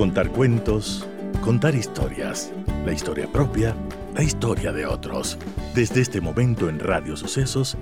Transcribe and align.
Contar 0.00 0.30
cuentos, 0.30 1.06
contar 1.42 1.74
historias, 1.74 2.50
la 2.86 2.92
historia 2.94 3.30
propia, 3.30 3.76
la 4.14 4.22
historia 4.22 4.72
de 4.72 4.86
otros. 4.86 5.36
Desde 5.74 6.00
este 6.00 6.22
momento 6.22 6.70
en 6.70 6.80
Radio 6.80 7.18
Sucesos, 7.18 7.76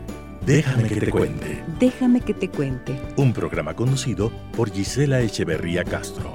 Déjame 0.44 0.88
que 0.88 0.96
te 0.96 1.10
cuente. 1.12 1.62
Déjame 1.78 2.20
que 2.20 2.34
te 2.34 2.48
cuente. 2.48 3.00
Un 3.16 3.32
programa 3.32 3.76
conducido 3.76 4.32
por 4.56 4.72
Gisela 4.72 5.20
Echeverría 5.20 5.84
Castro. 5.84 6.34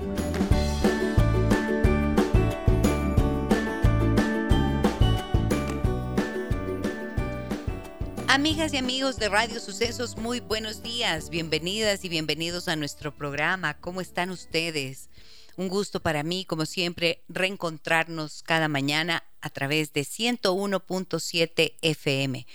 Amigas 8.29 8.73
y 8.73 8.77
amigos 8.77 9.18
de 9.18 9.27
Radio 9.27 9.59
Sucesos, 9.59 10.15
muy 10.15 10.39
buenos 10.39 10.81
días, 10.81 11.29
bienvenidas 11.29 12.05
y 12.05 12.09
bienvenidos 12.09 12.70
a 12.70 12.77
nuestro 12.77 13.13
programa. 13.13 13.73
¿Cómo 13.81 14.00
están 14.00 14.29
ustedes? 14.29 15.09
Un 15.55 15.67
gusto 15.67 16.02
para 16.02 16.23
mí, 16.23 16.45
como 16.45 16.66
siempre, 16.66 17.21
reencontrarnos 17.27 18.41
cada 18.44 18.67
mañana 18.67 19.23
a 19.41 19.49
través 19.49 19.94
de 19.94 20.02
101.7 20.02 21.73
FM. 21.81 22.48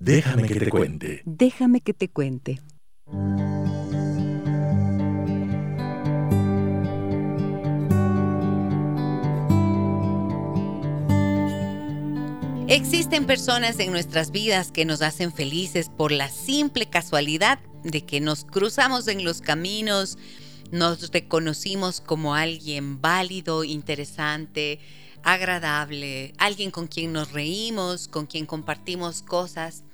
Déjame 0.00 0.48
que 0.48 0.56
te 0.56 0.70
cuente. 0.70 1.22
Déjame 1.24 1.80
que 1.80 1.94
te 1.94 2.10
cuente. 2.10 2.60
Existen 12.66 13.26
personas 13.26 13.78
en 13.78 13.92
nuestras 13.92 14.30
vidas 14.30 14.72
que 14.72 14.86
nos 14.86 15.02
hacen 15.02 15.34
felices 15.34 15.90
por 15.94 16.10
la 16.10 16.30
simple 16.30 16.86
casualidad 16.86 17.58
de 17.82 18.06
que 18.06 18.22
nos 18.22 18.46
cruzamos 18.46 19.06
en 19.06 19.22
los 19.22 19.42
caminos, 19.42 20.16
nos 20.70 21.10
reconocimos 21.10 22.00
como 22.00 22.34
alguien 22.34 23.02
válido, 23.02 23.64
interesante, 23.64 24.80
agradable, 25.22 26.32
alguien 26.38 26.70
con 26.70 26.86
quien 26.86 27.12
nos 27.12 27.32
reímos, 27.32 28.08
con 28.08 28.24
quien 28.24 28.46
compartimos 28.46 29.20
cosas 29.20 29.84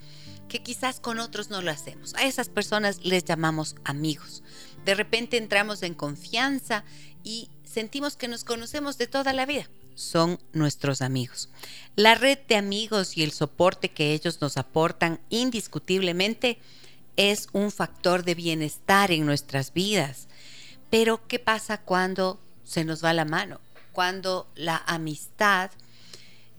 que 0.48 0.62
quizás 0.62 1.00
con 1.00 1.18
otros 1.18 1.50
no 1.50 1.62
lo 1.62 1.72
hacemos. 1.72 2.14
A 2.14 2.22
esas 2.22 2.48
personas 2.48 3.04
les 3.04 3.24
llamamos 3.24 3.74
amigos. 3.82 4.44
De 4.84 4.94
repente 4.94 5.38
entramos 5.38 5.82
en 5.82 5.94
confianza 5.94 6.84
y 7.24 7.48
sentimos 7.64 8.16
que 8.16 8.28
nos 8.28 8.44
conocemos 8.44 8.96
de 8.96 9.08
toda 9.08 9.32
la 9.32 9.44
vida. 9.44 9.68
Son 10.00 10.38
nuestros 10.54 11.02
amigos. 11.02 11.50
La 11.94 12.14
red 12.14 12.38
de 12.48 12.56
amigos 12.56 13.18
y 13.18 13.22
el 13.22 13.32
soporte 13.32 13.90
que 13.90 14.14
ellos 14.14 14.40
nos 14.40 14.56
aportan 14.56 15.20
indiscutiblemente 15.28 16.58
es 17.16 17.48
un 17.52 17.70
factor 17.70 18.24
de 18.24 18.34
bienestar 18.34 19.12
en 19.12 19.26
nuestras 19.26 19.74
vidas. 19.74 20.28
Pero 20.88 21.26
¿qué 21.28 21.38
pasa 21.38 21.82
cuando 21.82 22.40
se 22.64 22.84
nos 22.84 23.04
va 23.04 23.12
la 23.12 23.26
mano? 23.26 23.60
Cuando 23.92 24.50
la 24.54 24.82
amistad 24.86 25.70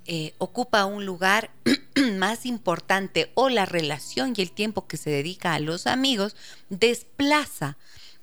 eh, 0.05 0.35
ocupa 0.37 0.85
un 0.85 1.07
lugar 1.07 1.49
más 2.17 2.45
importante 2.45 3.31
o 3.33 3.49
la 3.49 3.65
relación 3.65 4.33
y 4.37 4.41
el 4.43 4.51
tiempo 4.51 4.85
que 4.85 4.97
se 4.97 5.09
dedica 5.09 5.55
a 5.55 5.59
los 5.59 5.87
amigos 5.87 6.35
desplaza 6.69 7.77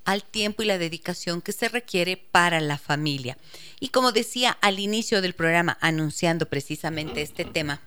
al 0.08 0.24
tiempo 0.24 0.62
y 0.62 0.66
la 0.66 0.78
dedicación 0.78 1.42
que 1.42 1.52
se 1.52 1.68
requiere 1.68 2.16
para 2.16 2.62
la 2.62 2.78
familia. 2.78 3.36
Y 3.78 3.88
como 3.88 4.10
decía 4.10 4.56
al 4.62 4.78
inicio 4.78 5.20
del 5.20 5.34
programa, 5.34 5.76
anunciando 5.82 6.46
precisamente 6.48 7.20
este 7.20 7.44
tema, 7.44 7.82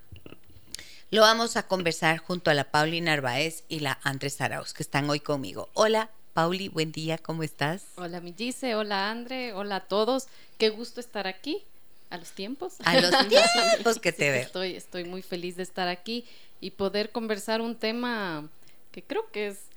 lo 1.09 1.21
vamos 1.21 1.57
a 1.57 1.65
conversar 1.65 2.19
junto 2.19 2.51
a 2.51 2.53
la 2.53 2.65
Pauli 2.65 3.01
Narváez 3.01 3.63
y 3.69 3.79
la 3.79 3.97
Andrés 4.03 4.39
Arauz, 4.39 4.71
que 4.73 4.83
están 4.83 5.09
hoy 5.09 5.19
conmigo. 5.19 5.69
Hola, 5.73 6.11
Pauli, 6.33 6.67
buen 6.67 6.91
día, 6.91 7.17
¿cómo 7.17 7.41
estás? 7.41 7.85
Hola, 7.95 8.21
mi 8.21 8.35
Gise, 8.37 8.75
hola, 8.75 9.09
Andre, 9.09 9.53
hola 9.53 9.77
a 9.77 9.85
todos. 9.87 10.27
Qué 10.59 10.69
gusto 10.69 10.99
estar 10.99 11.25
aquí. 11.25 11.63
A 12.11 12.17
los 12.17 12.29
tiempos. 12.33 12.75
A 12.83 13.01
los 13.01 13.15
tiempos 13.29 13.97
que 13.97 14.11
te 14.11 14.29
veo. 14.29 14.43
Estoy, 14.43 14.75
estoy 14.75 15.05
muy 15.05 15.23
feliz 15.23 15.55
de 15.55 15.63
estar 15.63 15.87
aquí 15.87 16.25
y 16.59 16.69
poder 16.69 17.11
conversar 17.11 17.61
un 17.61 17.75
tema 17.75 18.47
que 18.91 19.01
creo 19.01 19.31
que 19.31 19.47
es 19.47 19.70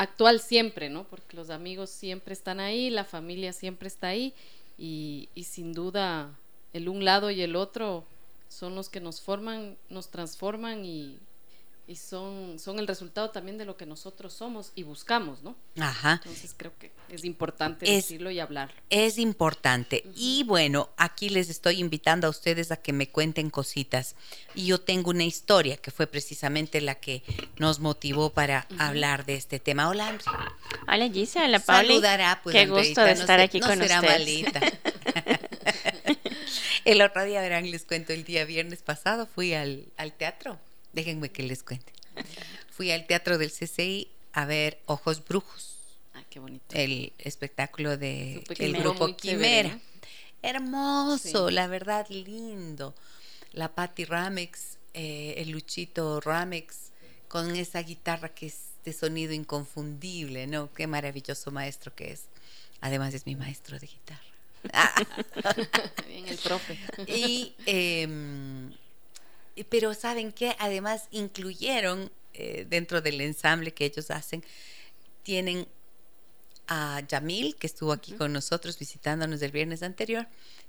actual 0.00 0.40
siempre, 0.40 0.88
¿no? 0.88 1.04
Porque 1.04 1.36
los 1.36 1.50
amigos 1.50 1.90
siempre 1.90 2.32
están 2.32 2.58
ahí, 2.58 2.88
la 2.88 3.04
familia 3.04 3.52
siempre 3.52 3.86
está 3.86 4.08
ahí 4.08 4.32
y, 4.78 5.28
y 5.34 5.44
sin 5.44 5.74
duda 5.74 6.30
el 6.72 6.88
un 6.88 7.04
lado 7.04 7.30
y 7.30 7.42
el 7.42 7.54
otro 7.54 8.04
son 8.48 8.74
los 8.74 8.88
que 8.88 9.00
nos 9.00 9.20
forman, 9.20 9.76
nos 9.90 10.08
transforman 10.08 10.86
y 10.86 11.18
y 11.90 11.96
son, 11.96 12.60
son 12.60 12.78
el 12.78 12.86
resultado 12.86 13.30
también 13.30 13.58
de 13.58 13.64
lo 13.64 13.76
que 13.76 13.84
nosotros 13.84 14.32
somos 14.32 14.70
y 14.76 14.84
buscamos, 14.84 15.42
¿no? 15.42 15.56
Ajá. 15.80 16.20
Entonces 16.22 16.54
creo 16.56 16.70
que 16.78 16.92
es 17.08 17.24
importante 17.24 17.84
decirlo 17.84 18.30
y 18.30 18.38
hablarlo. 18.38 18.76
Es 18.90 19.18
importante. 19.18 20.04
Y 20.14 20.44
bueno, 20.44 20.90
aquí 20.96 21.30
les 21.30 21.50
estoy 21.50 21.80
invitando 21.80 22.28
a 22.28 22.30
ustedes 22.30 22.70
a 22.70 22.76
que 22.76 22.92
me 22.92 23.08
cuenten 23.08 23.50
cositas. 23.50 24.14
Y 24.54 24.66
yo 24.66 24.80
tengo 24.80 25.10
una 25.10 25.24
historia 25.24 25.78
que 25.78 25.90
fue 25.90 26.06
precisamente 26.06 26.80
la 26.80 26.94
que 26.94 27.24
nos 27.58 27.80
motivó 27.80 28.30
para 28.30 28.68
hablar 28.78 29.26
de 29.26 29.34
este 29.34 29.58
tema. 29.58 29.88
Hola, 29.88 30.10
Andrea. 30.10 30.54
Hola, 30.86 31.08
Gisela. 31.08 31.46
Hola, 31.46 31.58
Pauli. 31.58 31.88
Saludará, 31.88 32.40
pues, 32.44 32.54
Qué 32.54 32.66
gusto 32.66 33.02
de 33.02 33.10
estar 33.10 33.40
aquí 33.40 33.58
con 33.58 33.76
será 33.76 33.98
ustedes. 33.98 34.20
malita. 34.20 34.60
el 36.84 37.02
otro 37.02 37.24
día, 37.24 37.40
verán, 37.40 37.68
les 37.68 37.84
cuento, 37.84 38.12
el 38.12 38.22
día 38.22 38.44
viernes 38.44 38.80
pasado 38.80 39.26
fui 39.26 39.54
al, 39.54 39.86
al 39.96 40.12
teatro 40.12 40.60
Déjenme 40.92 41.30
que 41.30 41.42
les 41.42 41.62
cuente. 41.62 41.92
Fui 42.70 42.90
al 42.90 43.06
teatro 43.06 43.38
del 43.38 43.50
CCI 43.50 44.08
a 44.32 44.44
ver 44.44 44.80
Ojos 44.86 45.24
Brujos. 45.26 45.76
Ah, 46.14 46.22
qué 46.28 46.38
bonito. 46.40 46.64
El 46.70 47.12
espectáculo 47.18 47.96
de 47.96 48.42
el 48.58 48.76
grupo 48.76 49.16
Quimera. 49.16 49.78
Hermoso, 50.42 51.48
Sí. 51.48 51.54
la 51.54 51.66
verdad, 51.66 52.06
lindo. 52.08 52.94
La 53.52 53.68
Patti 53.74 54.04
Ramex, 54.04 54.78
eh, 54.94 55.34
el 55.38 55.50
Luchito 55.50 56.20
Ramex, 56.20 56.90
con 57.28 57.54
esa 57.56 57.82
guitarra 57.82 58.28
que 58.30 58.46
es 58.46 58.58
de 58.84 58.92
sonido 58.92 59.32
inconfundible, 59.32 60.46
¿no? 60.46 60.72
Qué 60.72 60.86
maravilloso 60.86 61.50
maestro 61.50 61.94
que 61.94 62.12
es. 62.12 62.22
Además 62.80 63.12
es 63.14 63.26
mi 63.26 63.36
maestro 63.36 63.78
de 63.78 63.86
guitarra. 63.86 64.22
Bien, 66.08 66.26
el 66.28 66.38
profe. 66.38 66.78
Y, 67.06 67.54
y- 67.66 68.06
pero 69.64 69.94
¿saben 69.94 70.32
qué? 70.32 70.56
Además 70.58 71.08
incluyeron 71.10 72.10
eh, 72.34 72.66
dentro 72.68 73.00
del 73.00 73.20
ensamble 73.20 73.72
que 73.72 73.84
ellos 73.84 74.10
hacen, 74.10 74.44
tienen 75.22 75.66
a 76.68 77.02
Yamil, 77.06 77.56
que 77.56 77.66
estuvo 77.66 77.92
aquí 77.92 78.12
con 78.12 78.32
nosotros 78.32 78.78
visitándonos 78.78 79.42
el 79.42 79.50
viernes 79.50 79.82
anterior, 79.82 80.26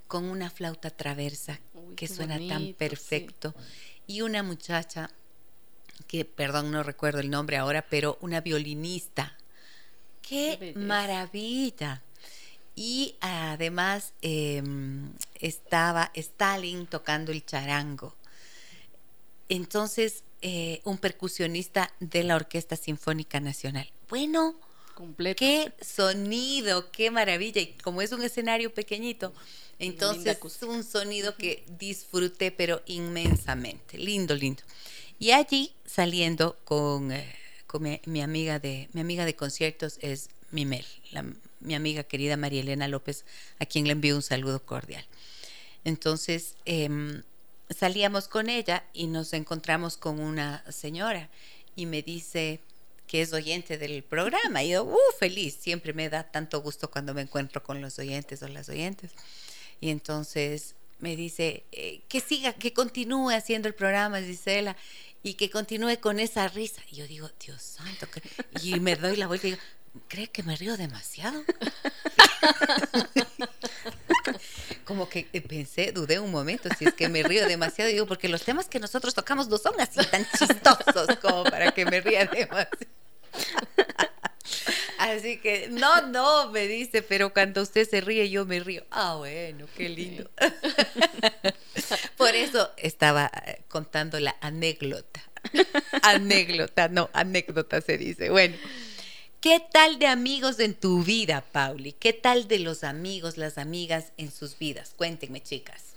con 0.07 0.25
una 0.25 0.49
flauta 0.49 0.89
traversa 0.89 1.59
Uy, 1.75 1.95
que 1.95 2.07
suena 2.07 2.39
tan 2.47 2.61
sí. 2.61 2.75
perfecto. 2.77 3.53
Y 4.07 4.21
una 4.21 4.41
muchacha, 4.41 5.11
que 6.07 6.25
perdón, 6.25 6.71
no 6.71 6.83
recuerdo 6.83 7.19
el 7.19 7.29
nombre 7.29 7.57
ahora, 7.57 7.85
pero 7.87 8.17
una 8.21 8.41
violinista. 8.41 9.37
¡Qué, 10.21 10.73
maravilla! 10.75 12.01
Y 12.75 13.15
además 13.21 14.13
em, 14.21 15.11
estaba 15.35 16.11
Stalin 16.15 16.87
tocando 16.87 17.31
el 17.31 17.45
charango. 17.45 18.15
Entonces, 19.51 20.23
eh, 20.41 20.79
un 20.85 20.97
percusionista 20.97 21.91
de 21.99 22.23
la 22.23 22.37
Orquesta 22.37 22.77
Sinfónica 22.77 23.41
Nacional. 23.41 23.91
Bueno, 24.07 24.55
Completo. 24.95 25.37
qué 25.37 25.73
sonido, 25.81 26.89
qué 26.91 27.11
maravilla. 27.11 27.61
Y 27.61 27.73
como 27.83 28.01
es 28.01 28.13
un 28.13 28.23
escenario 28.23 28.73
pequeñito, 28.73 29.33
entonces 29.77 30.37
es 30.41 30.63
un 30.63 30.85
sonido 30.85 31.35
que 31.35 31.65
disfruté, 31.77 32.51
pero 32.51 32.81
inmensamente. 32.85 33.97
Lindo, 33.97 34.35
lindo. 34.35 34.63
Y 35.19 35.31
allí, 35.31 35.73
saliendo 35.85 36.57
con, 36.63 37.11
eh, 37.11 37.35
con 37.67 37.83
mi, 37.83 37.99
mi 38.05 38.21
amiga 38.21 38.57
de, 38.57 38.87
mi 38.93 39.01
amiga 39.01 39.25
de 39.25 39.35
conciertos 39.35 39.97
es 40.01 40.29
Mimel, 40.51 40.85
la- 41.11 41.25
mi 41.59 41.75
amiga 41.75 42.03
querida 42.03 42.37
María 42.37 42.61
Elena 42.61 42.87
López, 42.87 43.25
a 43.59 43.65
quien 43.65 43.85
le 43.85 43.91
envío 43.91 44.15
un 44.15 44.21
saludo 44.21 44.63
cordial. 44.65 45.05
Entonces, 45.83 46.55
em, 46.65 47.21
salíamos 47.77 48.27
con 48.27 48.49
ella 48.49 48.83
y 48.93 49.07
nos 49.07 49.33
encontramos 49.33 49.97
con 49.97 50.19
una 50.19 50.63
señora 50.71 51.29
y 51.75 51.85
me 51.85 52.01
dice 52.01 52.59
que 53.07 53.21
es 53.21 53.33
oyente 53.33 53.77
del 53.77 54.03
programa. 54.03 54.63
Y 54.63 54.69
yo, 54.69 54.85
uh, 54.85 54.97
feliz, 55.19 55.57
siempre 55.59 55.93
me 55.93 56.09
da 56.09 56.23
tanto 56.23 56.61
gusto 56.61 56.89
cuando 56.89 57.13
me 57.13 57.21
encuentro 57.21 57.63
con 57.63 57.81
los 57.81 57.99
oyentes 57.99 58.41
o 58.41 58.47
las 58.47 58.69
oyentes. 58.69 59.11
Y 59.79 59.89
entonces 59.89 60.75
me 60.99 61.15
dice 61.15 61.65
eh, 61.71 62.01
que 62.07 62.21
siga, 62.21 62.53
que 62.53 62.73
continúe 62.73 63.31
haciendo 63.31 63.67
el 63.67 63.73
programa, 63.73 64.21
Gisela, 64.21 64.77
y 65.23 65.33
que 65.33 65.49
continúe 65.49 65.99
con 65.99 66.19
esa 66.19 66.47
risa. 66.47 66.81
Y 66.89 66.97
yo 66.97 67.07
digo, 67.07 67.29
Dios 67.43 67.61
santo, 67.61 68.07
que-". 68.09 68.21
y 68.63 68.79
me 68.79 68.95
doy 68.95 69.17
la 69.17 69.27
vuelta 69.27 69.47
y 69.47 69.51
digo, 69.51 69.61
¿cree 70.07 70.27
que 70.27 70.43
me 70.43 70.55
río 70.55 70.77
demasiado? 70.77 71.43
Como 74.91 75.07
que 75.07 75.25
eh, 75.31 75.39
pensé, 75.39 75.93
dudé 75.93 76.19
un 76.19 76.31
momento, 76.31 76.67
si 76.77 76.83
es 76.83 76.93
que 76.93 77.07
me 77.07 77.23
río 77.23 77.47
demasiado, 77.47 77.89
digo, 77.89 78.05
porque 78.07 78.27
los 78.27 78.43
temas 78.43 78.67
que 78.67 78.77
nosotros 78.77 79.13
tocamos 79.13 79.47
no 79.47 79.57
son 79.57 79.79
así 79.79 80.05
tan 80.11 80.27
chistosos 80.37 81.15
como 81.21 81.45
para 81.45 81.71
que 81.71 81.85
me 81.85 82.01
ría 82.01 82.25
demasiado. 82.25 82.67
Así 84.97 85.37
que, 85.37 85.69
no, 85.69 86.07
no, 86.07 86.51
me 86.51 86.67
dice, 86.67 87.03
pero 87.03 87.31
cuando 87.31 87.61
usted 87.61 87.89
se 87.89 88.01
ríe, 88.01 88.29
yo 88.29 88.45
me 88.45 88.59
río. 88.59 88.83
Ah, 88.91 89.15
bueno, 89.17 89.65
qué 89.77 89.87
lindo. 89.87 90.29
Por 92.17 92.35
eso 92.35 92.69
estaba 92.75 93.31
eh, 93.45 93.61
contando 93.69 94.19
la 94.19 94.35
anécdota. 94.41 95.21
Anécdota, 96.01 96.89
no, 96.89 97.09
anécdota 97.13 97.79
se 97.79 97.97
dice. 97.97 98.29
Bueno, 98.29 98.57
¿qué 99.41 99.59
tal 99.59 99.99
de 99.99 100.07
amigos 100.07 100.59
en 100.59 100.75
tu 100.75 101.03
vida, 101.03 101.43
Pauli? 101.51 101.91
¿Qué 101.93 102.13
tal 102.13 102.47
de 102.47 102.59
los 102.59 102.83
amigos, 102.83 103.37
las 103.37 103.57
amigas 103.57 104.13
en 104.17 104.31
sus 104.31 104.57
vidas? 104.57 104.93
Cuéntenme, 104.95 105.41
chicas. 105.41 105.95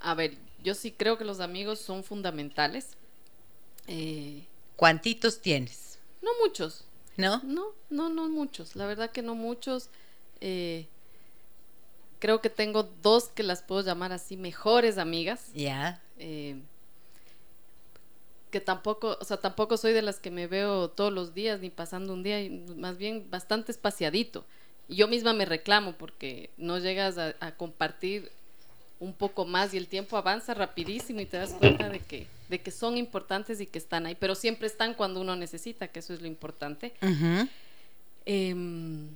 A 0.00 0.14
ver, 0.14 0.36
yo 0.62 0.74
sí 0.74 0.90
creo 0.90 1.16
que 1.16 1.24
los 1.24 1.40
amigos 1.40 1.78
son 1.78 2.04
fundamentales. 2.04 2.88
Eh, 3.86 4.44
¿Cuántitos 4.74 5.40
tienes? 5.40 5.98
No 6.20 6.30
muchos. 6.42 6.84
¿No? 7.16 7.40
No, 7.44 7.72
no, 7.88 8.10
no 8.10 8.28
muchos. 8.28 8.76
La 8.76 8.86
verdad 8.86 9.10
que 9.10 9.22
no 9.22 9.34
muchos. 9.34 9.88
Eh, 10.40 10.86
creo 12.18 12.42
que 12.42 12.50
tengo 12.50 12.82
dos 13.02 13.28
que 13.28 13.42
las 13.42 13.62
puedo 13.62 13.82
llamar 13.82 14.12
así 14.12 14.36
mejores 14.36 14.98
amigas. 14.98 15.50
Ya. 15.54 16.02
Eh, 16.18 16.60
que 18.50 18.60
tampoco, 18.60 19.18
o 19.20 19.24
sea, 19.24 19.38
tampoco 19.38 19.76
soy 19.76 19.92
de 19.92 20.02
las 20.02 20.18
que 20.20 20.30
me 20.30 20.46
veo 20.46 20.88
todos 20.88 21.12
los 21.12 21.34
días 21.34 21.60
ni 21.60 21.70
pasando 21.70 22.12
un 22.12 22.22
día, 22.22 22.38
más 22.76 22.96
bien 22.98 23.28
bastante 23.30 23.72
espaciadito. 23.72 24.44
Yo 24.88 25.08
misma 25.08 25.32
me 25.32 25.44
reclamo 25.44 25.92
porque 25.92 26.50
no 26.56 26.78
llegas 26.78 27.18
a, 27.18 27.34
a 27.40 27.56
compartir 27.56 28.30
un 29.00 29.12
poco 29.12 29.44
más 29.44 29.74
y 29.74 29.76
el 29.76 29.88
tiempo 29.88 30.16
avanza 30.16 30.54
rapidísimo 30.54 31.20
y 31.20 31.26
te 31.26 31.36
das 31.36 31.54
cuenta 31.54 31.88
de 31.88 32.00
que 32.00 32.26
de 32.48 32.60
que 32.60 32.70
son 32.70 32.96
importantes 32.96 33.60
y 33.60 33.66
que 33.66 33.78
están 33.78 34.06
ahí, 34.06 34.14
pero 34.14 34.34
siempre 34.34 34.66
están 34.66 34.94
cuando 34.94 35.20
uno 35.20 35.36
necesita, 35.36 35.88
que 35.88 36.00
eso 36.00 36.14
es 36.14 36.20
lo 36.20 36.26
importante. 36.26 36.92
Em, 38.24 39.08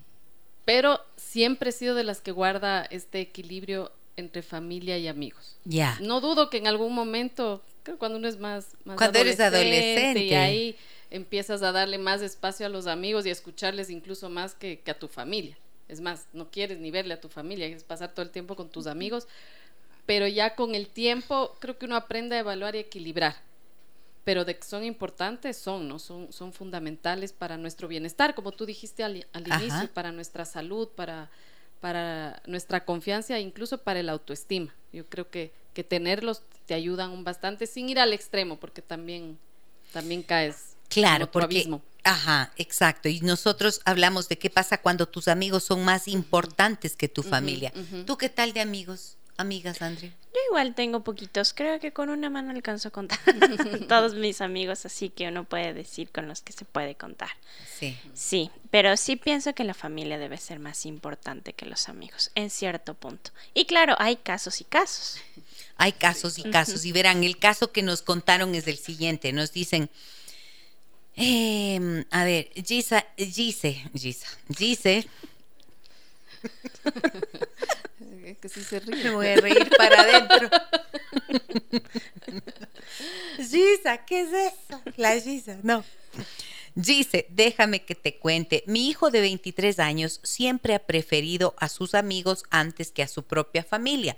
pero 0.65 1.01
siempre 1.17 1.71
he 1.71 1.73
sido 1.73 1.95
de 1.95 2.05
las 2.05 2.21
que 2.21 2.33
guarda 2.33 2.85
este 2.85 3.21
equilibrio 3.21 3.93
entre 4.17 4.43
familia 4.43 4.99
y 4.99 5.09
amigos. 5.09 5.57
Ya. 5.65 5.99
No 6.01 6.21
dudo 6.21 6.51
que 6.51 6.59
en 6.59 6.67
algún 6.67 6.95
momento, 6.95 7.63
creo 7.83 7.99
cuando 7.99 8.19
uno 8.19 8.29
es 8.29 8.39
más, 8.39 8.69
más 8.85 8.97
cuando 8.97 9.19
eres 9.19 9.41
adolescente 9.41 10.25
y 10.25 10.35
ahí 10.35 10.77
empiezas 11.11 11.63
a 11.63 11.73
darle 11.73 11.99
más 11.99 12.23
espacio 12.23 12.67
a 12.67 12.69
los 12.69 12.87
amigos 12.87 13.27
y 13.27 13.31
a 13.31 13.33
escucharles 13.33 13.91
incluso 13.91 14.29
más 14.29 14.55
que, 14.55 14.81
que 14.81 14.91
a 14.91 14.99
tu 14.99 15.09
familia. 15.09 15.57
Es 15.89 16.01
más, 16.01 16.27
no 16.33 16.51
quieres 16.51 16.79
ni 16.79 16.91
verle 16.91 17.15
a 17.15 17.21
tu 17.21 17.29
familia, 17.29 17.67
quieres 17.67 17.83
pasar 17.83 18.13
todo 18.13 18.23
el 18.23 18.31
tiempo 18.31 18.55
con 18.55 18.69
tus 18.69 18.87
amigos 18.87 19.27
pero 20.11 20.27
ya 20.27 20.57
con 20.57 20.75
el 20.75 20.89
tiempo 20.89 21.57
creo 21.61 21.79
que 21.79 21.87
uno 21.87 21.95
aprende 21.95 22.35
a 22.35 22.41
evaluar 22.41 22.75
y 22.75 22.79
equilibrar. 22.79 23.37
Pero 24.25 24.45
de 24.45 24.57
que 24.57 24.65
son 24.65 24.83
importantes, 24.83 25.57
son, 25.57 25.87
¿no? 25.87 26.01
Son, 26.01 26.33
son 26.33 26.53
fundamentales 26.53 27.33
para 27.33 27.57
nuestro 27.57 27.87
bienestar, 27.87 28.35
como 28.35 28.51
tú 28.51 28.67
dijiste 28.67 29.05
al, 29.05 29.25
inicio, 29.33 29.89
para 29.95 30.11
nuestra 30.11 30.45
salud, 30.45 30.89
para, 30.89 31.31
para 31.81 32.43
nuestra 32.47 32.85
confianza 32.85 33.37
e 33.37 33.41
incluso 33.41 33.79
para 33.79 34.01
el 34.01 34.09
autoestima. 34.09 34.75
Yo 34.93 35.07
creo 35.07 35.31
que, 35.31 35.53
que 35.75 35.85
tenerlos 35.85 36.43
te 36.67 36.75
ayudan 36.75 37.25
bastante 37.25 37.67
sin 37.67 37.89
ir 37.89 37.99
al 37.99 38.13
extremo, 38.13 38.59
porque 38.59 38.83
también, 38.83 39.39
también 39.93 40.23
caes. 40.23 40.77
Claro, 40.89 41.25
en 41.25 41.31
porque, 41.31 41.57
abismo. 41.57 41.83
Ajá, 42.05 42.53
exacto. 42.57 43.09
Y 43.09 43.21
nosotros 43.21 43.81
hablamos 43.85 44.29
de 44.29 44.39
qué 44.39 44.51
pasa 44.51 44.79
cuando 44.79 45.07
tus 45.07 45.29
amigos 45.29 45.65
son 45.65 45.85
más 45.85 46.09
importantes 46.09 46.97
que 46.97 47.09
tu 47.09 47.23
familia. 47.23 47.73
¿Tú 48.07 48.17
qué 48.17 48.29
tal 48.29 48.53
de 48.53 48.61
amigos? 48.61 49.17
Amigas, 49.41 49.83
Andrea? 49.83 50.13
Yo 50.33 50.41
igual 50.49 50.75
tengo 50.75 51.01
poquitos, 51.01 51.53
creo 51.53 51.81
que 51.81 51.93
con 51.93 52.09
una 52.09 52.31
mano 52.31 52.51
alcanzo 52.51 52.89
a 52.89 52.91
contar 52.91 53.19
todos 53.89 54.15
mis 54.15 54.41
amigos, 54.41 54.87
así 54.87 55.09
que 55.09 55.29
uno 55.29 55.45
puede 55.45 55.75
decir 55.75 56.11
con 56.11 56.29
los 56.29 56.41
que 56.41 56.53
se 56.53 56.65
puede 56.65 56.95
contar. 56.95 57.31
Sí. 57.79 57.99
Sí, 58.15 58.51
pero 58.71 58.97
sí 58.97 59.17
pienso 59.17 59.55
que 59.55 59.65
la 59.65 59.75
familia 59.75 60.19
debe 60.19 60.39
ser 60.39 60.61
más 60.61 60.87
importante 60.87 61.53
que 61.53 61.67
los 61.67 61.89
amigos, 61.89 62.31
en 62.35 62.51
cierto 62.51 62.95
punto. 62.95 63.33
Y 63.55 63.65
claro, 63.65 63.97
hay 63.99 64.17
casos 64.17 64.61
y 64.61 64.65
casos. 64.65 65.19
Hay 65.77 65.93
casos 65.93 66.39
y 66.39 66.45
casos, 66.45 66.85
y 66.85 66.93
verán, 66.93 67.25
el 67.25 67.39
caso 67.39 67.73
que 67.73 67.83
nos 67.83 68.03
contaron 68.03 68.55
es 68.55 68.67
el 68.69 68.79
siguiente, 68.79 69.33
nos 69.33 69.53
dicen... 69.53 69.91
Em, 71.17 72.05
a 72.11 72.25
ver, 72.25 72.51
Gisa, 72.55 73.05
Gise, 73.17 73.83
Gisa, 73.95 74.29
Gise 74.57 75.07
que 78.37 78.49
si 78.49 78.63
se 78.63 78.81
ríe. 78.81 79.05
Me 79.05 79.11
voy 79.11 79.27
a 79.29 79.37
reír 79.37 79.71
para 79.77 80.01
adentro. 80.01 80.51
Gisa, 83.37 84.05
¿qué 84.05 84.21
es 84.23 84.33
eso? 84.33 84.83
La 84.97 85.19
Gisa, 85.19 85.59
no. 85.63 85.85
Dice, 86.75 87.27
déjame 87.31 87.85
que 87.85 87.95
te 87.95 88.17
cuente, 88.19 88.63
mi 88.67 88.89
hijo 88.89 89.11
de 89.11 89.21
23 89.21 89.79
años 89.81 90.21
siempre 90.23 90.75
ha 90.75 90.79
preferido 90.87 91.55
a 91.59 91.69
sus 91.69 91.95
amigos 91.95 92.45
antes 92.51 92.93
que 92.93 93.03
a 93.03 93.09
su 93.09 93.25
propia 93.25 93.65
familia. 93.65 94.17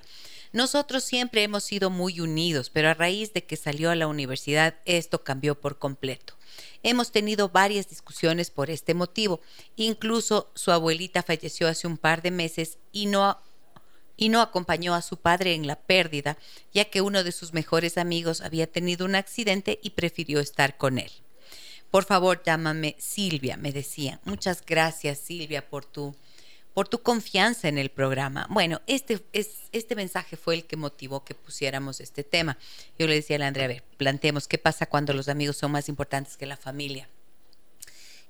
Nosotros 0.52 1.02
siempre 1.02 1.42
hemos 1.42 1.64
sido 1.64 1.88
muy 1.88 2.20
unidos, 2.20 2.68
pero 2.68 2.90
a 2.90 2.94
raíz 2.94 3.32
de 3.32 3.44
que 3.44 3.56
salió 3.56 3.90
a 3.90 3.94
la 3.96 4.06
universidad 4.06 4.74
esto 4.84 5.24
cambió 5.24 5.58
por 5.58 5.78
completo. 5.78 6.34
Hemos 6.82 7.10
tenido 7.10 7.48
varias 7.48 7.88
discusiones 7.88 8.50
por 8.50 8.68
este 8.68 8.92
motivo. 8.92 9.40
Incluso 9.76 10.50
su 10.54 10.70
abuelita 10.70 11.22
falleció 11.22 11.68
hace 11.68 11.86
un 11.86 11.96
par 11.96 12.20
de 12.20 12.30
meses 12.30 12.78
y 12.92 13.06
no 13.06 13.38
y 14.16 14.28
no 14.28 14.40
acompañó 14.40 14.94
a 14.94 15.02
su 15.02 15.16
padre 15.16 15.54
en 15.54 15.66
la 15.66 15.76
pérdida, 15.76 16.36
ya 16.72 16.84
que 16.86 17.00
uno 17.00 17.24
de 17.24 17.32
sus 17.32 17.52
mejores 17.52 17.98
amigos 17.98 18.40
había 18.40 18.66
tenido 18.66 19.04
un 19.04 19.14
accidente 19.14 19.78
y 19.82 19.90
prefirió 19.90 20.40
estar 20.40 20.76
con 20.76 20.98
él. 20.98 21.10
Por 21.90 22.04
favor, 22.04 22.42
llámame 22.44 22.96
Silvia, 22.98 23.56
me 23.56 23.72
decía. 23.72 24.20
Muchas 24.24 24.64
gracias, 24.64 25.18
Silvia, 25.18 25.68
por 25.68 25.84
tu, 25.84 26.16
por 26.72 26.88
tu 26.88 27.02
confianza 27.02 27.68
en 27.68 27.76
el 27.76 27.90
programa. 27.90 28.46
Bueno, 28.48 28.80
este, 28.86 29.22
es, 29.32 29.64
este 29.72 29.94
mensaje 29.94 30.36
fue 30.36 30.54
el 30.54 30.64
que 30.64 30.76
motivó 30.76 31.24
que 31.24 31.34
pusiéramos 31.34 32.00
este 32.00 32.24
tema. 32.24 32.56
Yo 32.98 33.06
le 33.06 33.14
decía 33.14 33.36
a 33.36 33.40
la 33.40 33.48
Andrea, 33.48 33.66
a 33.66 33.68
ver, 33.68 33.84
planteemos 33.98 34.48
qué 34.48 34.56
pasa 34.56 34.86
cuando 34.86 35.12
los 35.12 35.28
amigos 35.28 35.58
son 35.58 35.72
más 35.72 35.88
importantes 35.90 36.36
que 36.36 36.46
la 36.46 36.56
familia. 36.56 37.08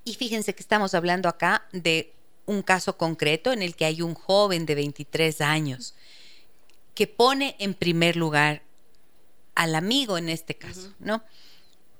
Y 0.04 0.14
fíjense 0.14 0.54
que 0.54 0.62
estamos 0.62 0.94
hablando 0.94 1.28
acá 1.28 1.68
de 1.72 2.12
un 2.46 2.62
caso 2.62 2.96
concreto 2.96 3.52
en 3.52 3.62
el 3.62 3.76
que 3.76 3.84
hay 3.84 4.02
un 4.02 4.14
joven 4.14 4.66
de 4.66 4.74
23 4.74 5.40
años 5.40 5.94
que 6.94 7.06
pone 7.06 7.56
en 7.58 7.74
primer 7.74 8.16
lugar 8.16 8.62
al 9.54 9.74
amigo 9.74 10.18
en 10.18 10.28
este 10.28 10.56
caso, 10.56 10.92
¿no? 10.98 11.22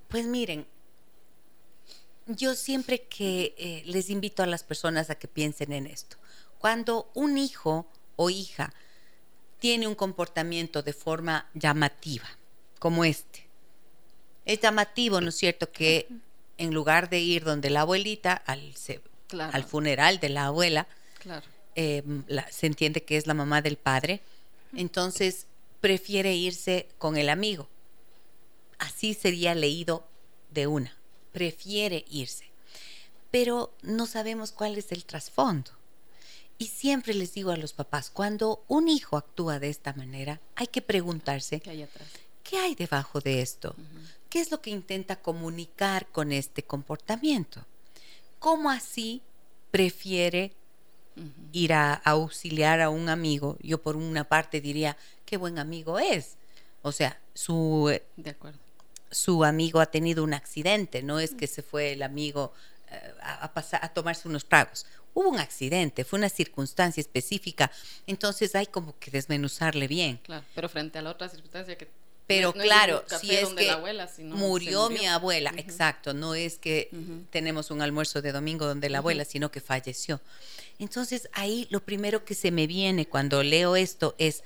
Pues 0.08 0.26
miren, 0.26 0.66
yo 2.26 2.54
siempre 2.54 3.02
que 3.02 3.54
eh, 3.56 3.82
les 3.86 4.10
invito 4.10 4.42
a 4.42 4.46
las 4.46 4.62
personas 4.62 5.10
a 5.10 5.14
que 5.14 5.28
piensen 5.28 5.72
en 5.72 5.86
esto, 5.86 6.16
cuando 6.58 7.10
un 7.14 7.38
hijo 7.38 7.86
o 8.16 8.30
hija 8.30 8.72
tiene 9.58 9.86
un 9.86 9.94
comportamiento 9.94 10.82
de 10.82 10.92
forma 10.92 11.48
llamativa, 11.54 12.28
como 12.78 13.04
este, 13.04 13.46
es 14.44 14.60
llamativo, 14.60 15.20
¿no 15.20 15.28
es 15.28 15.36
cierto?, 15.36 15.70
que 15.70 16.08
en 16.58 16.74
lugar 16.74 17.08
de 17.08 17.20
ir 17.20 17.44
donde 17.44 17.70
la 17.70 17.82
abuelita, 17.82 18.32
al, 18.32 18.74
al 19.40 19.64
funeral 19.64 20.20
de 20.20 20.28
la 20.28 20.46
abuela, 20.46 20.86
em, 21.74 22.24
se 22.50 22.66
entiende 22.66 23.04
que 23.04 23.16
es 23.16 23.26
la 23.26 23.34
mamá 23.34 23.62
del 23.62 23.76
padre, 23.76 24.22
entonces 24.74 25.46
prefiere 25.80 26.34
irse 26.34 26.88
con 26.98 27.16
el 27.16 27.28
amigo. 27.28 27.68
Así 28.78 29.14
sería 29.14 29.54
leído 29.54 30.06
de 30.50 30.66
una, 30.66 30.96
prefiere 31.32 32.04
irse. 32.10 32.50
Pero 33.30 33.72
no 33.82 34.06
sabemos 34.06 34.52
cuál 34.52 34.76
es 34.76 34.92
el 34.92 35.04
trasfondo. 35.04 35.70
Y 36.58 36.66
siempre 36.66 37.14
les 37.14 37.34
digo 37.34 37.50
a 37.50 37.56
los 37.56 37.72
papás, 37.72 38.10
cuando 38.10 38.64
un 38.68 38.88
hijo 38.88 39.16
actúa 39.16 39.58
de 39.58 39.68
esta 39.68 39.92
manera, 39.94 40.40
hay 40.54 40.68
que 40.68 40.82
preguntarse, 40.82 41.60
¿qué 41.60 41.70
hay 41.70 41.82
atrás? 41.82 42.08
¿Qué 42.44 42.58
hay 42.58 42.74
debajo 42.74 43.20
de 43.20 43.40
esto? 43.40 43.74
¿Qué 44.28 44.40
es 44.40 44.50
lo 44.50 44.60
que 44.60 44.70
intenta 44.70 45.16
comunicar 45.16 46.06
con 46.08 46.32
este 46.32 46.62
comportamiento? 46.62 47.64
¿Cómo 48.42 48.72
así 48.72 49.22
prefiere 49.70 50.52
ir 51.52 51.72
a, 51.74 51.94
auxiliar 51.94 52.80
a 52.80 52.90
un 52.90 53.08
amigo? 53.08 53.56
Yo 53.62 53.80
por 53.80 53.94
una 53.94 54.24
parte 54.24 54.60
diría, 54.60 54.96
qué 55.24 55.36
buen 55.36 55.60
amigo 55.60 56.00
es. 56.00 56.38
O 56.82 56.90
sea, 56.90 57.20
su, 57.34 57.88
eh, 57.88 58.02
su 59.12 59.44
amigo 59.44 59.78
ha 59.78 59.86
tenido 59.86 60.24
un 60.24 60.34
accidente, 60.34 61.04
no 61.04 61.20
es 61.20 61.34
que 61.34 61.46
se 61.46 61.62
fue 61.62 61.92
el 61.92 62.02
amigo 62.02 62.52
eh, 62.90 63.14
a, 63.22 63.52
pasar, 63.54 63.78
a 63.84 63.90
tomarse 63.90 64.26
unos 64.26 64.44
tragos. 64.48 64.86
Hubo 65.14 65.28
un 65.28 65.38
accidente, 65.38 66.04
fue 66.04 66.18
una 66.18 66.28
circunstancia 66.28 67.00
específica, 67.00 67.70
entonces 68.08 68.56
hay 68.56 68.66
como 68.66 68.98
que 68.98 69.12
desmenuzarle 69.12 69.86
bien. 69.86 70.16
Claro, 70.16 70.44
pero 70.56 70.68
frente 70.68 70.98
a 70.98 71.02
la 71.02 71.10
otra 71.10 71.28
circunstancia 71.28 71.78
que 71.78 71.88
pero 72.36 72.52
claro, 72.52 73.04
si 73.20 73.34
es 73.34 73.48
que 73.50 73.70
murió, 74.24 74.90
mi 74.90 75.06
abuela, 75.06 75.52
exacto, 75.56 76.14
no 76.14 76.34
es 76.34 76.58
que 76.58 76.90
tenemos 77.30 77.70
un 77.70 77.82
almuerzo 77.82 78.22
de 78.22 78.32
domingo 78.32 78.66
donde 78.66 78.88
la 78.88 78.98
abuela, 78.98 79.24
sino 79.24 79.50
que 79.50 79.60
falleció. 79.60 80.20
Entonces 80.78 81.28
ahí 81.32 81.66
lo 81.70 81.80
primero 81.84 82.24
que 82.24 82.34
se 82.34 82.50
me 82.50 82.66
viene 82.66 83.06
cuando 83.06 83.42
leo 83.42 83.76
esto 83.76 84.14
es, 84.18 84.42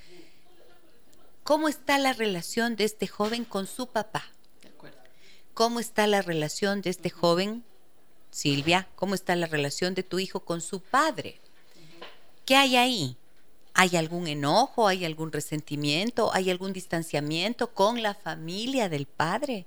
¿Cómo 1.47 1.69
está 1.69 1.97
la 1.99 2.13
relación 2.13 2.75
de 2.75 2.83
este 2.83 3.07
joven 3.07 3.45
con 3.45 3.69
su 3.69 3.87
papá? 3.87 4.25
De 4.63 4.69
acuerdo. 4.69 4.99
¿Cómo 5.55 5.79
está 5.79 6.09
la 6.09 6.21
relación 6.21 6.83
de 6.83 6.91
este 6.91 7.09
joven, 7.09 7.63
Silvia? 8.33 8.89
¿Cómo 8.97 9.15
está 9.15 9.37
la 9.37 9.47
relación 9.47 9.95
de 9.95 10.03
tu 10.03 10.19
hijo 10.19 10.41
con 10.41 10.61
su 10.61 10.81
padre? 10.81 11.39
¿Qué 12.45 12.57
hay 12.57 12.75
ahí? 12.75 13.17
¿Hay 13.79 13.95
algún 13.97 14.27
enojo? 14.27 14.89
¿Hay 14.89 15.05
algún 15.05 15.31
resentimiento? 15.33 16.33
¿Hay 16.33 16.51
algún 16.51 16.73
distanciamiento 16.73 17.75
con 17.75 18.03
la 18.03 18.15
familia 18.15 18.89
del 18.89 19.05
padre? 19.07 19.67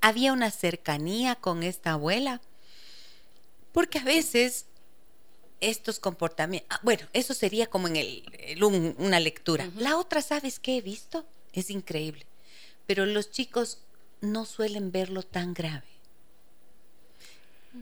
¿Había 0.00 0.32
una 0.32 0.52
cercanía 0.52 1.34
con 1.34 1.64
esta 1.64 1.92
abuela? 1.92 2.40
Porque 3.72 3.98
a 3.98 4.04
veces 4.04 4.66
estos 5.60 5.98
comportamientos, 5.98 6.68
ah, 6.70 6.80
bueno, 6.84 7.06
eso 7.12 7.34
sería 7.34 7.66
como 7.66 7.88
en 7.88 7.96
el, 7.96 8.22
el 8.38 8.62
un- 8.62 8.94
una 8.98 9.18
lectura. 9.18 9.68
La 9.76 9.96
otra, 9.96 10.22
¿sabes 10.22 10.60
qué 10.60 10.76
he 10.76 10.80
visto? 10.80 11.26
Es 11.52 11.68
increíble. 11.70 12.26
Pero 12.86 13.06
los 13.06 13.32
chicos 13.32 13.78
no 14.20 14.44
suelen 14.44 14.92
verlo 14.92 15.24
tan 15.24 15.52
grave. 15.52 15.91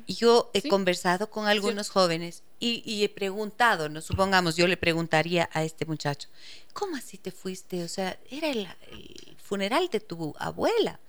Yo 0.07 0.51
he 0.55 0.61
Sí. 0.61 0.69
conversado 0.69 1.31
con 1.31 1.47
algunos 1.49 1.89
jóvenes 1.91 2.43
y, 2.61 2.83
y 2.85 3.03
he 3.05 3.09
preguntado, 3.09 3.89
no 3.89 4.01
supongamos, 4.01 4.55
yo 4.57 4.67
le 4.69 4.77
preguntaría 4.77 5.49
a 5.53 5.65
este 5.65 5.85
muchacho, 5.87 6.29
¿cómo 6.73 6.97
así 6.97 7.19
te 7.19 7.33
fuiste? 7.33 7.83
O 7.83 7.89
sea, 7.89 8.19
era 8.31 8.49
el, 8.49 8.69
el 8.93 9.37
funeral 9.43 9.89
de 9.89 9.99
tu 10.01 10.35
abuela. 10.39 11.01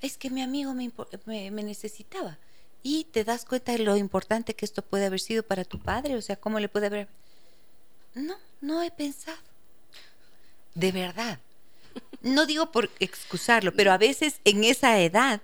Es 0.00 0.16
que 0.16 0.30
mi 0.30 0.42
amigo 0.42 0.72
me, 0.74 0.90
me- 1.26 1.50
me 1.50 1.62
necesitaba. 1.62 2.38
Y 2.82 3.04
te 3.04 3.24
das 3.24 3.44
cuenta 3.44 3.72
de 3.72 3.78
lo 3.80 3.96
importante 3.96 4.54
que 4.54 4.64
esto 4.64 4.80
puede 4.82 5.06
haber 5.06 5.20
sido 5.20 5.42
para 5.42 5.64
tu 5.64 5.78
padre. 5.80 6.14
O 6.16 6.22
sea, 6.22 6.36
¿cómo 6.36 6.60
le 6.60 6.68
puede 6.68 6.86
haber... 6.86 7.08
No, 8.14 8.36
no 8.60 8.82
he 8.82 8.90
pensado. 8.90 9.36
De 10.74 10.92
verdad. 10.92 11.40
No 12.22 12.46
digo 12.46 12.70
por 12.70 12.88
excusarlo, 13.00 13.74
pero 13.74 13.92
a 13.92 13.98
veces 13.98 14.40
en 14.44 14.62
esa 14.64 15.00
edad 15.00 15.42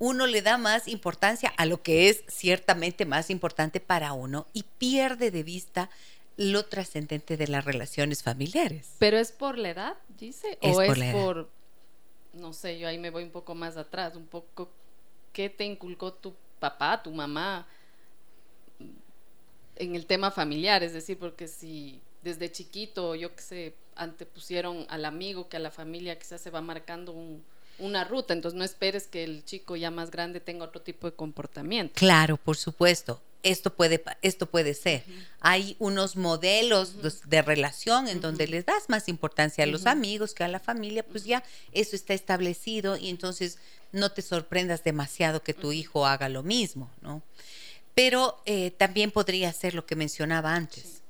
uno 0.00 0.26
le 0.26 0.42
da 0.42 0.58
más 0.58 0.88
importancia 0.88 1.52
a 1.56 1.66
lo 1.66 1.82
que 1.82 2.08
es 2.08 2.24
ciertamente 2.26 3.04
más 3.04 3.30
importante 3.30 3.78
para 3.78 4.12
uno 4.14 4.46
y 4.52 4.64
pierde 4.78 5.30
de 5.30 5.42
vista 5.44 5.90
lo 6.36 6.64
trascendente 6.64 7.36
de 7.36 7.46
las 7.46 7.66
relaciones 7.66 8.22
familiares. 8.22 8.88
¿Pero 8.98 9.18
es 9.18 9.30
por 9.30 9.58
la 9.58 9.70
edad, 9.70 9.96
dice? 10.18 10.58
Es 10.62 10.76
¿O 10.76 10.82
por 10.82 10.98
es 10.98 11.12
por, 11.12 11.50
no 12.32 12.54
sé, 12.54 12.78
yo 12.78 12.88
ahí 12.88 12.98
me 12.98 13.10
voy 13.10 13.24
un 13.24 13.30
poco 13.30 13.54
más 13.54 13.76
atrás, 13.76 14.16
un 14.16 14.26
poco, 14.26 14.70
¿qué 15.34 15.50
te 15.50 15.64
inculcó 15.64 16.14
tu 16.14 16.34
papá, 16.58 17.02
tu 17.02 17.12
mamá 17.12 17.66
en 19.76 19.94
el 19.96 20.06
tema 20.06 20.30
familiar? 20.30 20.82
Es 20.82 20.94
decir, 20.94 21.18
porque 21.18 21.46
si 21.46 22.00
desde 22.22 22.50
chiquito, 22.50 23.14
yo 23.14 23.34
qué 23.34 23.42
sé, 23.42 23.74
antepusieron 23.96 24.86
al 24.88 25.04
amigo 25.04 25.48
que 25.50 25.58
a 25.58 25.60
la 25.60 25.70
familia 25.70 26.18
quizás 26.18 26.40
se 26.40 26.50
va 26.50 26.62
marcando 26.62 27.12
un- 27.12 27.44
una 27.80 28.04
ruta, 28.04 28.32
entonces 28.32 28.56
no 28.58 28.64
esperes 28.64 29.06
que 29.06 29.24
el 29.24 29.44
chico 29.44 29.76
ya 29.76 29.90
más 29.90 30.10
grande 30.10 30.40
tenga 30.40 30.64
otro 30.64 30.80
tipo 30.80 31.08
de 31.10 31.16
comportamiento. 31.16 31.94
Claro, 31.96 32.36
por 32.36 32.56
supuesto. 32.56 33.20
Esto 33.42 33.74
puede, 33.74 34.04
esto 34.20 34.44
puede 34.50 34.74
ser. 34.74 35.02
Hay 35.40 35.74
unos 35.78 36.14
modelos 36.16 37.00
de- 37.02 37.10
de 37.24 37.40
relación 37.40 38.06
en 38.06 38.20
donde 38.20 38.46
les 38.46 38.66
das 38.66 38.90
más 38.90 39.08
importancia 39.08 39.64
a 39.64 39.66
los 39.66 39.86
amigos 39.86 40.34
que 40.34 40.44
a 40.44 40.48
la 40.48 40.60
familia, 40.60 41.02
pues 41.06 41.24
ya 41.24 41.42
eso 41.72 41.96
está 41.96 42.12
establecido 42.12 42.98
y 42.98 43.08
entonces 43.08 43.56
no 43.92 44.12
te 44.12 44.20
sorprendas 44.20 44.84
demasiado 44.84 45.42
que 45.42 45.54
tu 45.54 45.72
hijo 45.72 46.06
haga 46.06 46.28
lo 46.28 46.42
mismo, 46.42 46.90
¿no? 47.00 47.22
Pero 47.94 48.42
eh, 48.44 48.72
también 48.72 49.10
podría 49.10 49.50
ser 49.54 49.74
lo 49.74 49.86
que 49.86 49.96
mencionaba 49.96 50.54
antes. 50.54 51.00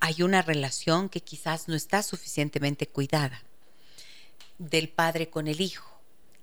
Hay 0.00 0.22
una 0.22 0.42
relación 0.42 1.08
que 1.08 1.20
quizás 1.22 1.68
no 1.68 1.74
está 1.74 2.02
suficientemente 2.02 2.86
cuidada 2.86 3.42
del 4.58 4.88
padre 4.88 5.28
con 5.30 5.48
el 5.48 5.60
hijo. 5.60 5.88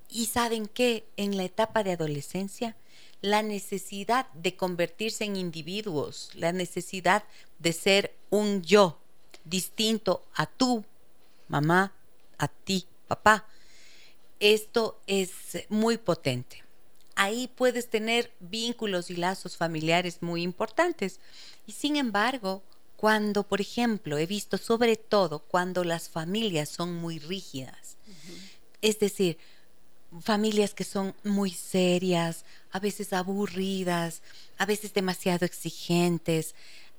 Y 0.09 0.25
saben 0.25 0.67
que 0.67 1.05
en 1.17 1.37
la 1.37 1.43
etapa 1.43 1.83
de 1.83 1.93
adolescencia, 1.93 2.75
la 3.21 3.43
necesidad 3.43 4.27
de 4.33 4.55
convertirse 4.55 5.23
en 5.23 5.35
individuos, 5.35 6.31
la 6.33 6.51
necesidad 6.51 7.23
de 7.59 7.73
ser 7.73 8.15
un 8.29 8.63
yo 8.63 8.97
distinto 9.45 10.25
a 10.33 10.45
tu 10.47 10.83
mamá, 11.47 11.93
a 12.37 12.47
ti, 12.47 12.85
papá, 13.07 13.45
esto 14.39 14.99
es 15.05 15.31
muy 15.69 15.97
potente. 15.97 16.63
Ahí 17.15 17.47
puedes 17.47 17.89
tener 17.89 18.31
vínculos 18.39 19.11
y 19.11 19.15
lazos 19.15 19.55
familiares 19.55 20.21
muy 20.21 20.41
importantes. 20.41 21.19
Y 21.67 21.73
sin 21.73 21.95
embargo, 21.95 22.63
cuando, 23.01 23.41
por 23.41 23.61
ejemplo, 23.61 24.19
he 24.19 24.27
visto 24.27 24.59
sobre 24.59 24.95
todo 24.95 25.39
cuando 25.39 25.83
las 25.83 26.07
familias 26.07 26.69
son 26.69 26.93
muy 26.93 27.17
rígidas, 27.17 27.97
es 28.79 28.99
decir, 28.99 29.39
familias 30.21 30.75
que 30.75 30.83
son 30.83 31.15
muy 31.23 31.49
serias, 31.49 32.45
a 32.71 32.79
veces 32.79 33.11
aburridas, 33.11 34.21
a 34.59 34.67
veces 34.67 34.93
demasiado 34.93 35.47
exigentes, 35.47 36.53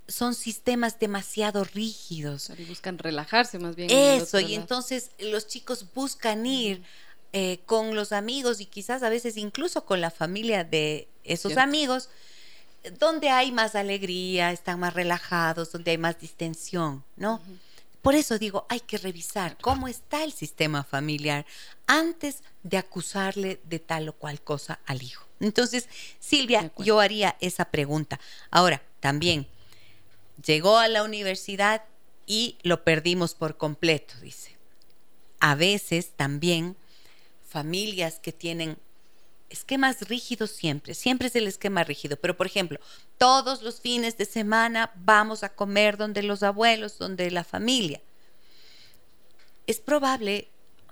son 0.08 0.34
sistemas 0.34 0.98
demasiado 0.98 1.62
rígidos. 1.62 2.50
Y 2.58 2.64
buscan 2.64 2.98
relajarse 2.98 3.60
más 3.60 3.76
bien. 3.76 3.88
Eso, 3.88 4.40
y 4.40 4.56
entonces 4.56 5.12
los 5.20 5.46
chicos 5.46 5.86
buscan 5.94 6.44
ir 6.46 6.82
eh, 7.32 7.60
con 7.64 7.94
los 7.94 8.10
amigos 8.10 8.60
y 8.60 8.66
quizás 8.66 9.04
a 9.04 9.08
veces 9.08 9.36
incluso 9.36 9.84
con 9.84 10.00
la 10.00 10.10
familia 10.10 10.64
de 10.64 11.06
esos 11.22 11.52
Cierto. 11.52 11.62
amigos, 11.62 12.08
donde 12.98 13.30
hay 13.30 13.52
más 13.52 13.74
alegría, 13.74 14.52
están 14.52 14.80
más 14.80 14.94
relajados, 14.94 15.72
donde 15.72 15.92
hay 15.92 15.98
más 15.98 16.18
distensión, 16.18 17.04
¿no? 17.16 17.40
Por 18.02 18.16
eso 18.16 18.38
digo, 18.38 18.66
hay 18.68 18.80
que 18.80 18.98
revisar 18.98 19.56
cómo 19.60 19.86
está 19.86 20.24
el 20.24 20.32
sistema 20.32 20.82
familiar 20.82 21.46
antes 21.86 22.42
de 22.64 22.76
acusarle 22.76 23.60
de 23.64 23.78
tal 23.78 24.08
o 24.08 24.12
cual 24.12 24.40
cosa 24.42 24.80
al 24.86 25.02
hijo. 25.02 25.24
Entonces, 25.38 25.88
Silvia, 26.18 26.72
yo 26.78 26.98
haría 26.98 27.36
esa 27.40 27.66
pregunta. 27.66 28.18
Ahora, 28.50 28.82
también, 28.98 29.46
llegó 30.44 30.78
a 30.78 30.88
la 30.88 31.04
universidad 31.04 31.84
y 32.26 32.56
lo 32.62 32.82
perdimos 32.82 33.34
por 33.34 33.56
completo, 33.56 34.14
dice. 34.20 34.56
A 35.38 35.54
veces 35.54 36.10
también 36.16 36.76
familias 37.48 38.18
que 38.20 38.32
tienen 38.32 38.78
esquemas 39.52 40.00
rígidos 40.08 40.50
siempre, 40.50 40.94
siempre 40.94 41.28
es 41.28 41.36
el 41.36 41.46
esquema 41.46 41.84
rígido, 41.84 42.16
pero 42.16 42.36
por 42.36 42.46
ejemplo, 42.46 42.80
todos 43.18 43.62
los 43.62 43.80
fines 43.80 44.16
de 44.16 44.24
semana 44.24 44.90
vamos 44.96 45.42
a 45.42 45.50
comer 45.50 45.96
donde 45.96 46.22
los 46.22 46.42
abuelos, 46.42 46.98
donde 46.98 47.30
la 47.30 47.44
familia. 47.44 48.00
Es 49.66 49.78
probable 49.78 50.48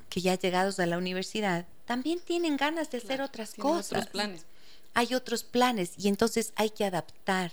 que 0.08 0.20
ya 0.20 0.38
llegados 0.38 0.78
a 0.78 0.86
la 0.86 0.98
universidad 0.98 1.66
también 1.86 2.20
tienen 2.20 2.56
ganas 2.56 2.90
de 2.90 2.98
hacer 2.98 3.16
Claro, 3.16 3.24
otras 3.24 3.54
cosas. 3.54 3.92
otros 3.92 4.06
planes. 4.08 4.46
Hay 4.94 5.14
otros 5.14 5.42
planes 5.44 5.92
y 5.96 6.08
entonces 6.08 6.52
hay 6.56 6.70
que 6.70 6.84
adaptar 6.84 7.52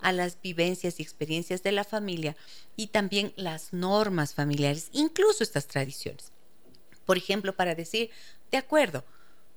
a 0.00 0.12
las 0.12 0.40
vivencias 0.40 0.98
y 0.98 1.02
experiencias 1.02 1.62
de 1.62 1.72
la 1.72 1.84
familia 1.84 2.36
y 2.76 2.88
también 2.88 3.32
las 3.36 3.72
normas 3.72 4.34
familiares, 4.34 4.88
incluso 4.92 5.42
estas 5.44 5.66
tradiciones. 5.66 6.32
Por 7.06 7.16
ejemplo, 7.16 7.54
para 7.54 7.74
decir, 7.74 8.10
de 8.50 8.58
acuerdo, 8.58 9.04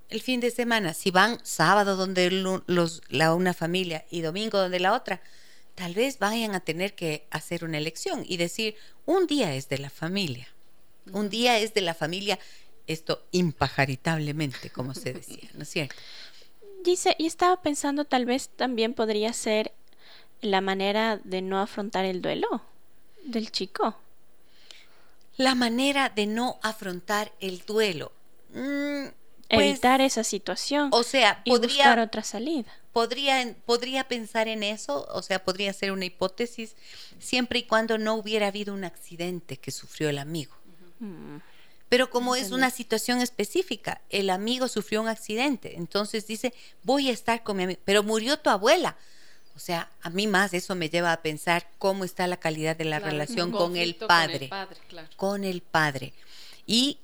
el 0.10 0.22
fin 0.22 0.40
de 0.40 0.52
semana, 0.52 0.94
si 0.94 1.12
van 1.12 1.40
sábado 1.44 1.96
donde 1.96 2.32
los, 2.32 3.02
la 3.10 3.34
una 3.34 3.54
familia 3.54 4.06
y 4.10 4.22
domingo 4.22 4.58
donde 4.58 4.80
la 4.80 4.94
otra, 4.94 5.22
tal 5.74 5.94
vez 5.94 6.20
vayan 6.20 6.56
a 6.56 6.60
tener 6.60 6.96
que 6.96 7.28
hacer 7.32 7.66
una 7.66 7.78
elección 7.78 8.24
y 8.26 8.38
decir, 8.38 8.76
un 9.06 9.28
día 9.28 9.54
es 9.56 9.68
de 9.70 9.80
la 9.80 9.90
familia, 9.90 10.48
un 11.12 11.30
día 11.30 11.60
es 11.60 11.74
de 11.74 11.82
la 11.82 11.94
familia, 11.94 12.40
esto 12.88 13.26
impajaritablemente, 13.32 14.70
como 14.70 14.94
se 14.94 15.14
decía, 15.14 15.50
¿no 15.54 15.64
es 15.64 15.70
cierto? 15.70 15.96
Dice, 16.84 17.16
y 17.18 17.26
estaba 17.26 17.62
pensando 17.62 18.06
tal 18.06 18.26
vez 18.26 18.50
también 18.50 18.94
podría 18.94 19.34
ser 19.34 19.74
la 20.42 20.62
manera 20.62 21.20
de 21.24 21.42
no 21.42 21.60
afrontar 21.60 22.06
el 22.06 22.22
duelo 22.22 22.62
del 23.24 23.52
chico. 23.52 23.96
La 25.38 25.56
manera 25.56 26.10
de 26.10 26.28
no 26.28 26.60
afrontar 26.62 27.32
el 27.40 27.66
duelo. 27.66 28.12
Mm, 28.54 29.08
pues, 29.50 29.70
Evitar 29.70 30.02
esa 30.02 30.24
situación 30.24 30.90
o 30.92 31.04
sea, 31.04 31.42
y 31.46 31.52
buscar 31.52 31.68
podría, 31.68 32.04
otra 32.04 32.24
salida. 32.24 32.72
podría, 32.92 33.56
podría 33.66 34.08
pensar 34.08 34.48
en 34.48 34.64
eso, 34.64 35.08
o 35.14 35.22
sea, 35.22 35.44
podría 35.44 35.72
ser 35.74 35.92
una 35.92 36.06
hipótesis, 36.06 36.76
siempre 37.20 37.60
y 37.60 37.64
cuando 37.64 37.98
no 37.98 38.16
hubiera 38.16 38.48
habido 38.48 38.74
un 38.74 38.84
accidente 38.84 39.58
que 39.58 39.72
sufrió 39.72 40.10
el 40.10 40.18
amigo. 40.18 40.54
Mm, 41.00 41.38
Pero 41.90 42.10
como 42.10 42.36
es 42.36 42.52
una 42.52 42.72
situación 42.72 43.22
específica, 43.22 44.02
el 44.10 44.30
amigo 44.32 44.68
sufrió 44.68 45.02
un 45.02 45.08
accidente, 45.08 45.76
entonces 45.78 46.26
dice, 46.26 46.54
voy 46.84 47.10
a 47.10 47.14
estar 47.14 47.44
con 47.44 47.58
mi 47.58 47.64
amigo, 47.64 47.80
pero 47.86 48.02
murió 48.04 48.38
tu 48.40 48.50
abuela. 48.50 48.98
O 49.56 49.60
sea, 49.60 49.90
a 50.02 50.10
mí 50.10 50.28
más 50.28 50.54
eso 50.54 50.76
me 50.76 50.90
lleva 50.90 51.14
a 51.14 51.22
pensar 51.22 51.70
cómo 51.78 52.04
está 52.04 52.28
la 52.28 52.36
calidad 52.38 52.76
de 52.76 52.84
la 52.86 52.98
Claro, 52.98 53.12
relación 53.12 53.52
con 53.52 53.78
el 53.78 53.96
padre 53.96 54.48
padre, 54.50 54.78
claro. 54.90 55.08
con 55.16 55.44
el 55.46 55.62
padre. 55.62 56.14
Y 56.68 56.98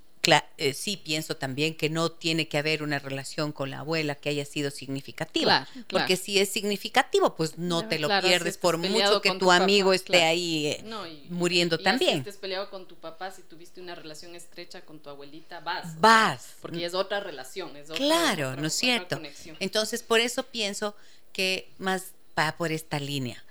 eh, 0.57 0.73
sí 0.73 0.97
pienso 0.97 1.35
también 1.35 1.75
que 1.75 1.89
no 1.89 2.11
tiene 2.11 2.47
que 2.47 2.57
haber 2.57 2.83
una 2.83 2.99
relación 2.99 3.51
con 3.51 3.71
la 3.71 3.79
abuela 3.79 4.15
que 4.15 4.29
haya 4.29 4.45
sido 4.45 4.69
significativa. 4.69 5.67
Porque 5.87 6.15
si 6.15 6.39
es 6.39 6.49
significativo, 6.49 7.35
pues 7.35 7.57
no 7.57 7.87
te 7.87 7.97
lo 7.97 8.07
pierdes 8.21 8.57
por 8.57 8.77
mucho 8.77 9.21
que 9.21 9.31
tu, 9.35 9.51
amigo 9.51 9.93
esté 9.93 10.23
ahí 10.23 10.67
eh, 10.67 10.83
muriendo 11.29 11.79
también. 11.79 12.13
Si 12.13 12.19
estés 12.19 12.37
peleado 12.37 12.69
con 12.69 12.87
tu 12.87 12.95
papá, 12.95 13.31
si 13.31 13.41
tuviste 13.41 13.81
una 13.81 13.95
relación 13.95 14.35
estrecha 14.35 14.81
con 14.81 14.99
tu 14.99 15.09
abuelita, 15.09 15.59
vas. 15.61 15.99
Vas. 15.99 16.53
porque 16.61 16.85
es 16.85 16.93
otra 16.93 17.19
relación. 17.19 17.75
Es 17.75 17.89
claro, 17.89 18.55
¿no 18.55 18.67
es 18.67 18.73
cierto? 18.73 19.19
Entonces, 19.59 20.03
por 20.03 20.19
eso 20.19 20.43
pienso 20.43 20.95
que 21.33 21.69
más 21.79 22.13
va 22.37 22.55
por 22.57 22.71
esta 22.71 22.99
línea. 22.99 23.43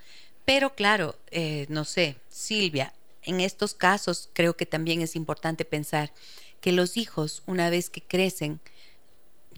Pero 0.44 0.74
claro, 0.74 1.16
eh, 1.30 1.66
no 1.68 1.84
sé, 1.84 2.16
Silvia, 2.28 2.92
en 3.22 3.40
estos 3.40 3.74
casos 3.74 4.28
creo 4.32 4.56
que 4.56 4.66
también 4.66 5.02
es 5.02 5.16
importante 5.16 5.64
pensar 5.64 6.12
que 6.60 6.72
los 6.72 6.96
hijos, 6.96 7.42
una 7.46 7.70
vez 7.70 7.90
que 7.90 8.02
crecen, 8.02 8.60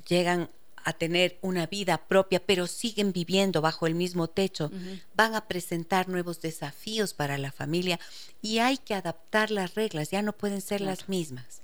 llegan 0.08 0.50
a 0.84 0.92
tener 0.92 1.38
una 1.42 1.66
vida 1.66 2.08
propia, 2.08 2.44
pero 2.44 2.66
siguen 2.66 3.12
viviendo 3.12 3.60
bajo 3.60 3.86
el 3.86 3.94
mismo 3.94 4.28
techo, 4.28 4.70
van 5.14 5.34
a 5.34 5.46
presentar 5.46 6.08
nuevos 6.08 6.40
desafíos 6.40 7.14
para 7.14 7.38
la 7.38 7.52
familia 7.52 8.00
y 8.40 8.58
hay 8.58 8.78
que 8.78 8.94
adaptar 8.94 9.50
las 9.50 9.74
reglas, 9.74 10.10
ya 10.10 10.22
no 10.22 10.32
pueden 10.32 10.60
ser 10.60 10.80
las 10.80 11.08
mismas. 11.08 11.62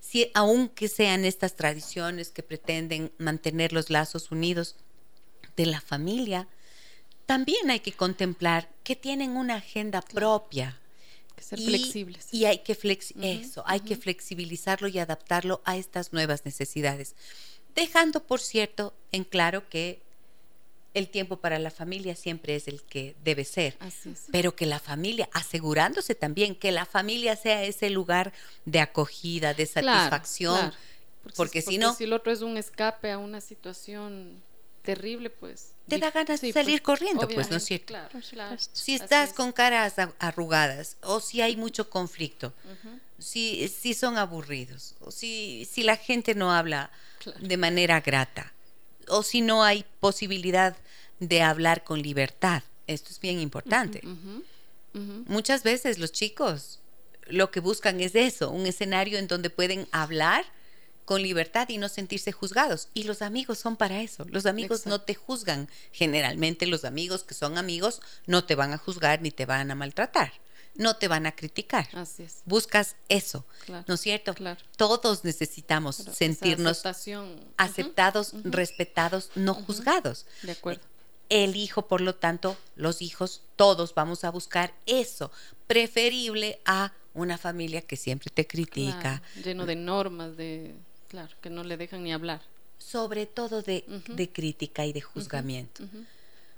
Si, 0.00 0.30
aunque 0.34 0.88
sean 0.88 1.24
estas 1.24 1.54
tradiciones 1.54 2.30
que 2.30 2.42
pretenden 2.42 3.12
mantener 3.18 3.72
los 3.72 3.90
lazos 3.90 4.30
unidos 4.32 4.76
de 5.56 5.66
la 5.66 5.80
familia, 5.80 6.48
también 7.24 7.70
hay 7.70 7.80
que 7.80 7.92
contemplar 7.92 8.68
que 8.82 8.96
tienen 8.96 9.36
una 9.36 9.56
agenda 9.56 10.00
propia 10.00 10.80
que 11.36 11.44
ser 11.44 11.60
flexibles. 11.60 12.28
Y 12.32 12.46
hay 12.46 12.58
que 12.58 12.76
eso, 13.22 13.62
hay 13.66 13.80
que 13.80 13.96
flexibilizarlo 13.96 14.88
y 14.88 14.98
adaptarlo 14.98 15.60
a 15.64 15.76
estas 15.76 16.12
nuevas 16.12 16.44
necesidades. 16.44 17.14
Dejando, 17.74 18.22
por 18.22 18.40
cierto, 18.40 18.94
en 19.12 19.24
claro 19.24 19.68
que 19.68 20.00
el 20.94 21.10
tiempo 21.10 21.36
para 21.36 21.58
la 21.58 21.70
familia 21.70 22.16
siempre 22.16 22.56
es 22.56 22.68
el 22.68 22.82
que 22.82 23.14
debe 23.22 23.44
ser. 23.44 23.76
Pero 24.32 24.56
que 24.56 24.64
la 24.64 24.80
familia, 24.80 25.28
asegurándose 25.34 26.14
también 26.14 26.54
que 26.54 26.72
la 26.72 26.86
familia 26.86 27.36
sea 27.36 27.62
ese 27.64 27.90
lugar 27.90 28.32
de 28.64 28.80
acogida, 28.80 29.52
de 29.52 29.66
satisfacción. 29.66 30.72
Porque, 31.36 31.60
si 31.60 31.76
no. 31.76 31.94
Si 31.94 32.04
el 32.04 32.14
otro 32.14 32.32
es 32.32 32.40
un 32.40 32.56
escape 32.56 33.10
a 33.10 33.18
una 33.18 33.42
situación 33.42 34.42
terrible, 34.82 35.28
pues. 35.28 35.72
Te 35.88 35.98
da 35.98 36.10
ganas 36.10 36.40
de 36.40 36.52
salir 36.52 36.82
pues, 36.82 36.98
corriendo, 36.98 37.28
pues, 37.28 37.50
¿no 37.50 37.56
es 37.56 37.64
cierto? 37.64 37.86
Claro, 37.86 38.20
claro. 38.30 38.56
Si 38.72 38.94
estás 38.94 39.32
con 39.32 39.52
caras 39.52 39.94
arrugadas 40.18 40.96
o 41.02 41.20
si 41.20 41.40
hay 41.40 41.56
mucho 41.56 41.88
conflicto, 41.90 42.52
si, 43.18 43.68
si 43.68 43.94
son 43.94 44.18
aburridos, 44.18 44.94
o 45.00 45.10
si, 45.10 45.66
si 45.70 45.82
la 45.82 45.96
gente 45.96 46.34
no 46.34 46.52
habla 46.52 46.90
de 47.40 47.56
manera 47.56 48.00
grata, 48.00 48.52
o 49.08 49.22
si 49.22 49.40
no 49.40 49.62
hay 49.62 49.84
posibilidad 50.00 50.76
de 51.20 51.42
hablar 51.42 51.84
con 51.84 52.02
libertad. 52.02 52.62
Esto 52.86 53.10
es 53.10 53.20
bien 53.20 53.40
importante. 53.40 54.02
Muchas 55.26 55.62
veces 55.62 55.98
los 55.98 56.10
chicos 56.12 56.80
lo 57.28 57.50
que 57.50 57.60
buscan 57.60 58.00
es 58.00 58.14
eso, 58.14 58.50
un 58.50 58.66
escenario 58.66 59.18
en 59.18 59.26
donde 59.26 59.50
pueden 59.50 59.88
hablar 59.90 60.44
con 61.06 61.22
libertad 61.22 61.68
y 61.70 61.78
no 61.78 61.88
sentirse 61.88 62.32
juzgados. 62.32 62.88
Y 62.92 63.04
los 63.04 63.22
amigos 63.22 63.58
son 63.58 63.76
para 63.76 64.02
eso. 64.02 64.26
Los 64.28 64.44
amigos 64.44 64.86
no 64.86 65.00
te 65.00 65.14
juzgan. 65.14 65.70
Generalmente 65.92 66.66
los 66.66 66.84
amigos 66.84 67.22
que 67.22 67.32
son 67.32 67.56
amigos 67.56 68.02
no 68.26 68.44
te 68.44 68.56
van 68.56 68.72
a 68.72 68.78
juzgar 68.78 69.22
ni 69.22 69.30
te 69.30 69.46
van 69.46 69.70
a 69.70 69.76
maltratar. 69.76 70.32
No 70.74 70.96
te 70.96 71.08
van 71.08 71.24
a 71.24 71.32
criticar. 71.32 71.88
Así 71.94 72.24
es. 72.24 72.42
Buscas 72.44 72.96
eso, 73.08 73.46
¿no 73.86 73.94
es 73.94 74.00
cierto? 74.00 74.34
Todos 74.76 75.24
necesitamos 75.24 75.96
sentirnos 75.96 76.82
aceptados, 77.56 78.34
respetados, 78.44 79.30
no 79.36 79.54
juzgados. 79.54 80.26
De 80.42 80.52
acuerdo. 80.52 80.82
El 81.28 81.56
hijo, 81.56 81.88
por 81.88 82.02
lo 82.02 82.14
tanto, 82.16 82.56
los 82.74 83.00
hijos, 83.00 83.42
todos 83.56 83.94
vamos 83.94 84.22
a 84.24 84.30
buscar 84.30 84.74
eso, 84.86 85.32
preferible 85.66 86.60
a 86.66 86.92
una 87.14 87.38
familia 87.38 87.80
que 87.80 87.96
siempre 87.96 88.30
te 88.32 88.46
critica. 88.46 89.22
lleno 89.42 89.66
de 89.66 89.76
normas, 89.76 90.36
de 90.36 90.74
Claro, 91.08 91.34
que 91.40 91.50
no 91.50 91.64
le 91.64 91.76
dejan 91.76 92.02
ni 92.02 92.12
hablar. 92.12 92.42
Sobre 92.78 93.26
todo 93.26 93.62
de, 93.62 93.84
crítica 94.32 94.84
y 94.84 94.92
de 94.92 95.00
juzgamiento. 95.00 95.84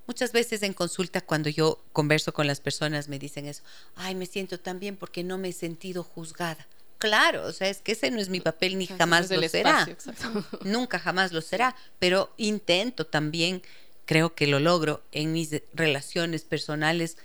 Muchas 0.06 0.32
veces 0.32 0.62
en 0.62 0.72
consulta 0.72 1.20
cuando 1.20 1.50
yo 1.50 1.78
converso 1.92 2.32
con 2.32 2.46
las 2.46 2.60
personas 2.60 3.08
me 3.08 3.18
dicen 3.18 3.46
eso, 3.46 3.62
ay, 3.94 4.14
me 4.14 4.24
siento 4.24 4.58
tan 4.58 4.80
bien 4.80 4.96
porque 4.96 5.22
no 5.22 5.36
me 5.36 5.50
he 5.50 5.52
sentido 5.52 6.02
juzgada. 6.02 6.66
Claro, 6.96 7.44
o 7.44 7.52
sea, 7.52 7.68
es 7.68 7.80
que 7.80 7.92
ese 7.92 8.10
no 8.10 8.18
es 8.18 8.28
mi 8.28 8.40
papel 8.40 8.78
ni 8.78 8.86
jamás 8.86 9.30
lo 9.30 9.48
será. 9.48 9.86
Nunca 10.64 10.98
jamás 10.98 11.32
lo 11.32 11.42
será, 11.42 11.76
pero 11.98 12.32
intento 12.38 13.06
también, 13.06 13.62
creo 14.06 14.34
que 14.34 14.46
lo 14.46 14.58
logro 14.58 15.02
en 15.12 15.32
mis 15.32 15.62
relaciones 15.74 16.42
personales, 16.42 17.18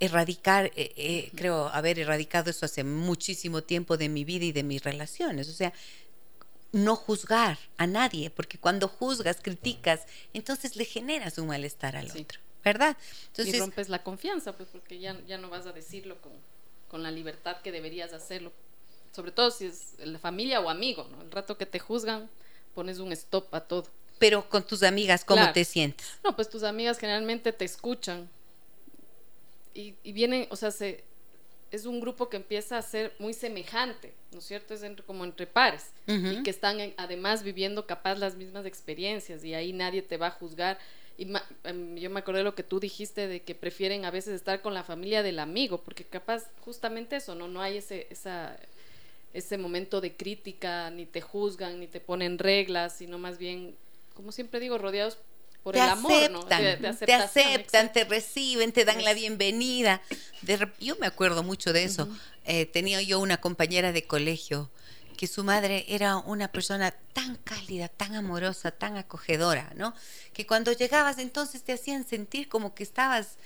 erradicar, 0.00 0.66
eh, 0.76 0.92
eh, 0.96 1.30
creo 1.34 1.68
haber 1.68 1.98
erradicado 1.98 2.50
eso 2.50 2.66
hace 2.66 2.84
muchísimo 2.84 3.62
tiempo 3.62 3.96
de 3.96 4.08
mi 4.08 4.24
vida 4.24 4.44
y 4.44 4.52
de 4.52 4.64
mis 4.64 4.82
relaciones. 4.82 5.48
O 5.48 5.52
sea, 5.52 5.72
no 6.72 6.96
juzgar 6.96 7.58
a 7.76 7.86
nadie, 7.86 8.30
porque 8.30 8.58
cuando 8.58 8.88
juzgas, 8.88 9.38
criticas, 9.40 10.02
entonces 10.34 10.76
le 10.76 10.84
generas 10.84 11.38
un 11.38 11.48
malestar 11.48 11.96
al 11.96 12.10
otro, 12.10 12.40
¿verdad? 12.64 12.96
Entonces, 13.28 13.54
y 13.54 13.58
rompes 13.58 13.88
la 13.88 14.02
confianza, 14.02 14.52
pues 14.52 14.68
porque 14.70 14.98
ya, 14.98 15.18
ya 15.26 15.38
no 15.38 15.48
vas 15.48 15.66
a 15.66 15.72
decirlo 15.72 16.20
con, 16.20 16.32
con, 16.88 17.02
la 17.02 17.10
libertad 17.10 17.60
que 17.62 17.72
deberías 17.72 18.12
hacerlo, 18.12 18.52
sobre 19.12 19.32
todo 19.32 19.50
si 19.50 19.66
es 19.66 19.94
la 19.98 20.18
familia 20.18 20.60
o 20.60 20.68
amigo, 20.68 21.06
¿no? 21.10 21.22
El 21.22 21.30
rato 21.30 21.56
que 21.56 21.66
te 21.66 21.78
juzgan, 21.78 22.28
pones 22.74 22.98
un 22.98 23.12
stop 23.12 23.54
a 23.54 23.60
todo. 23.60 23.88
Pero 24.18 24.48
con 24.48 24.66
tus 24.66 24.82
amigas, 24.82 25.24
¿cómo 25.24 25.52
te 25.52 25.64
sientes? 25.64 26.18
No, 26.22 26.34
pues 26.34 26.50
tus 26.50 26.64
amigas 26.64 26.98
generalmente 26.98 27.52
te 27.52 27.64
escuchan 27.64 28.28
y, 29.74 29.94
y 30.02 30.12
vienen, 30.12 30.48
o 30.50 30.56
sea, 30.56 30.70
se, 30.70 31.04
es 31.70 31.86
un 31.86 32.00
grupo 32.00 32.28
que 32.28 32.36
empieza 32.36 32.78
a 32.78 32.82
ser 32.82 33.14
muy 33.18 33.34
semejante, 33.34 34.12
¿no 34.32 34.38
es 34.38 34.44
cierto? 34.44 34.74
Es 34.74 34.82
como 35.06 35.24
entre 35.24 35.46
pares 35.46 35.90
y 36.06 36.42
que 36.42 36.50
están 36.50 36.78
además 36.96 37.42
viviendo 37.42 37.86
capaz 37.86 38.16
las 38.16 38.36
mismas 38.36 38.64
experiencias 38.66 39.44
y 39.44 39.54
ahí 39.54 39.72
nadie 39.72 40.02
te 40.02 40.16
va 40.16 40.28
a 40.28 40.30
juzgar. 40.30 40.78
Y 41.18 41.26
em, 41.64 41.96
yo 41.96 42.10
me 42.10 42.20
acordé 42.20 42.38
de 42.38 42.44
lo 42.44 42.54
que 42.54 42.62
tú 42.62 42.78
dijiste 42.78 43.26
de 43.26 43.42
que 43.42 43.54
prefieren 43.54 44.04
a 44.04 44.10
veces 44.10 44.34
estar 44.34 44.62
con 44.62 44.72
la 44.72 44.84
familia 44.84 45.22
del 45.22 45.40
amigo, 45.40 45.78
porque 45.82 46.04
capaz 46.04 46.44
justamente 46.64 47.16
eso, 47.16 47.34
¿no? 47.34 47.48
No 47.48 47.60
hay 47.60 47.78
ese, 47.78 48.06
esa, 48.08 48.56
ese 49.34 49.58
momento 49.58 50.00
de 50.00 50.14
crítica, 50.14 50.90
ni 50.90 51.06
te 51.06 51.20
juzgan, 51.20 51.80
ni 51.80 51.88
te 51.88 52.00
ponen 52.00 52.38
reglas, 52.38 52.96
sino 52.96 53.18
más 53.18 53.36
bien, 53.36 53.74
como 54.14 54.30
siempre 54.30 54.60
digo, 54.60 54.78
rodeados 54.78 55.18
te 55.72 55.80
aceptan, 55.80 56.98
te 56.98 57.14
aceptan, 57.14 57.92
te 57.92 58.04
reciben, 58.04 58.72
te 58.72 58.84
dan 58.84 59.04
la 59.04 59.14
bienvenida. 59.14 60.02
yo 60.80 60.96
me 60.96 61.06
acuerdo 61.06 61.42
mucho 61.42 61.72
de 61.72 61.84
eso. 61.84 62.08
Eh, 62.44 62.66
tenía 62.66 63.02
yo 63.02 63.20
una 63.20 63.38
compañera 63.38 63.92
de 63.92 64.04
colegio 64.04 64.70
que 65.18 65.26
su 65.26 65.42
madre 65.42 65.84
era 65.88 66.16
una 66.16 66.48
persona 66.48 66.92
tan 67.12 67.36
cálida, 67.36 67.88
tan 67.88 68.14
amorosa, 68.14 68.70
tan 68.70 68.96
acogedora, 68.96 69.72
¿no? 69.74 69.92
Que 70.32 70.46
cuando 70.46 70.72
llegabas 70.72 71.18
entonces 71.18 71.64
te 71.64 71.72
hacían 71.72 72.06
sentir 72.06 72.48
como 72.48 72.72
que 72.74 72.84
estabas 72.84 73.36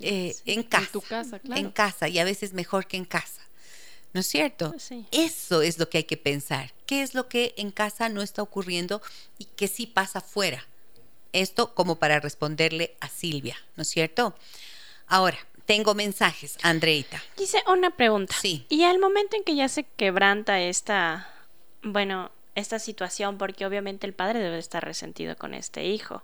eh, 0.00 0.34
en 0.44 0.64
casa, 0.64 0.84
en 0.86 0.92
tu 0.92 1.00
casa, 1.00 1.38
claro. 1.38 1.60
en 1.60 1.70
casa 1.70 2.08
y 2.08 2.18
a 2.18 2.24
veces 2.24 2.52
mejor 2.52 2.86
que 2.86 2.96
en 2.96 3.04
casa. 3.04 3.42
¿No 4.12 4.20
es 4.20 4.26
cierto? 4.26 4.74
Eso 5.12 5.62
es 5.62 5.78
lo 5.78 5.88
que 5.88 5.98
hay 5.98 6.04
que 6.04 6.16
pensar. 6.16 6.74
¿Qué 6.84 7.02
es 7.02 7.14
lo 7.14 7.28
que 7.28 7.54
en 7.56 7.70
casa 7.70 8.08
no 8.08 8.22
está 8.22 8.42
ocurriendo 8.42 9.00
y 9.38 9.44
que 9.44 9.68
sí 9.68 9.86
pasa 9.86 10.20
fuera? 10.20 10.66
Esto 11.32 11.74
como 11.74 11.96
para 11.96 12.20
responderle 12.20 12.96
a 13.00 13.08
Silvia, 13.08 13.56
¿no 13.76 13.82
es 13.82 13.88
cierto? 13.88 14.34
Ahora, 15.06 15.38
tengo 15.66 15.94
mensajes, 15.94 16.58
Andreita. 16.62 17.22
Dice 17.36 17.62
una 17.68 17.90
pregunta. 17.90 18.34
Sí. 18.40 18.66
Y 18.68 18.84
al 18.84 18.98
momento 18.98 19.36
en 19.36 19.44
que 19.44 19.54
ya 19.54 19.68
se 19.68 19.84
quebranta 19.84 20.60
esta, 20.60 21.32
bueno, 21.82 22.32
esta 22.54 22.78
situación, 22.78 23.38
porque 23.38 23.66
obviamente 23.66 24.06
el 24.06 24.12
padre 24.12 24.40
debe 24.40 24.58
estar 24.58 24.84
resentido 24.84 25.36
con 25.36 25.54
este 25.54 25.84
hijo 25.86 26.22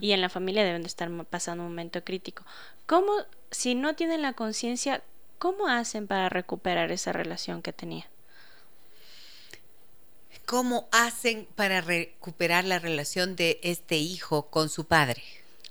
y 0.00 0.12
en 0.12 0.20
la 0.20 0.28
familia 0.28 0.64
deben 0.64 0.82
de 0.82 0.88
estar 0.88 1.08
pasando 1.26 1.62
un 1.62 1.70
momento 1.70 2.02
crítico. 2.02 2.44
¿Cómo, 2.86 3.12
si 3.50 3.74
no 3.74 3.94
tienen 3.94 4.22
la 4.22 4.32
conciencia, 4.32 5.02
cómo 5.38 5.68
hacen 5.68 6.06
para 6.06 6.28
recuperar 6.28 6.90
esa 6.90 7.12
relación 7.12 7.62
que 7.62 7.72
tenía? 7.72 8.08
¿Cómo 10.50 10.88
hacen 10.90 11.46
para 11.54 11.80
recuperar 11.80 12.64
la 12.64 12.80
relación 12.80 13.36
de 13.36 13.60
este 13.62 13.98
hijo 13.98 14.50
con 14.50 14.68
su 14.68 14.84
padre? 14.84 15.22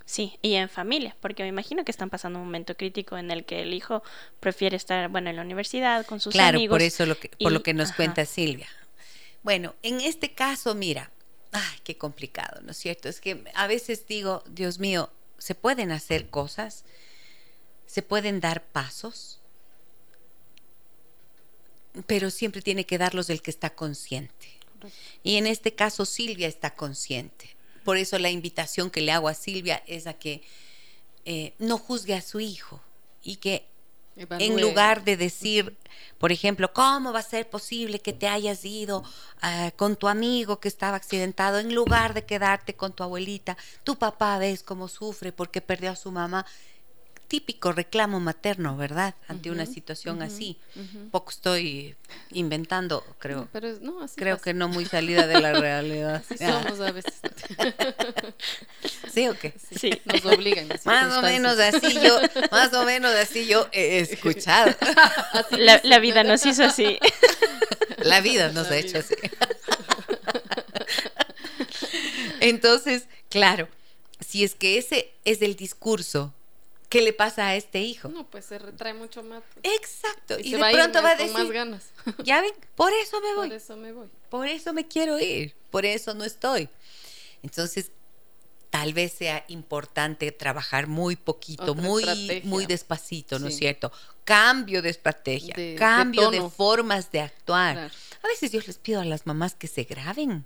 Sí, 0.06 0.40
y 0.42 0.54
en 0.54 0.70
familia, 0.70 1.18
porque 1.20 1.44
me 1.44 1.50
imagino 1.50 1.84
que 1.84 1.92
están 1.92 2.10
pasando 2.10 2.40
un 2.40 2.46
momento 2.46 2.78
crítico 2.78 3.18
en 3.18 3.30
el 3.30 3.44
que 3.44 3.64
el 3.64 3.74
hijo 3.74 4.04
prefiere 4.40 4.78
estar, 4.78 5.10
bueno, 5.10 5.30
en 5.30 5.36
la 5.36 5.42
universidad 5.42 6.06
con 6.06 6.22
sus 6.22 6.34
amigos. 6.34 6.52
Claro, 6.52 6.70
por 6.70 6.82
eso 6.82 7.06
lo 7.06 7.20
que, 7.20 7.28
por 7.28 7.52
lo 7.52 7.62
que 7.62 7.74
nos 7.74 7.92
cuenta 7.92 8.26
Silvia. 8.26 8.70
Bueno, 9.44 9.76
en 9.84 10.00
este 10.00 10.32
caso, 10.34 10.74
mira, 10.76 11.12
ay, 11.52 11.80
qué 11.84 11.98
complicado, 11.98 12.62
¿no 12.62 12.72
es 12.72 12.78
cierto? 12.78 13.10
Es 13.10 13.20
que 13.20 13.44
a 13.56 13.68
veces 13.68 14.08
digo, 14.08 14.46
Dios 14.48 14.80
mío, 14.80 15.12
se 15.40 15.56
pueden 15.56 15.92
hacer 15.92 16.30
cosas, 16.30 16.86
se 17.86 18.02
pueden 18.02 18.40
dar 18.40 18.64
pasos, 18.64 19.42
pero 22.08 22.30
siempre 22.30 22.62
tiene 22.62 22.86
que 22.86 22.98
darlos 22.98 23.30
el 23.30 23.42
que 23.42 23.52
está 23.52 23.72
consciente. 23.72 24.59
Y 25.24 25.38
en 25.38 25.48
este 25.48 25.74
caso 25.74 26.06
Silvia 26.06 26.48
está 26.48 26.76
consciente. 26.76 27.56
Por 27.84 27.98
eso 27.98 28.20
la 28.20 28.30
invitación 28.30 28.90
que 28.90 29.02
le 29.02 29.12
hago 29.12 29.28
a 29.28 29.34
Silvia 29.34 29.84
es 29.88 30.08
a 30.08 30.14
que 30.14 30.44
eh, 31.26 31.54
no 31.60 31.78
juzgue 31.78 32.16
a 32.16 32.22
su 32.22 32.40
hijo 32.40 32.82
y 33.24 33.38
que 33.38 33.66
en 34.16 34.60
lugar 34.60 35.04
de 35.06 35.16
decir, 35.16 35.78
por 36.18 36.32
ejemplo, 36.32 36.74
¿cómo 36.74 37.14
va 37.14 37.20
a 37.20 37.24
ser 37.24 37.50
posible 37.50 38.00
que 38.00 38.12
te 38.12 38.28
hayas 38.28 38.66
ido 38.66 39.04
ah, 39.42 39.72
con 39.78 39.96
tu 39.96 40.10
amigo 40.10 40.60
que 40.60 40.68
estaba 40.68 40.98
accidentado 40.98 41.60
en 41.60 41.74
lugar 41.74 42.14
de 42.14 42.26
quedarte 42.26 42.74
con 42.74 42.92
tu 42.92 43.04
abuelita? 43.04 43.58
Tu 43.84 43.96
papá 43.98 44.38
ves 44.38 44.62
cómo 44.62 44.88
sufre 44.90 45.32
porque 45.32 45.62
perdió 45.62 45.92
a 45.92 45.96
su 45.96 46.12
mamá 46.12 46.46
típico 47.30 47.72
reclamo 47.72 48.20
materno, 48.20 48.76
¿verdad? 48.76 49.14
Ante 49.28 49.52
una 49.52 49.66
situación 49.66 50.22
así. 50.22 50.58
Poco 51.12 51.30
estoy 51.30 51.96
inventando, 52.32 53.06
creo. 53.20 53.48
pero 53.54 53.78
no, 53.82 54.02
así 54.02 54.16
creo 54.18 54.40
que 54.42 54.54
no 54.54 54.68
muy 54.68 54.86
salida 54.86 55.28
de 55.28 55.40
la 55.40 55.54
realidad. 55.60 56.24
Así 56.30 56.44
somos 56.44 56.80
a 56.82 56.92
veces. 56.92 57.14
¿Sí 59.14 59.28
o 59.28 59.38
qué? 59.38 59.54
Sí, 59.80 60.02
nos 60.06 60.26
obligan. 60.26 60.68
Más 60.86 61.18
o 61.18 61.22
menos 61.22 61.60
así 61.60 62.00
yo, 62.04 62.20
más 62.52 62.74
o 62.74 62.84
menos 62.84 63.14
así 63.14 63.46
yo 63.46 63.68
he 63.72 64.00
escuchado. 64.00 64.76
La, 65.52 65.80
la 65.84 66.00
vida 66.00 66.24
nos 66.24 66.46
hizo 66.46 66.64
así. 66.64 66.98
La 68.00 68.22
vida 68.22 68.52
nos 68.52 68.72
ha 68.72 68.78
hecho 68.78 68.98
así. 68.98 69.16
Entonces, 72.40 73.04
claro, 73.30 73.68
si 74.20 74.44
es 74.44 74.56
que 74.56 74.80
ese 74.80 75.12
es 75.26 75.42
el 75.44 75.56
discurso 75.56 76.34
¿qué 76.90 77.02
le 77.02 77.14
pasa 77.14 77.48
a 77.48 77.56
este 77.56 77.82
hijo? 77.82 78.10
No, 78.10 78.30
pues 78.30 78.46
se 78.46 78.60
retrae 78.60 78.94
mucho 78.94 79.24
más. 79.24 79.44
Exacto. 79.64 80.38
Y, 80.40 80.52
de 80.52 80.58
pronto 80.58 81.02
va 81.02 81.12
a 81.12 81.16
decir, 81.16 81.34
más 81.34 81.50
ganas. 81.50 81.92
ya 82.24 82.42
ven, 82.42 82.54
por 82.76 82.92
eso 82.94 83.22
me 83.22 83.36
voy. 83.36 83.48
Por 83.48 83.58
eso 83.58 83.78
me 83.78 83.94
voy. 83.94 84.08
Por 84.30 84.48
eso 84.48 84.74
me 84.74 84.88
quiero 84.88 85.20
ir. 85.20 85.56
Por 85.70 85.86
eso 85.86 86.14
no 86.14 86.24
estoy. 86.24 86.68
Entonces, 87.44 87.92
tal 88.70 88.94
vez 88.94 89.14
sea 89.14 89.46
importante 89.48 90.32
trabajar 90.32 90.88
muy 90.88 91.16
poquito, 91.16 91.76
muy, 91.76 92.42
muy 92.44 92.66
despacito, 92.66 93.40
¿no 93.40 93.48
es 93.48 93.58
cierto? 93.58 93.92
Cambio 94.24 94.82
de 94.82 94.90
estrategia, 94.90 95.56
cambio 95.78 96.30
de, 96.30 96.48
formas 96.50 97.12
de 97.12 97.22
actuar. 97.22 97.92
A 98.22 98.28
veces 98.28 98.52
yo 98.52 98.60
les 98.66 98.78
pido 98.78 99.02
a 99.02 99.06
las 99.06 99.26
mamás 99.26 99.56
que 99.56 99.68
se 99.68 99.84
graben 99.84 100.46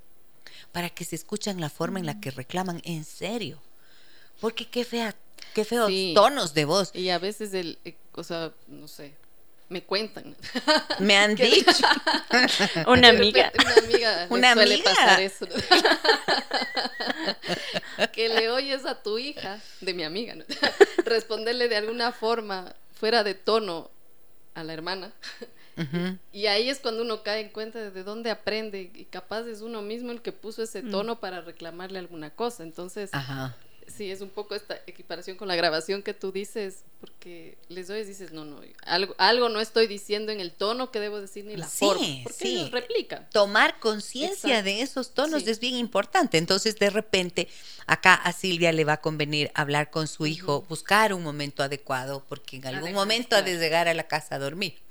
para 0.72 0.90
que 0.90 1.04
se 1.04 1.16
escuchen 1.16 1.60
la 1.60 1.70
forma 1.70 2.00
en 2.00 2.06
la 2.06 2.20
que 2.20 2.32
reclaman 2.32 2.82
en 2.86 3.04
serio. 3.04 3.62
Porque 4.40 4.68
qué 4.68 4.84
fea 4.84 5.16
Qué 5.54 5.66
feos 5.66 5.92
tonos 6.16 6.54
de 6.54 6.66
voz. 6.66 6.96
Y 6.96 7.10
a 7.10 7.20
veces 7.20 7.54
el, 7.54 7.78
eh, 7.86 7.96
o 8.14 8.24
sea, 8.24 8.52
no 8.68 8.88
sé, 8.88 9.14
me 9.70 9.84
cuentan. 9.84 10.36
Me 11.00 11.16
han 11.18 11.36
dicho. 11.36 11.86
una 12.88 13.10
amiga. 13.10 13.52
Una 13.60 13.76
amiga. 13.76 14.28
Una 14.30 14.52
amiga. 14.52 14.84
pasar 14.84 15.22
eso. 15.22 15.48
que 18.14 18.30
le 18.30 18.50
oyes 18.50 18.86
a 18.86 19.04
tu 19.04 19.20
hija, 19.20 19.60
de 19.82 19.94
mi 19.94 20.04
amiga, 20.04 20.36
¿no? 20.36 20.44
responderle 21.06 21.68
de 21.68 21.78
alguna 21.78 22.12
forma 22.12 22.74
fuera 22.94 23.24
de 23.24 23.36
tono 23.36 23.92
a 24.56 24.64
la 24.64 24.74
hermana. 24.74 25.12
Y 26.32 26.46
ahí 26.46 26.70
es 26.70 26.80
cuando 26.80 27.02
uno 27.02 27.24
cae 27.24 27.42
en 27.42 27.50
cuenta 27.50 27.90
de 27.90 28.04
dónde 28.04 28.30
aprende 28.30 28.92
y 28.94 29.06
capaz 29.06 29.48
es 29.48 29.62
uno 29.62 29.82
mismo 29.82 30.12
el 30.12 30.22
que 30.22 30.32
puso 30.32 30.62
ese 30.62 30.84
mm. 30.84 30.92
tono 30.92 31.20
para 31.20 31.42
reclamarle 31.42 31.98
alguna 31.98 32.30
cosa. 32.30 32.62
Entonces, 32.62 33.10
Ajá 33.12 33.56
sí, 33.88 34.12
es 34.12 34.22
un 34.22 34.30
poco 34.30 34.56
esta 34.56 34.80
equiparación 34.88 35.38
con 35.38 35.48
la 35.48 35.56
grabación 35.56 36.04
que 36.04 36.14
tú 36.14 36.32
dices, 36.32 36.84
porque 37.00 37.58
les 37.70 37.90
oyes 37.90 38.06
y 38.06 38.10
dices, 38.10 38.32
no, 38.32 38.46
no, 38.46 38.60
algo, 38.86 39.16
algo 39.18 39.50
no 39.50 39.60
estoy 39.60 39.88
diciendo 39.88 40.32
en 40.32 40.40
el 40.40 40.52
tono 40.52 40.92
que 40.92 41.00
debo 41.00 41.20
decir 41.20 41.46
ni 41.46 41.56
la 41.56 41.68
forma, 41.68 42.06
porque 42.24 42.38
sí. 42.38 42.56
ellos 42.56 42.72
replican. 42.72 43.28
Tomar 43.32 43.80
conciencia 43.80 44.64
de 44.64 44.82
esos 44.82 45.14
tonos 45.14 45.48
es 45.48 45.60
bien 45.60 45.76
importante. 45.76 46.38
Entonces, 46.38 46.78
de 46.78 46.90
repente, 46.90 47.48
acá 47.88 48.14
a 48.14 48.32
Silvia 48.34 48.72
le 48.72 48.86
va 48.86 48.94
a 48.94 49.02
convenir 49.02 49.52
hablar 49.54 49.90
con 49.90 50.08
su 50.08 50.26
hijo, 50.26 50.66
buscar 50.70 51.14
un 51.14 51.24
momento 51.24 51.64
adecuado, 51.64 52.24
porque 52.28 52.58
en 52.58 52.68
algún 52.68 52.94
momento 52.94 53.36
ha 53.36 53.42
de 53.42 53.58
llegar 53.58 53.88
a 53.88 53.94
la 53.94 54.08
casa 54.08 54.36
a 54.36 54.40
dormir. 54.40 54.83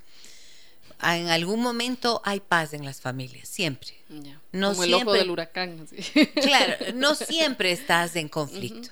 En 1.02 1.28
algún 1.28 1.60
momento 1.60 2.22
hay 2.24 2.40
paz 2.40 2.74
en 2.74 2.84
las 2.84 3.00
familias, 3.00 3.48
siempre. 3.48 3.92
No 4.52 4.70
Como 4.70 4.84
el 4.84 4.94
ojo 4.94 5.12
del 5.12 5.30
huracán. 5.30 5.88
Claro, 6.40 6.76
no 6.94 7.14
siempre 7.16 7.72
estás 7.72 8.14
en 8.16 8.28
conflicto. 8.28 8.90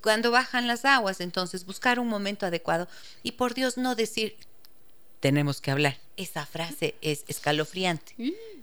Cuando 0.00 0.30
bajan 0.30 0.68
las 0.68 0.84
aguas, 0.84 1.20
entonces 1.20 1.66
buscar 1.66 1.98
un 1.98 2.06
momento 2.06 2.46
adecuado 2.46 2.86
y 3.24 3.32
por 3.32 3.54
Dios 3.54 3.76
no 3.76 3.96
decir, 3.96 4.36
tenemos 5.18 5.60
que 5.60 5.72
hablar. 5.72 5.98
Esa 6.16 6.46
frase 6.46 6.94
es 7.00 7.24
escalofriante, 7.26 8.14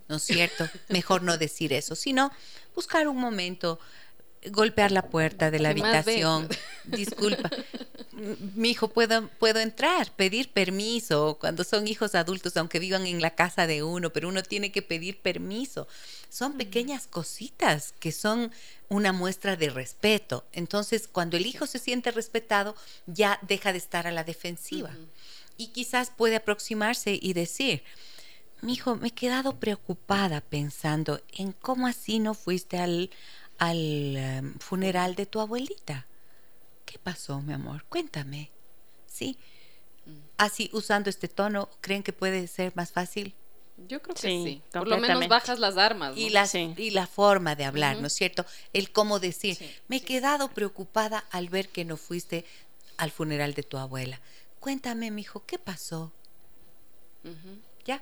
¿no 0.07 0.15
es 0.15 0.23
cierto? 0.23 0.67
Mejor 0.87 1.21
no 1.23 1.37
decir 1.37 1.73
eso, 1.73 1.95
sino 1.95 2.31
buscar 2.73 3.07
un 3.07 3.17
momento, 3.17 3.79
golpear 4.51 4.91
la 4.91 5.03
puerta 5.09 5.51
de 5.51 5.59
la 5.59 5.69
habitación. 5.69 6.47
Disculpa, 6.85 7.49
mi 8.55 8.71
hijo, 8.71 8.89
¿puedo, 8.89 9.27
puedo 9.39 9.59
entrar, 9.59 10.11
pedir 10.15 10.49
permiso. 10.51 11.37
Cuando 11.39 11.63
son 11.63 11.87
hijos 11.87 12.15
adultos, 12.15 12.55
aunque 12.57 12.79
vivan 12.79 13.05
en 13.05 13.21
la 13.21 13.35
casa 13.35 13.67
de 13.67 13.83
uno, 13.83 14.11
pero 14.11 14.29
uno 14.29 14.43
tiene 14.43 14.71
que 14.71 14.81
pedir 14.81 15.19
permiso. 15.19 15.87
Son 16.29 16.53
pequeñas 16.53 17.07
cositas 17.07 17.93
que 17.99 18.11
son 18.11 18.51
una 18.89 19.13
muestra 19.13 19.55
de 19.55 19.69
respeto. 19.69 20.45
Entonces, 20.53 21.07
cuando 21.07 21.37
el 21.37 21.45
hijo 21.45 21.65
se 21.65 21.79
siente 21.79 22.11
respetado, 22.11 22.75
ya 23.05 23.39
deja 23.41 23.71
de 23.71 23.79
estar 23.79 24.07
a 24.07 24.11
la 24.11 24.23
defensiva. 24.23 24.91
Y 25.57 25.67
quizás 25.67 26.11
puede 26.15 26.35
aproximarse 26.35 27.17
y 27.21 27.33
decir, 27.33 27.83
mi 28.61 28.73
hijo, 28.73 28.95
me 28.95 29.09
he 29.09 29.11
quedado 29.11 29.59
preocupada 29.59 30.41
pensando 30.41 31.21
en 31.33 31.51
cómo 31.51 31.87
así 31.87 32.19
no 32.19 32.33
fuiste 32.33 32.77
al, 32.77 33.11
al 33.57 34.17
em, 34.17 34.59
funeral 34.59 35.15
de 35.15 35.25
tu 35.25 35.39
abuelita. 35.39 36.05
¿Qué 36.85 36.99
pasó, 36.99 37.41
mi 37.41 37.53
amor? 37.53 37.83
Cuéntame. 37.89 38.51
¿Sí? 39.07 39.37
Mm. 40.05 40.11
Así, 40.37 40.69
usando 40.73 41.09
este 41.09 41.27
tono, 41.27 41.69
¿creen 41.81 42.03
que 42.03 42.13
puede 42.13 42.47
ser 42.47 42.73
más 42.75 42.91
fácil? 42.91 43.33
Yo 43.87 44.01
creo 44.01 44.15
que 44.15 44.21
sí. 44.21 44.61
Por 44.71 44.87
lo 44.87 44.97
menos 44.97 45.27
bajas 45.27 45.59
las 45.59 45.77
armas. 45.77 46.15
Y, 46.15 46.29
la, 46.29 46.47
y 46.53 46.91
la 46.91 47.07
forma 47.07 47.55
de 47.55 47.65
hablar, 47.65 47.97
¿no 47.97 48.07
es 48.07 48.13
cierto? 48.13 48.45
El 48.71 48.91
cómo 48.91 49.19
decir. 49.19 49.57
Me 49.87 49.97
he 49.97 50.01
quedado 50.01 50.49
preocupada 50.49 51.25
al 51.29 51.49
ver 51.49 51.69
que 51.69 51.83
no 51.83 51.97
fuiste 51.97 52.45
al 52.97 53.11
funeral 53.11 53.53
de 53.53 53.63
tu 53.63 53.77
abuela. 53.77 54.21
Cuéntame, 54.59 55.11
mi 55.11 55.21
hijo, 55.21 55.43
¿qué 55.45 55.59
pasó? 55.59 56.11
¿Ya? 57.85 58.01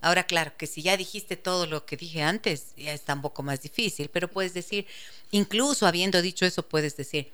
Ahora, 0.00 0.24
claro, 0.24 0.52
que 0.56 0.66
si 0.66 0.82
ya 0.82 0.96
dijiste 0.96 1.36
todo 1.36 1.66
lo 1.66 1.86
que 1.86 1.96
dije 1.96 2.22
antes, 2.22 2.74
ya 2.76 2.92
está 2.92 3.14
un 3.14 3.22
poco 3.22 3.44
más 3.44 3.62
difícil, 3.62 4.08
pero 4.08 4.28
puedes 4.28 4.52
decir, 4.52 4.86
incluso 5.30 5.86
habiendo 5.86 6.20
dicho 6.20 6.44
eso, 6.44 6.64
puedes 6.64 6.96
decir, 6.96 7.30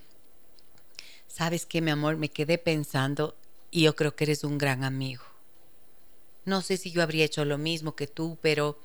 sabes 1.26 1.64
qué, 1.64 1.80
mi 1.80 1.90
amor, 1.90 2.16
me 2.16 2.28
quedé 2.28 2.58
pensando 2.58 3.34
y 3.70 3.84
yo 3.84 3.96
creo 3.96 4.14
que 4.14 4.24
eres 4.24 4.44
un 4.44 4.58
gran 4.58 4.84
amigo. 4.84 5.24
No 6.44 6.60
sé 6.60 6.76
si 6.76 6.90
yo 6.90 7.02
habría 7.02 7.24
hecho 7.24 7.46
lo 7.46 7.56
mismo 7.56 7.96
que 7.96 8.06
tú, 8.06 8.36
pero, 8.42 8.78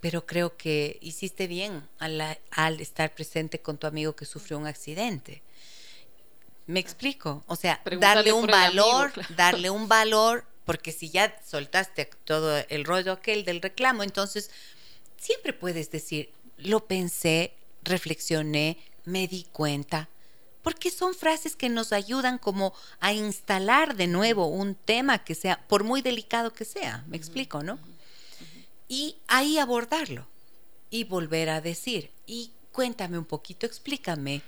pero 0.00 0.24
creo 0.24 0.56
que 0.56 0.98
hiciste 1.02 1.46
bien 1.46 1.86
al, 1.98 2.38
al 2.50 2.80
estar 2.80 3.14
presente 3.14 3.60
con 3.60 3.76
tu 3.76 3.86
amigo 3.86 4.16
que 4.16 4.24
sufrió 4.24 4.58
un 4.58 4.66
accidente. 4.66 5.42
Me 6.66 6.80
explico, 6.80 7.44
o 7.46 7.56
sea, 7.56 7.82
darle 7.98 8.32
un 8.32 8.46
valor, 8.46 9.12
darle 9.36 9.68
un 9.68 9.86
valor 9.86 10.46
porque 10.64 10.92
si 10.92 11.10
ya 11.10 11.38
soltaste 11.44 12.10
todo 12.24 12.56
el 12.68 12.84
rollo 12.84 13.12
aquel 13.12 13.44
del 13.44 13.60
reclamo, 13.60 14.02
entonces 14.02 14.50
siempre 15.18 15.52
puedes 15.52 15.90
decir, 15.90 16.30
lo 16.58 16.86
pensé, 16.86 17.52
reflexioné, 17.82 18.78
me 19.04 19.28
di 19.28 19.44
cuenta, 19.52 20.08
porque 20.62 20.90
son 20.90 21.14
frases 21.14 21.56
que 21.56 21.68
nos 21.68 21.92
ayudan 21.92 22.38
como 22.38 22.74
a 23.00 23.12
instalar 23.12 23.96
de 23.96 24.06
nuevo 24.06 24.46
un 24.46 24.74
tema 24.74 25.22
que 25.22 25.34
sea, 25.34 25.62
por 25.68 25.84
muy 25.84 26.00
delicado 26.00 26.52
que 26.52 26.64
sea, 26.64 27.04
me 27.06 27.18
explico, 27.18 27.62
¿no? 27.62 27.78
Y 28.88 29.16
ahí 29.26 29.58
abordarlo 29.58 30.26
y 30.90 31.04
volver 31.04 31.50
a 31.50 31.60
decir, 31.60 32.10
y 32.26 32.50
cuéntame 32.72 33.18
un 33.18 33.26
poquito, 33.26 33.66
explícame, 33.66 34.40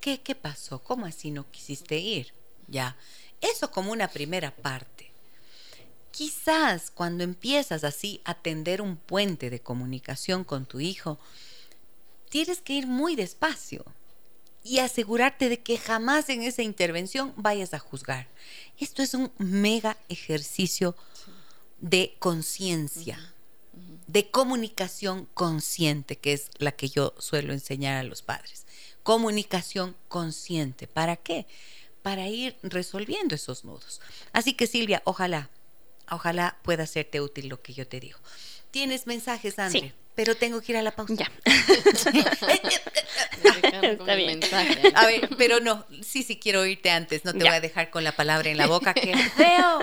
¿qué, 0.00 0.20
qué 0.20 0.34
pasó? 0.34 0.80
¿Cómo 0.80 1.06
así 1.06 1.30
no 1.30 1.50
quisiste 1.50 1.98
ir? 1.98 2.34
Ya, 2.68 2.96
eso 3.40 3.70
como 3.70 3.92
una 3.92 4.08
primera 4.08 4.50
parte. 4.50 5.11
Quizás 6.12 6.90
cuando 6.90 7.24
empiezas 7.24 7.84
así 7.84 8.20
a 8.24 8.34
tender 8.34 8.82
un 8.82 8.96
puente 8.96 9.48
de 9.48 9.60
comunicación 9.60 10.44
con 10.44 10.66
tu 10.66 10.78
hijo, 10.78 11.18
tienes 12.28 12.60
que 12.60 12.74
ir 12.74 12.86
muy 12.86 13.16
despacio 13.16 13.84
y 14.62 14.78
asegurarte 14.78 15.48
de 15.48 15.60
que 15.60 15.78
jamás 15.78 16.28
en 16.28 16.42
esa 16.42 16.62
intervención 16.62 17.32
vayas 17.36 17.72
a 17.72 17.78
juzgar. 17.78 18.28
Esto 18.78 19.02
es 19.02 19.14
un 19.14 19.32
mega 19.38 19.96
ejercicio 20.10 20.94
de 21.80 22.14
conciencia, 22.18 23.34
de 24.06 24.30
comunicación 24.30 25.26
consciente, 25.32 26.16
que 26.16 26.34
es 26.34 26.50
la 26.58 26.72
que 26.72 26.90
yo 26.90 27.14
suelo 27.18 27.54
enseñar 27.54 27.96
a 27.96 28.02
los 28.02 28.20
padres. 28.20 28.66
Comunicación 29.02 29.96
consciente. 30.08 30.86
¿Para 30.86 31.16
qué? 31.16 31.46
Para 32.02 32.28
ir 32.28 32.54
resolviendo 32.62 33.34
esos 33.34 33.64
nudos. 33.64 34.02
Así 34.32 34.52
que 34.52 34.66
Silvia, 34.66 35.00
ojalá 35.06 35.48
Ojalá 36.14 36.58
pueda 36.62 36.86
serte 36.86 37.20
útil 37.20 37.48
lo 37.48 37.62
que 37.62 37.72
yo 37.72 37.86
te 37.86 38.00
digo. 38.00 38.18
¿Tienes 38.70 39.06
mensajes, 39.06 39.58
André? 39.58 39.94
Pero 40.14 40.34
tengo 40.34 40.60
que 40.60 40.72
ir 40.72 40.78
a 40.78 40.82
la 40.82 40.90
pausa. 40.90 41.14
Ya. 41.14 41.30
Está 43.82 44.14
bien. 44.14 44.40
A 44.94 45.06
ver, 45.06 45.30
pero 45.38 45.60
no, 45.60 45.84
sí, 46.02 46.22
sí 46.22 46.38
quiero 46.38 46.60
oírte 46.60 46.90
antes. 46.90 47.24
No 47.24 47.32
te 47.32 47.38
voy 47.38 47.48
a 47.48 47.60
dejar 47.60 47.90
con 47.90 48.04
la 48.04 48.12
palabra 48.12 48.50
en 48.50 48.58
la 48.58 48.66
boca. 48.66 48.94
¡Qué 48.94 49.16
feo! 49.36 49.80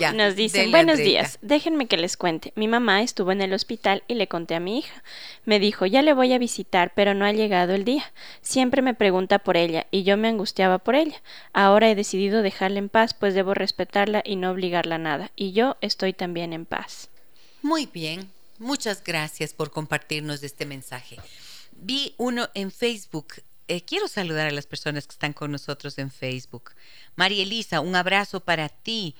Ya, 0.00 0.12
Nos 0.12 0.34
dicen, 0.34 0.72
buenos 0.72 0.98
días, 0.98 1.38
déjenme 1.40 1.86
que 1.86 1.96
les 1.96 2.16
cuente. 2.16 2.52
Mi 2.56 2.66
mamá 2.66 3.02
estuvo 3.02 3.30
en 3.30 3.40
el 3.40 3.52
hospital 3.52 4.02
y 4.08 4.14
le 4.14 4.26
conté 4.26 4.56
a 4.56 4.60
mi 4.60 4.80
hija. 4.80 5.04
Me 5.44 5.60
dijo, 5.60 5.86
ya 5.86 6.02
le 6.02 6.14
voy 6.14 6.32
a 6.32 6.38
visitar, 6.38 6.92
pero 6.96 7.14
no 7.14 7.24
ha 7.24 7.32
llegado 7.32 7.74
el 7.74 7.84
día. 7.84 8.12
Siempre 8.42 8.82
me 8.82 8.94
pregunta 8.94 9.38
por 9.38 9.56
ella 9.56 9.86
y 9.92 10.02
yo 10.02 10.16
me 10.16 10.28
angustiaba 10.28 10.78
por 10.78 10.96
ella. 10.96 11.22
Ahora 11.52 11.88
he 11.88 11.94
decidido 11.94 12.42
dejarla 12.42 12.80
en 12.80 12.88
paz, 12.88 13.14
pues 13.14 13.34
debo 13.34 13.54
respetarla 13.54 14.22
y 14.24 14.34
no 14.34 14.50
obligarla 14.50 14.96
a 14.96 14.98
nada. 14.98 15.30
Y 15.36 15.52
yo 15.52 15.76
estoy 15.80 16.12
también 16.12 16.52
en 16.52 16.66
paz. 16.66 17.08
Muy 17.62 17.86
bien, 17.86 18.30
muchas 18.58 19.02
gracias 19.02 19.52
por 19.54 19.70
compartirnos 19.70 20.42
este 20.42 20.66
mensaje. 20.66 21.16
Vi 21.72 22.14
uno 22.16 22.48
en 22.54 22.70
Facebook. 22.70 23.34
Eh, 23.68 23.82
quiero 23.82 24.08
saludar 24.08 24.46
a 24.46 24.50
las 24.50 24.66
personas 24.66 25.06
que 25.06 25.12
están 25.12 25.32
con 25.32 25.52
nosotros 25.52 25.98
en 25.98 26.10
Facebook. 26.10 26.72
María 27.16 27.42
Elisa, 27.42 27.80
un 27.80 27.94
abrazo 27.94 28.40
para 28.40 28.68
ti. 28.68 29.14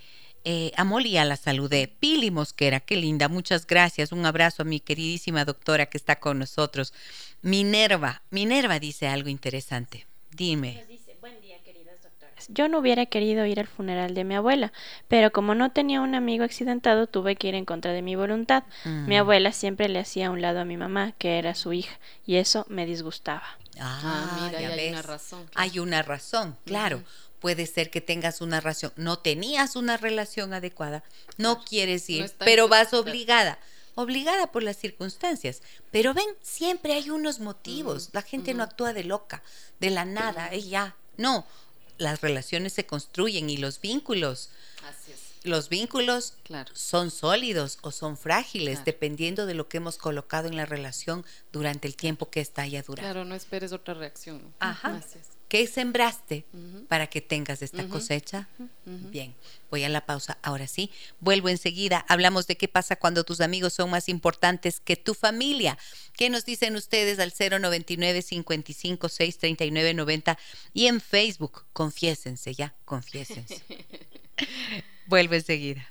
Eh, 0.44 0.72
a 0.76 0.84
Molly 0.84 1.12
la 1.12 1.36
saludé. 1.36 1.88
Pili 1.88 2.30
Mosquera, 2.30 2.80
qué 2.80 2.96
linda, 2.96 3.28
muchas 3.28 3.66
gracias. 3.66 4.12
Un 4.12 4.24
abrazo 4.24 4.62
a 4.62 4.64
mi 4.64 4.80
queridísima 4.80 5.44
doctora 5.44 5.86
que 5.86 5.98
está 5.98 6.18
con 6.20 6.38
nosotros. 6.38 6.94
Minerva, 7.42 8.22
Minerva 8.30 8.78
dice 8.78 9.08
algo 9.08 9.28
interesante. 9.28 10.06
Dime. 10.30 10.97
Yo 12.48 12.68
no 12.68 12.78
hubiera 12.78 13.06
querido 13.06 13.44
ir 13.46 13.58
al 13.60 13.66
funeral 13.66 14.14
de 14.14 14.24
mi 14.24 14.34
abuela, 14.34 14.72
pero 15.08 15.32
como 15.32 15.54
no 15.54 15.70
tenía 15.72 16.00
un 16.00 16.14
amigo 16.14 16.44
accidentado, 16.44 17.06
tuve 17.06 17.36
que 17.36 17.48
ir 17.48 17.54
en 17.54 17.64
contra 17.64 17.92
de 17.92 18.02
mi 18.02 18.16
voluntad. 18.16 18.64
Mi 18.84 19.16
mm. 19.16 19.20
abuela 19.20 19.52
siempre 19.52 19.88
le 19.88 19.98
hacía 19.98 20.28
a 20.28 20.30
un 20.30 20.40
lado 20.40 20.60
a 20.60 20.64
mi 20.64 20.76
mamá, 20.76 21.12
que 21.18 21.38
era 21.38 21.54
su 21.54 21.72
hija, 21.72 21.98
y 22.26 22.36
eso 22.36 22.64
me 22.68 22.86
disgustaba. 22.86 23.44
Ah, 23.80 24.00
ah 24.02 24.40
mira, 24.42 24.58
hay 24.58 24.88
una 24.90 25.02
razón. 25.02 25.50
Hay 25.54 25.78
una 25.78 26.02
razón, 26.02 26.56
claro. 26.64 27.02
Puede 27.40 27.66
ser 27.66 27.90
que 27.90 28.00
tengas 28.00 28.40
una 28.40 28.60
relación, 28.60 28.92
no 28.96 29.18
tenías 29.20 29.76
una 29.76 29.96
relación 29.96 30.52
adecuada, 30.52 31.04
no 31.36 31.62
quieres 31.62 32.10
ir, 32.10 32.32
pero 32.38 32.66
vas 32.66 32.92
obligada 32.94 33.58
obligada 33.98 34.52
por 34.52 34.62
las 34.62 34.76
circunstancias. 34.76 35.60
Pero 35.90 36.14
ven, 36.14 36.28
siempre 36.40 36.92
hay 36.94 37.10
unos 37.10 37.40
motivos. 37.40 38.10
La 38.12 38.22
gente 38.22 38.54
no 38.54 38.62
actúa 38.62 38.92
de 38.92 39.02
loca, 39.02 39.42
de 39.80 39.90
la 39.90 40.04
nada, 40.04 40.54
y 40.54 40.68
ya. 40.68 40.94
No, 41.16 41.44
las 41.98 42.20
relaciones 42.20 42.72
se 42.72 42.86
construyen 42.86 43.50
y 43.50 43.56
los 43.56 43.80
vínculos. 43.80 44.50
Los 45.44 45.68
vínculos 45.68 46.34
son 46.72 47.10
sólidos 47.10 47.78
o 47.82 47.92
son 47.92 48.16
frágiles 48.16 48.84
dependiendo 48.84 49.46
de 49.46 49.54
lo 49.54 49.68
que 49.68 49.76
hemos 49.76 49.96
colocado 49.96 50.48
en 50.48 50.56
la 50.56 50.66
relación 50.66 51.24
durante 51.52 51.86
el 51.86 51.96
tiempo 51.96 52.28
que 52.30 52.40
está 52.40 52.62
haya 52.62 52.82
durado. 52.82 53.06
Claro, 53.06 53.24
no 53.24 53.34
esperes 53.34 53.72
otra 53.72 53.94
reacción. 53.94 54.42
Ajá. 54.58 55.00
¿Qué 55.48 55.66
sembraste 55.66 56.44
para 56.88 57.06
que 57.06 57.22
tengas 57.22 57.62
esta 57.62 57.88
cosecha? 57.88 58.48
Bien, 58.84 59.34
voy 59.70 59.82
a 59.82 59.88
la 59.88 60.04
pausa. 60.04 60.36
Ahora 60.42 60.66
sí, 60.66 60.90
vuelvo 61.20 61.48
enseguida. 61.48 62.04
Hablamos 62.06 62.46
de 62.46 62.56
qué 62.56 62.68
pasa 62.68 62.96
cuando 62.96 63.24
tus 63.24 63.40
amigos 63.40 63.72
son 63.72 63.88
más 63.88 64.10
importantes 64.10 64.80
que 64.80 64.96
tu 64.96 65.14
familia. 65.14 65.78
¿Qué 66.12 66.28
nos 66.28 66.44
dicen 66.44 66.76
ustedes 66.76 67.18
al 67.18 67.32
099 67.32 68.20
55 68.20 69.08
639 69.08 69.94
90 69.94 70.38
y 70.74 70.86
en 70.86 71.00
Facebook? 71.00 71.64
Confiésense 71.72 72.52
ya, 72.52 72.74
confiésense. 72.84 73.62
vuelvo 75.06 75.34
enseguida. 75.34 75.88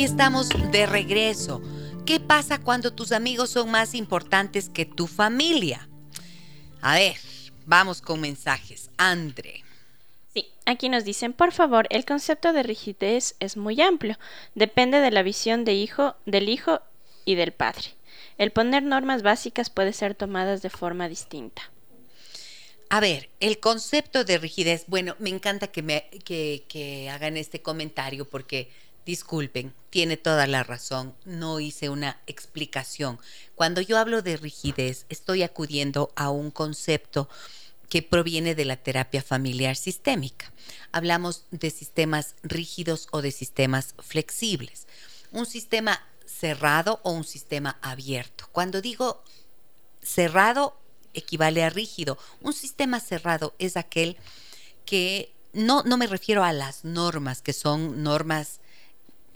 Aquí 0.00 0.06
estamos 0.06 0.48
de 0.72 0.86
regreso. 0.86 1.60
¿Qué 2.06 2.20
pasa 2.20 2.58
cuando 2.58 2.94
tus 2.94 3.12
amigos 3.12 3.50
son 3.50 3.70
más 3.70 3.94
importantes 3.94 4.70
que 4.70 4.86
tu 4.86 5.06
familia? 5.06 5.90
A 6.80 6.94
ver, 6.94 7.16
vamos 7.66 8.00
con 8.00 8.18
mensajes. 8.18 8.88
Andre. 8.96 9.62
Sí, 10.32 10.46
aquí 10.64 10.88
nos 10.88 11.04
dicen, 11.04 11.34
por 11.34 11.52
favor, 11.52 11.86
el 11.90 12.06
concepto 12.06 12.54
de 12.54 12.62
rigidez 12.62 13.36
es 13.40 13.58
muy 13.58 13.78
amplio. 13.82 14.18
Depende 14.54 15.00
de 15.00 15.10
la 15.10 15.22
visión 15.22 15.66
de 15.66 15.74
hijo, 15.74 16.16
del 16.24 16.48
hijo 16.48 16.80
y 17.26 17.34
del 17.34 17.52
padre. 17.52 17.88
El 18.38 18.52
poner 18.52 18.82
normas 18.82 19.22
básicas 19.22 19.68
puede 19.68 19.92
ser 19.92 20.14
tomadas 20.14 20.62
de 20.62 20.70
forma 20.70 21.10
distinta. 21.10 21.70
A 22.88 23.00
ver, 23.00 23.28
el 23.38 23.60
concepto 23.60 24.24
de 24.24 24.38
rigidez, 24.38 24.84
bueno, 24.86 25.14
me 25.18 25.28
encanta 25.28 25.66
que, 25.66 25.82
me, 25.82 26.08
que, 26.24 26.64
que 26.68 27.10
hagan 27.10 27.36
este 27.36 27.60
comentario 27.60 28.26
porque 28.26 28.70
Disculpen, 29.06 29.74
tiene 29.88 30.16
toda 30.16 30.46
la 30.46 30.62
razón, 30.62 31.14
no 31.24 31.58
hice 31.58 31.88
una 31.88 32.20
explicación. 32.26 33.18
Cuando 33.54 33.80
yo 33.80 33.98
hablo 33.98 34.22
de 34.22 34.36
rigidez, 34.36 35.06
estoy 35.08 35.42
acudiendo 35.42 36.12
a 36.16 36.30
un 36.30 36.50
concepto 36.50 37.28
que 37.88 38.02
proviene 38.02 38.54
de 38.54 38.64
la 38.64 38.76
terapia 38.76 39.22
familiar 39.22 39.74
sistémica. 39.74 40.52
Hablamos 40.92 41.44
de 41.50 41.70
sistemas 41.70 42.36
rígidos 42.42 43.08
o 43.10 43.20
de 43.20 43.32
sistemas 43.32 43.94
flexibles. 43.98 44.86
Un 45.32 45.44
sistema 45.44 46.00
cerrado 46.24 47.00
o 47.02 47.10
un 47.10 47.24
sistema 47.24 47.78
abierto. 47.82 48.48
Cuando 48.52 48.80
digo 48.80 49.24
cerrado, 50.02 50.78
equivale 51.14 51.64
a 51.64 51.70
rígido. 51.70 52.16
Un 52.40 52.52
sistema 52.52 53.00
cerrado 53.00 53.54
es 53.58 53.76
aquel 53.76 54.16
que 54.84 55.32
no, 55.52 55.82
no 55.82 55.96
me 55.96 56.06
refiero 56.06 56.44
a 56.44 56.52
las 56.52 56.84
normas, 56.84 57.42
que 57.42 57.52
son 57.52 58.02
normas 58.04 58.59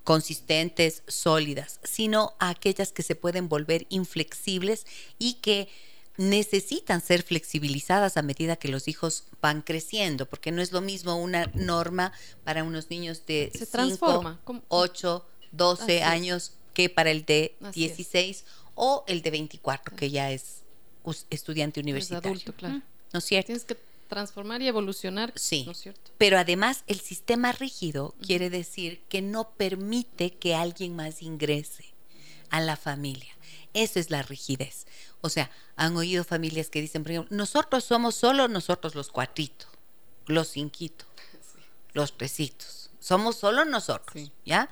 consistentes, 0.05 1.03
sólidas, 1.09 1.81
sino 1.83 2.35
a 2.39 2.51
aquellas 2.51 2.93
que 2.93 3.03
se 3.03 3.15
pueden 3.15 3.49
volver 3.49 3.87
inflexibles 3.89 4.87
y 5.19 5.35
que 5.35 5.69
necesitan 6.17 7.01
ser 7.01 7.23
flexibilizadas 7.23 8.17
a 8.17 8.23
medida 8.23 8.57
que 8.57 8.69
los 8.69 8.87
hijos 8.87 9.25
van 9.41 9.63
creciendo, 9.63 10.27
porque 10.27 10.53
no 10.53 10.63
es 10.63 10.71
lo 10.71 10.81
mismo 10.81 11.17
una 11.17 11.51
norma 11.55 12.13
para 12.45 12.63
unos 12.63 12.91
niños 12.91 13.27
de 13.27 13.51
5, 13.53 14.39
8, 14.69 15.27
12 15.53 16.03
años 16.03 16.53
que 16.73 16.89
para 16.89 17.11
el 17.11 17.25
de 17.25 17.57
16 17.73 18.45
o 18.75 19.05
el 19.09 19.23
de 19.23 19.31
24, 19.31 19.97
que 19.97 20.11
ya 20.11 20.31
es 20.31 20.63
estudiante 21.31 21.81
universitario. 21.81 22.31
adulto, 22.31 22.55
claro. 22.55 22.83
¿No 23.13 23.19
es 23.19 23.25
cierto? 23.25 23.47
Tienes 23.47 23.65
que 23.65 23.77
transformar 24.09 24.63
y 24.63 24.69
evolucionar. 24.69 25.33
Sí. 25.37 25.65
¿no 25.65 25.73
es 25.73 25.79
cierto? 25.79 26.13
Pero 26.19 26.39
además 26.39 26.85
el 26.87 27.01
sistema 27.01 27.53
rígido 27.53 28.15
quiere 28.21 28.51
decir 28.51 29.03
que 29.09 29.23
no 29.23 29.51
permite 29.51 30.33
que 30.33 30.55
alguien 30.55 30.97
más 30.97 31.23
ingrese 31.23 31.95
a 32.51 32.61
la 32.61 32.77
familia. 32.77 33.35
Eso 33.73 33.99
es 33.99 34.11
la 34.11 34.23
rigidez. 34.23 34.87
O 35.21 35.29
sea, 35.29 35.51
han 35.77 35.97
oído 35.97 36.23
familias 36.23 36.71
que 36.71 36.81
dicen, 36.81 37.03
por 37.03 37.13
ejemplo, 37.13 37.37
nosotros 37.37 37.85
somos 37.85 38.15
solo 38.15 38.47
nosotros 38.47 38.95
los 38.95 39.11
cuatritos, 39.11 39.69
los 40.27 40.53
cinquitos, 40.53 41.09
los 41.93 42.17
tresitos. 42.17 42.91
Somos 43.01 43.37
solo 43.37 43.65
nosotros, 43.65 44.31
¿ya? 44.45 44.71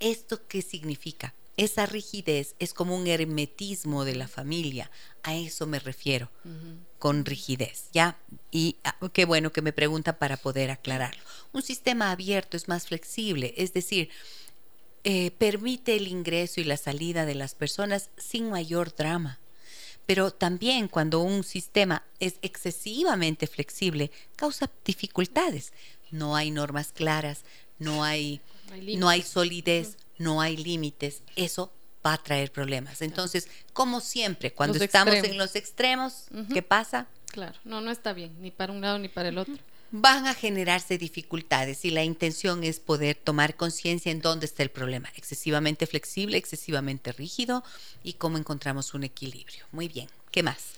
¿Esto 0.00 0.46
qué 0.48 0.62
significa? 0.62 1.34
Esa 1.58 1.86
rigidez 1.86 2.54
es 2.60 2.72
como 2.72 2.96
un 2.96 3.08
hermetismo 3.08 4.04
de 4.04 4.14
la 4.14 4.28
familia. 4.28 4.92
A 5.24 5.34
eso 5.34 5.66
me 5.66 5.80
refiero 5.80 6.30
con 7.00 7.24
rigidez, 7.24 7.88
¿ya? 7.92 8.16
Y 8.52 8.76
ah, 8.84 8.96
qué 9.12 9.24
bueno 9.24 9.50
que 9.50 9.60
me 9.60 9.72
preguntan 9.72 10.16
para 10.18 10.36
poder 10.36 10.70
aclararlo. 10.70 11.20
Un 11.52 11.62
sistema 11.62 12.12
abierto 12.12 12.56
es 12.56 12.68
más 12.68 12.86
flexible, 12.86 13.54
es 13.56 13.72
decir, 13.72 14.08
eh, 15.02 15.32
permite 15.32 15.96
el 15.96 16.06
ingreso 16.06 16.60
y 16.60 16.64
la 16.64 16.76
salida 16.76 17.26
de 17.26 17.34
las 17.34 17.56
personas 17.56 18.10
sin 18.16 18.50
mayor 18.50 18.94
drama. 18.94 19.40
Pero 20.06 20.30
también 20.30 20.86
cuando 20.86 21.20
un 21.20 21.42
sistema 21.42 22.04
es 22.20 22.36
excesivamente 22.40 23.48
flexible, 23.48 24.12
causa 24.36 24.70
dificultades. 24.84 25.72
No 26.12 26.36
hay 26.36 26.52
normas 26.52 26.92
claras, 26.92 27.42
no 27.80 28.04
hay, 28.04 28.40
no 28.96 29.08
hay 29.08 29.22
solidez, 29.22 29.96
no 30.18 30.40
hay 30.40 30.56
límites, 30.56 31.22
eso 31.36 31.72
va 32.04 32.14
a 32.14 32.18
traer 32.22 32.52
problemas. 32.52 33.02
Entonces, 33.02 33.48
como 33.72 34.00
siempre, 34.00 34.52
cuando 34.52 34.78
estamos 34.82 35.14
en 35.14 35.38
los 35.38 35.56
extremos, 35.56 36.26
¿qué 36.52 36.62
pasa? 36.62 37.06
Claro, 37.26 37.58
no, 37.64 37.80
no 37.80 37.90
está 37.90 38.12
bien, 38.12 38.34
ni 38.40 38.50
para 38.50 38.72
un 38.72 38.80
lado 38.80 38.98
ni 38.98 39.08
para 39.08 39.28
el 39.28 39.38
otro. 39.38 39.54
Van 39.90 40.26
a 40.26 40.34
generarse 40.34 40.98
dificultades 40.98 41.84
y 41.86 41.90
la 41.90 42.04
intención 42.04 42.62
es 42.62 42.78
poder 42.78 43.16
tomar 43.16 43.56
conciencia 43.56 44.12
en 44.12 44.20
dónde 44.20 44.44
está 44.44 44.62
el 44.62 44.70
problema, 44.70 45.08
excesivamente 45.16 45.86
flexible, 45.86 46.36
excesivamente 46.36 47.12
rígido 47.12 47.64
y 48.02 48.14
cómo 48.14 48.36
encontramos 48.36 48.92
un 48.92 49.04
equilibrio. 49.04 49.64
Muy 49.72 49.88
bien, 49.88 50.08
¿qué 50.30 50.42
más? 50.42 50.72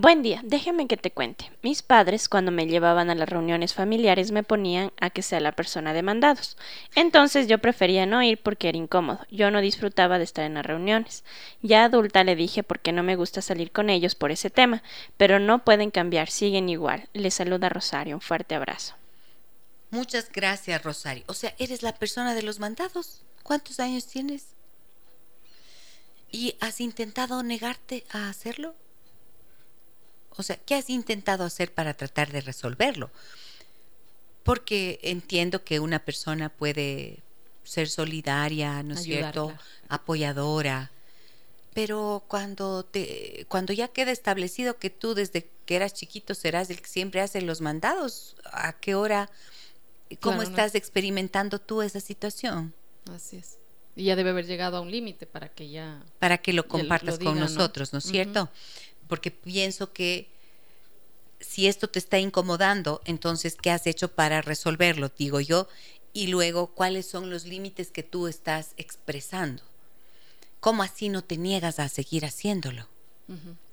Buen 0.00 0.22
día, 0.22 0.42
déjeme 0.44 0.86
que 0.86 0.96
te 0.96 1.10
cuente. 1.10 1.50
Mis 1.60 1.82
padres, 1.82 2.28
cuando 2.28 2.52
me 2.52 2.68
llevaban 2.68 3.10
a 3.10 3.16
las 3.16 3.28
reuniones 3.28 3.74
familiares, 3.74 4.30
me 4.30 4.44
ponían 4.44 4.92
a 5.00 5.10
que 5.10 5.22
sea 5.22 5.40
la 5.40 5.50
persona 5.50 5.92
de 5.92 6.04
mandados. 6.04 6.56
Entonces 6.94 7.48
yo 7.48 7.58
prefería 7.58 8.06
no 8.06 8.22
ir 8.22 8.38
porque 8.40 8.68
era 8.68 8.78
incómodo. 8.78 9.18
Yo 9.28 9.50
no 9.50 9.60
disfrutaba 9.60 10.18
de 10.18 10.22
estar 10.22 10.44
en 10.44 10.54
las 10.54 10.64
reuniones. 10.64 11.24
Ya 11.62 11.82
adulta 11.82 12.22
le 12.22 12.36
dije 12.36 12.62
porque 12.62 12.92
no 12.92 13.02
me 13.02 13.16
gusta 13.16 13.42
salir 13.42 13.72
con 13.72 13.90
ellos 13.90 14.14
por 14.14 14.30
ese 14.30 14.50
tema, 14.50 14.84
pero 15.16 15.40
no 15.40 15.64
pueden 15.64 15.90
cambiar, 15.90 16.30
siguen 16.30 16.68
igual. 16.68 17.08
Le 17.12 17.32
saluda 17.32 17.68
Rosario, 17.68 18.14
un 18.14 18.20
fuerte 18.20 18.54
abrazo. 18.54 18.94
Muchas 19.90 20.30
gracias, 20.30 20.80
Rosario. 20.80 21.24
O 21.26 21.34
sea, 21.34 21.56
eres 21.58 21.82
la 21.82 21.96
persona 21.96 22.36
de 22.36 22.44
los 22.44 22.60
mandados. 22.60 23.22
¿Cuántos 23.42 23.80
años 23.80 24.06
tienes? 24.06 24.46
¿Y 26.30 26.54
has 26.60 26.80
intentado 26.80 27.42
negarte 27.42 28.04
a 28.12 28.28
hacerlo? 28.28 28.76
O 30.38 30.42
sea, 30.44 30.56
¿qué 30.56 30.76
has 30.76 30.88
intentado 30.88 31.44
hacer 31.44 31.74
para 31.74 31.94
tratar 31.94 32.30
de 32.30 32.40
resolverlo? 32.40 33.10
Porque 34.44 35.00
entiendo 35.02 35.64
que 35.64 35.80
una 35.80 35.98
persona 35.98 36.48
puede 36.48 37.18
ser 37.64 37.88
solidaria, 37.88 38.82
¿no 38.84 38.94
es 38.94 39.02
cierto? 39.02 39.52
Apoyadora. 39.88 40.92
Pero 41.74 42.22
cuando 42.28 42.84
te, 42.84 43.46
cuando 43.48 43.72
ya 43.72 43.88
queda 43.88 44.12
establecido 44.12 44.78
que 44.78 44.90
tú 44.90 45.14
desde 45.14 45.50
que 45.66 45.74
eras 45.74 45.92
chiquito 45.92 46.34
serás 46.34 46.70
el 46.70 46.80
que 46.80 46.88
siempre 46.88 47.20
hace 47.20 47.42
los 47.42 47.60
mandados, 47.60 48.36
¿a 48.52 48.72
qué 48.74 48.94
hora? 48.94 49.30
¿Cómo 50.20 50.42
estás 50.42 50.76
experimentando 50.76 51.58
tú 51.58 51.82
esa 51.82 52.00
situación? 52.00 52.72
Así 53.12 53.38
es. 53.38 53.58
Y 53.96 54.04
ya 54.04 54.14
debe 54.14 54.30
haber 54.30 54.46
llegado 54.46 54.76
a 54.76 54.80
un 54.80 54.92
límite 54.92 55.26
para 55.26 55.48
que 55.48 55.68
ya... 55.68 56.00
Para 56.20 56.38
que 56.38 56.52
lo 56.52 56.68
compartas 56.68 57.18
con 57.18 57.40
nosotros, 57.40 57.92
¿no, 57.92 57.98
es 57.98 58.04
cierto? 58.04 58.48
Porque 59.08 59.30
pienso 59.30 59.92
que 59.92 60.28
si 61.40 61.66
esto 61.66 61.88
te 61.88 61.98
está 61.98 62.18
incomodando, 62.18 63.00
entonces, 63.04 63.56
¿qué 63.60 63.70
has 63.70 63.86
hecho 63.86 64.08
para 64.08 64.42
resolverlo? 64.42 65.10
Digo 65.16 65.40
yo. 65.40 65.68
Y 66.12 66.28
luego, 66.28 66.68
¿cuáles 66.68 67.06
son 67.06 67.30
los 67.30 67.44
límites 67.44 67.90
que 67.90 68.02
tú 68.02 68.28
estás 68.28 68.72
expresando? 68.76 69.62
¿Cómo 70.60 70.82
así 70.82 71.08
no 71.08 71.22
te 71.22 71.36
niegas 71.36 71.78
a 71.78 71.88
seguir 71.88 72.24
haciéndolo? 72.24 72.88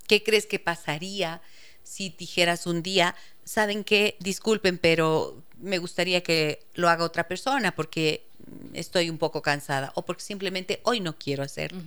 ¿Qué 0.08 0.24
crees 0.24 0.46
que 0.46 0.60
pasaría 0.60 1.42
si 1.86 2.10
dijeras 2.10 2.66
un 2.66 2.84
día, 2.84 3.16
saben 3.46 3.84
qué, 3.84 4.18
disculpen, 4.20 4.78
pero 4.78 5.42
me 5.62 5.78
gustaría 5.78 6.22
que 6.22 6.66
lo 6.74 6.90
haga 6.90 7.06
otra 7.06 7.28
persona 7.28 7.74
porque 7.74 8.26
estoy 8.74 9.10
un 9.10 9.18
poco 9.18 9.42
cansada 9.42 9.92
o 9.96 10.04
porque 10.04 10.24
simplemente 10.24 10.82
hoy 10.84 11.00
no 11.00 11.18
quiero 11.18 11.44
hacerlo. 11.44 11.82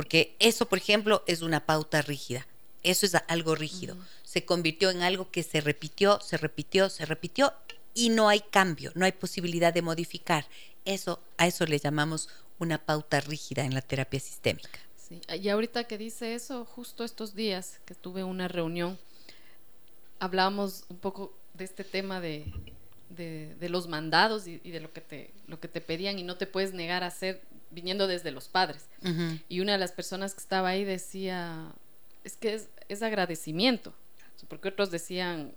Porque 0.00 0.34
eso, 0.38 0.64
por 0.64 0.78
ejemplo, 0.78 1.22
es 1.26 1.42
una 1.42 1.66
pauta 1.66 2.00
rígida. 2.00 2.46
Eso 2.82 3.04
es 3.04 3.14
algo 3.28 3.54
rígido. 3.54 3.98
Se 4.24 4.46
convirtió 4.46 4.88
en 4.88 5.02
algo 5.02 5.30
que 5.30 5.42
se 5.42 5.60
repitió, 5.60 6.18
se 6.22 6.38
repitió, 6.38 6.88
se 6.88 7.04
repitió 7.04 7.52
y 7.92 8.08
no 8.08 8.30
hay 8.30 8.40
cambio, 8.40 8.92
no 8.94 9.04
hay 9.04 9.12
posibilidad 9.12 9.74
de 9.74 9.82
modificar. 9.82 10.46
Eso, 10.86 11.20
a 11.36 11.46
eso 11.46 11.66
le 11.66 11.78
llamamos 11.78 12.30
una 12.58 12.78
pauta 12.78 13.20
rígida 13.20 13.62
en 13.66 13.74
la 13.74 13.82
terapia 13.82 14.20
sistémica. 14.20 14.80
Sí. 14.96 15.20
Y 15.38 15.50
ahorita 15.50 15.84
que 15.84 15.98
dice 15.98 16.34
eso, 16.34 16.64
justo 16.64 17.04
estos 17.04 17.34
días 17.34 17.78
que 17.84 17.94
tuve 17.94 18.24
una 18.24 18.48
reunión, 18.48 18.98
hablábamos 20.18 20.84
un 20.88 20.96
poco 20.96 21.30
de 21.52 21.64
este 21.64 21.84
tema 21.84 22.22
de, 22.22 22.50
de, 23.10 23.68
los 23.68 23.88
mandados 23.88 24.46
y, 24.46 24.58
de 24.58 24.80
lo 24.80 24.92
que, 24.92 25.00
te, 25.00 25.30
lo 25.46 25.60
que 25.60 25.68
te 25.68 25.80
pedían 25.80 26.18
y 26.18 26.22
no 26.22 26.36
te 26.36 26.46
puedes 26.46 26.72
negar 26.72 27.04
a 27.04 27.08
hacer 27.08 27.42
viniendo 27.70 28.06
desde 28.06 28.30
los 28.30 28.48
padres. 28.48 28.86
Y 29.48 29.60
una 29.60 29.72
de 29.72 29.78
las 29.78 29.92
personas 29.92 30.34
que 30.34 30.40
estaba 30.40 30.70
ahí 30.70 30.84
decía, 30.84 31.72
es 32.24 32.36
que 32.36 32.54
es, 32.54 32.68
es 32.88 33.02
agradecimiento, 33.02 33.92
porque 34.48 34.68
otros 34.68 34.90
decían, 34.90 35.52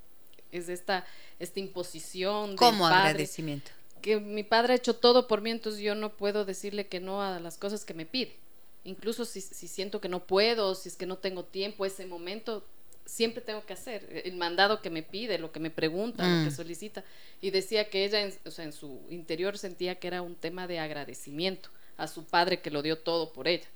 es 0.52 0.70
esta, 0.70 1.06
esta 1.40 1.60
imposición. 1.60 2.56
¿Cómo 2.56 2.88
agradecimiento? 2.88 3.72
Que 4.02 4.20
mi 4.20 4.44
padre 4.44 4.74
ha 4.74 4.76
hecho 4.76 4.96
todo 4.96 5.28
por 5.28 5.42
mí, 5.42 5.50
entonces 5.50 5.82
yo 5.82 5.96
no 5.96 6.12
puedo 6.12 6.46
decirle 6.46 6.88
que 6.88 7.00
no 7.00 7.22
a 7.22 7.40
las 7.40 7.58
cosas 7.58 7.86
que 7.86 7.94
me 7.94 8.06
pide. 8.06 8.36
Incluso 8.84 9.24
si, 9.24 9.40
si 9.40 9.68
siento 9.68 10.02
que 10.02 10.10
no 10.10 10.26
puedo, 10.26 10.76
si 10.76 10.90
es 10.90 10.96
que 10.96 11.06
no 11.06 11.18
tengo 11.18 11.46
tiempo, 11.46 11.86
ese 11.86 12.06
momento, 12.06 12.66
siempre 13.06 13.42
tengo 13.42 13.66
que 13.66 13.74
hacer 13.74 14.24
el 14.26 14.36
mandado 14.36 14.82
que 14.82 14.90
me 14.90 15.04
pide, 15.04 15.38
lo 15.38 15.52
que 15.52 15.60
me 15.60 15.70
pregunta, 15.70 16.24
lo 16.24 16.46
que 16.46 16.52
mm. 16.52 16.56
solicita. 16.56 17.04
Y 17.42 17.52
decía 17.52 17.90
que 17.90 18.06
ella, 18.06 18.22
en, 18.22 18.34
o 18.46 18.52
sea, 18.52 18.66
en 18.66 18.74
su 18.74 19.02
interior 19.10 19.58
sentía 19.58 19.96
que 19.96 20.08
era 20.08 20.22
un 20.22 20.36
tema 20.36 20.68
de 20.68 20.80
agradecimiento 20.80 21.70
a 21.98 22.08
su 22.08 22.26
padre 22.26 22.62
que 22.62 22.72
lo 22.72 22.82
dio 22.82 22.98
todo 22.98 23.34
por 23.34 23.48
ella. 23.48 23.68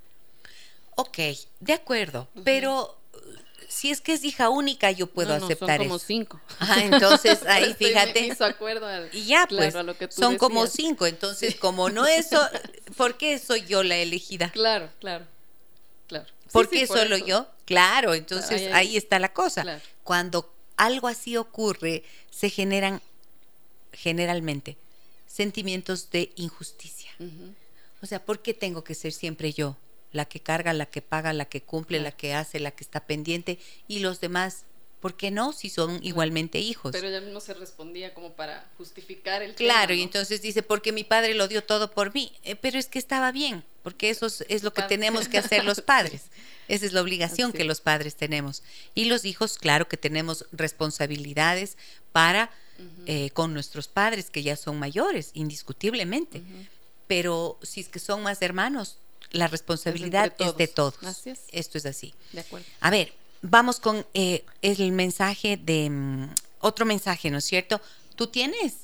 Ok, 0.96 1.20
de 1.60 1.74
acuerdo, 1.74 2.28
pero 2.44 2.98
si 3.68 3.92
es 3.92 4.02
que 4.02 4.14
es 4.14 4.24
hija 4.24 4.50
única, 4.50 4.92
yo 4.92 5.08
puedo 5.08 5.34
aceptar 5.34 5.78
son 5.78 5.88
como 5.88 6.00
cinco. 6.00 6.42
Ah, 6.60 6.84
entonces 6.84 7.44
ahí 7.48 7.74
fíjate. 7.74 8.36
acuerdo 8.40 8.88
y 9.12 9.26
ya, 9.26 9.48
pues, 9.48 9.76
son 10.10 10.38
como 10.38 10.68
cinco. 10.68 11.06
Entonces, 11.06 11.56
como 11.56 11.90
no 11.90 12.08
eso, 12.08 12.40
¿por 12.98 13.18
qué 13.18 13.38
soy 13.40 13.66
yo 13.66 13.84
la 13.84 13.98
elegida? 13.98 14.50
Claro, 14.52 14.90
claro. 15.00 15.26
¿Por 16.52 16.70
qué 16.70 16.88
solo 16.88 17.18
yo? 17.18 17.48
Claro, 17.66 18.14
entonces 18.14 18.72
ahí, 18.74 18.98
está 18.98 19.20
la 19.20 19.34
cosa. 19.34 19.82
Cuando 20.04 20.54
algo 20.76 21.08
así 21.08 21.38
ocurre, 21.38 22.04
se 22.30 22.50
generan 22.50 23.02
generalmente 23.92 24.78
sentimientos 25.26 26.10
de 26.12 26.32
injusticia. 26.36 27.12
O 28.02 28.06
sea, 28.06 28.24
¿por 28.24 28.42
qué 28.42 28.54
tengo 28.54 28.84
que 28.84 28.96
ser 28.96 29.12
siempre 29.12 29.54
yo? 29.54 29.76
La 30.12 30.26
que 30.26 30.40
carga, 30.40 30.74
la 30.74 30.86
que 30.86 31.02
paga, 31.02 31.34
la 31.34 31.46
que 31.46 31.62
cumple, 31.62 32.00
la 32.00 32.12
que 32.12 32.34
hace, 32.34 32.60
la 32.60 32.72
que 32.72 32.84
está 32.84 33.02
pendiente 33.02 33.60
y 33.88 34.00
los 34.00 34.22
demás 34.22 34.64
¿Por 35.00 35.16
qué 35.16 35.30
no? 35.30 35.54
Si 35.54 35.70
son 35.70 36.00
igualmente 36.04 36.60
hijos. 36.60 36.92
Pero 36.92 37.08
ella 37.08 37.22
no 37.22 37.40
se 37.40 37.54
respondía 37.54 38.14
como 38.14 38.34
para 38.34 38.68
justificar 38.78 39.44
el 39.44 39.54
Claro, 39.54 39.94
y 39.94 40.02
entonces 40.02 40.42
dice, 40.42 40.64
porque 40.64 40.92
mi 40.92 41.04
padre 41.04 41.36
lo 41.36 41.48
dio 41.48 41.64
todo 41.64 41.92
por 41.92 42.14
mí. 42.14 42.32
Eh, 42.44 42.56
pero 42.56 42.80
es 42.80 42.88
que 42.88 42.98
estaba 42.98 43.32
bien, 43.32 43.64
porque 43.88 44.10
eso 44.10 44.28
es, 44.50 44.64
lo 44.64 44.74
que 44.74 44.82
tenemos 44.82 45.30
que 45.30 45.38
hacer 45.38 45.64
los 45.64 45.80
padres. 45.80 46.24
Esa 46.68 46.86
es 46.86 46.92
la 46.92 47.02
obligación 47.02 47.54
que 47.54 47.64
los 47.64 47.80
padres 47.80 48.18
tenemos. 48.18 48.62
Y 48.96 49.06
los 49.06 49.24
hijos, 49.24 49.58
claro 49.58 49.88
que 49.88 49.96
tenemos 49.96 50.46
responsabilidades 50.52 51.78
para 52.12 52.52
eh, 53.06 53.30
con 53.30 53.54
nuestros 53.54 53.88
padres, 53.88 54.30
que 54.30 54.44
ya 54.44 54.58
son 54.58 54.78
mayores, 54.78 55.32
indiscutiblemente. 55.36 56.44
Pero 57.08 57.58
si 57.62 57.80
es 57.80 57.88
que 57.88 58.00
son 58.00 58.24
más 58.24 58.42
hermanos, 58.42 58.98
la 59.32 59.48
responsabilidad 59.48 60.34
es, 60.38 60.58
de 60.58 60.68
todos. 60.68 60.96
Esto 61.54 61.78
es 61.78 61.86
así. 61.86 62.14
De 62.34 62.42
acuerdo. 62.42 62.68
A 62.82 62.90
ver, 62.90 63.14
vamos 63.42 63.80
con 63.80 64.06
eh, 64.14 64.44
el 64.64 64.92
mensaje 64.92 65.56
de 65.56 65.90
mm, 65.90 66.34
otro 66.60 66.86
mensaje, 66.86 67.30
¿no 67.30 67.38
es 67.38 67.46
cierto? 67.46 67.80
¿Tú 68.18 68.28
tienes? 68.28 68.80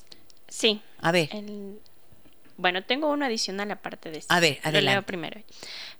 Sí. 0.48 0.80
A 1.02 1.12
ver. 1.12 1.28
Bueno, 2.56 2.82
tengo 2.82 3.10
uno 3.10 3.24
adicional 3.24 3.70
aparte 3.70 4.10
de 4.10 4.18
esto. 4.18 4.32
A 4.32 4.40
ver, 4.40 4.58
adelante. 4.62 4.80
Lo 4.82 4.90
leo 4.92 5.02
primero. 5.02 5.40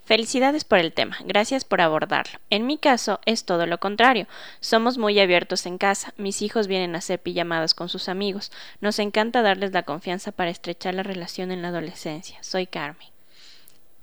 Felicidades 0.05 0.65
por 0.65 0.79
el 0.79 0.93
tema, 0.93 1.17
gracias 1.25 1.65
por 1.65 1.81
abordarlo. 1.81 2.39
En 2.51 2.67
mi 2.67 2.77
caso 2.77 3.21
es 3.25 3.45
todo 3.45 3.67
lo 3.67 3.79
contrario. 3.79 4.27
Somos 4.61 4.99
muy 4.99 5.19
abiertos 5.19 5.65
en 5.65 5.79
casa, 5.79 6.13
mis 6.19 6.43
hijos 6.43 6.67
vienen 6.67 6.95
a 6.95 6.99
hacer 6.99 7.21
pijamadas 7.21 7.73
con 7.73 7.89
sus 7.89 8.09
amigos. 8.09 8.53
Nos 8.81 8.99
encanta 8.99 9.41
darles 9.41 9.73
la 9.73 9.85
confianza 9.85 10.31
para 10.31 10.51
estrechar 10.51 10.95
la 10.95 11.03
relación 11.03 11.51
en 11.51 11.63
la 11.63 11.69
adolescencia. 11.69 12.37
Soy 12.43 12.67
Carmen. 12.67 13.09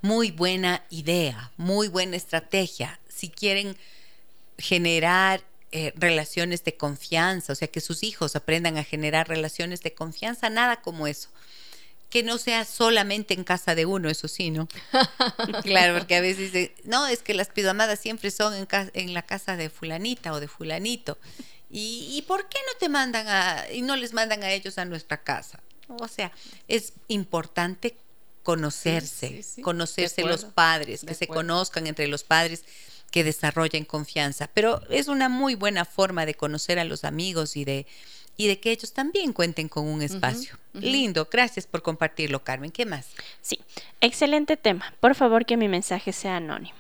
Muy 0.02 0.32
buena 0.32 0.84
idea, 0.90 1.52
muy 1.58 1.88
buena 1.88 2.16
estrategia. 2.16 3.00
Si 3.08 3.30
quieren 3.30 3.78
generar 4.58 5.42
eh, 5.72 5.94
relaciones 5.96 6.64
de 6.64 6.76
confianza, 6.76 7.54
o 7.54 7.56
sea, 7.56 7.68
que 7.68 7.80
sus 7.80 8.02
hijos 8.02 8.36
aprendan 8.36 8.78
a 8.78 8.84
generar 8.84 9.30
relaciones 9.30 9.82
de 9.82 9.94
confianza, 9.94 10.50
nada 10.50 10.82
como 10.82 11.06
eso. 11.06 11.30
Que 12.12 12.22
no 12.22 12.38
sea 12.38 12.66
solamente 12.66 13.34
en 13.34 13.44
casa 13.44 13.74
de 13.74 13.88
uno, 13.88 14.10
eso 14.10 14.28
sí, 14.28 14.52
¿no? 14.52 14.68
claro, 15.64 15.98
porque 15.98 16.18
a 16.18 16.22
veces 16.22 16.54
dicen, 16.54 16.72
no, 16.84 17.08
es 17.08 17.24
que 17.24 17.34
las 17.34 17.50
pijamadas 17.50 18.00
siempre 18.00 18.30
son 18.30 18.54
en, 18.54 18.68
en 18.94 19.14
la 19.16 19.24
casa 19.24 19.58
de 19.58 19.72
fulanita 19.72 20.32
o 20.34 20.40
de 20.40 20.48
fulanito. 20.48 21.18
¿Y, 21.72 22.10
¿Y 22.12 22.22
por 22.24 22.48
qué 22.50 22.60
no 22.72 22.78
te 22.78 22.90
mandan 22.90 23.28
a, 23.28 23.66
y 23.72 23.82
no 23.82 23.96
les 23.96 24.14
mandan 24.14 24.44
a 24.44 24.52
ellos 24.52 24.78
a 24.78 24.86
nuestra 24.86 25.24
casa? 25.24 25.60
O 26.00 26.08
sea, 26.08 26.32
es 26.68 26.94
importante 27.08 27.96
conocerse, 28.44 29.44
conocerse 29.62 30.24
los 30.24 30.46
padres, 30.46 31.04
que 31.06 31.14
se 31.14 31.28
conozcan 31.28 31.88
entre 31.88 32.08
los 32.08 32.24
padres 32.24 32.64
que 33.12 33.24
desarrollen 33.24 33.86
confianza. 33.86 34.50
Pero 34.54 34.82
es 34.90 35.08
una 35.08 35.30
muy 35.30 35.56
buena 35.56 35.86
forma 35.86 36.26
de 36.26 36.34
conocer 36.34 36.80
a 36.80 36.86
los 36.86 37.04
amigos 37.04 37.56
y 37.56 37.66
de, 37.66 37.86
y 38.38 38.48
de 38.48 38.60
que 38.60 38.72
ellos 38.72 38.94
también 38.94 39.34
cuenten 39.34 39.70
con 39.70 39.86
un 39.86 40.02
espacio. 40.02 40.58
Lindo, 40.74 41.28
gracias 41.30 41.68
por 41.68 41.82
compartirlo, 41.82 42.44
Carmen. 42.44 42.72
¿Qué 42.72 42.86
más? 42.86 43.10
Sí, 43.42 43.60
excelente 44.00 44.56
tema. 44.56 44.94
Por 45.00 45.16
favor 45.16 45.46
que 45.46 45.58
mi 45.58 45.68
mensaje 45.68 46.14
sea 46.14 46.38
anónimo. 46.38 46.78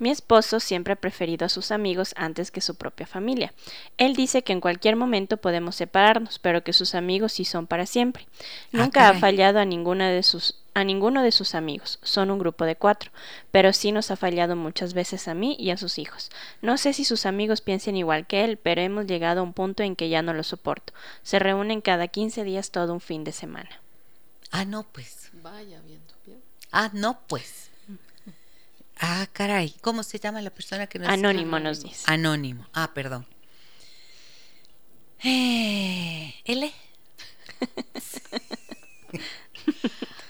Mi 0.00 0.10
esposo 0.10 0.60
siempre 0.60 0.92
ha 0.92 0.96
preferido 0.96 1.46
a 1.46 1.48
sus 1.48 1.70
amigos 1.70 2.14
antes 2.16 2.50
que 2.50 2.60
su 2.60 2.76
propia 2.76 3.06
familia. 3.06 3.52
Él 3.98 4.14
dice 4.14 4.42
que 4.42 4.52
en 4.52 4.60
cualquier 4.60 4.96
momento 4.96 5.36
podemos 5.36 5.76
separarnos, 5.76 6.38
pero 6.38 6.62
que 6.62 6.72
sus 6.72 6.94
amigos 6.94 7.32
sí 7.32 7.44
son 7.44 7.66
para 7.66 7.86
siempre. 7.86 8.26
Ah, 8.38 8.44
Nunca 8.72 9.08
ha 9.08 9.14
fallado 9.14 9.58
a 9.58 9.64
ninguna 9.64 10.10
de 10.10 10.22
sus 10.22 10.62
a 10.74 10.84
ninguno 10.84 11.22
de 11.22 11.32
sus 11.32 11.54
amigos, 11.54 11.98
son 12.02 12.30
un 12.30 12.38
grupo 12.38 12.64
de 12.64 12.76
cuatro, 12.76 13.10
pero 13.50 13.72
sí 13.72 13.92
nos 13.92 14.10
ha 14.10 14.16
fallado 14.16 14.56
muchas 14.56 14.94
veces 14.94 15.28
a 15.28 15.34
mí 15.34 15.54
y 15.58 15.70
a 15.70 15.76
sus 15.76 15.98
hijos. 15.98 16.30
No 16.62 16.78
sé 16.78 16.94
si 16.94 17.04
sus 17.04 17.26
amigos 17.26 17.60
piensen 17.60 17.96
igual 17.96 18.26
que 18.26 18.44
él, 18.44 18.56
pero 18.56 18.80
hemos 18.80 19.06
llegado 19.06 19.40
a 19.40 19.42
un 19.42 19.52
punto 19.52 19.82
en 19.82 19.96
que 19.96 20.08
ya 20.08 20.22
no 20.22 20.32
lo 20.32 20.42
soporto. 20.42 20.94
Se 21.22 21.38
reúnen 21.38 21.82
cada 21.82 22.08
15 22.08 22.44
días 22.44 22.70
todo 22.70 22.94
un 22.94 23.00
fin 23.00 23.22
de 23.24 23.31
semana. 23.32 23.80
Ah, 24.50 24.64
no, 24.64 24.84
pues. 24.84 25.30
Vaya, 25.42 25.80
viendo 25.80 26.14
bien. 26.26 26.42
Ah, 26.70 26.90
no, 26.92 27.20
pues. 27.26 27.70
Ah, 28.98 29.26
caray. 29.32 29.74
¿Cómo 29.80 30.02
se 30.02 30.18
llama 30.18 30.40
la 30.42 30.50
persona 30.50 30.86
que 30.86 30.98
nos 30.98 31.08
Anónimo 31.08 31.58
nos 31.58 31.82
dice. 31.82 32.04
Anónimo. 32.06 32.66
Ah, 32.72 32.92
perdón. 32.94 33.26
Eh, 35.24 36.34
¿L? 36.44 36.72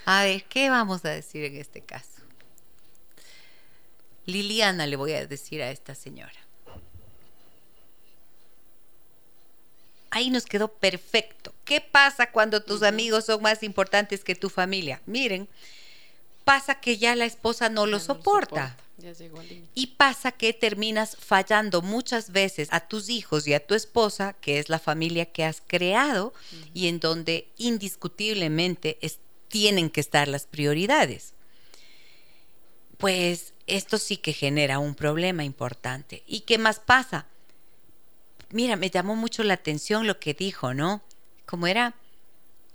a 0.05 0.23
ver, 0.23 0.43
¿qué 0.45 0.69
vamos 0.69 1.03
a 1.05 1.09
decir 1.09 1.43
en 1.43 1.57
este 1.57 1.81
caso? 1.81 2.21
Liliana 4.25 4.87
le 4.87 4.95
voy 4.95 5.13
a 5.13 5.25
decir 5.25 5.61
a 5.61 5.69
esta 5.71 5.95
señora. 5.95 6.42
Ahí 10.15 10.29
nos 10.29 10.45
quedó 10.45 10.67
perfecto. 10.67 11.55
¿Qué 11.65 11.81
pasa 11.81 12.29
cuando 12.31 12.61
tus 12.61 12.83
amigos 12.83 13.25
son 13.25 13.41
más 13.41 13.63
importantes 13.63 14.23
que 14.23 14.35
tu 14.35 14.49
familia? 14.51 15.01
Miren, 15.07 15.47
pasa 16.45 16.79
que 16.79 16.99
ya 16.99 17.15
la 17.15 17.25
esposa 17.25 17.67
no 17.69 17.87
lo 17.87 17.99
soporta. 17.99 18.77
Ya 18.99 19.11
llegó 19.13 19.39
al 19.39 19.47
límite. 19.49 19.69
Y 19.73 19.87
pasa 19.87 20.31
que 20.31 20.53
terminas 20.53 21.17
fallando 21.17 21.81
muchas 21.81 22.31
veces 22.31 22.67
a 22.71 22.81
tus 22.81 23.09
hijos 23.09 23.47
y 23.47 23.55
a 23.55 23.65
tu 23.65 23.73
esposa, 23.73 24.33
que 24.39 24.59
es 24.59 24.69
la 24.69 24.77
familia 24.77 25.25
que 25.25 25.43
has 25.45 25.63
creado 25.65 26.31
y 26.75 26.87
en 26.89 26.99
donde 26.99 27.47
indiscutiblemente 27.57 28.99
es- 29.01 29.17
tienen 29.47 29.89
que 29.89 29.99
estar 30.01 30.27
las 30.27 30.45
prioridades. 30.45 31.33
Pues 32.97 33.53
esto 33.65 33.97
sí 33.97 34.17
que 34.17 34.33
genera 34.33 34.77
un 34.79 34.93
problema 34.95 35.43
importante. 35.43 36.21
¿Y 36.27 36.41
qué 36.41 36.57
más 36.59 36.79
pasa? 36.79 37.25
Mira, 38.53 38.75
me 38.75 38.89
llamó 38.89 39.15
mucho 39.15 39.43
la 39.43 39.55
atención 39.55 40.07
lo 40.07 40.19
que 40.19 40.33
dijo, 40.33 40.73
¿no? 40.73 41.01
Como 41.45 41.67
era 41.67 41.95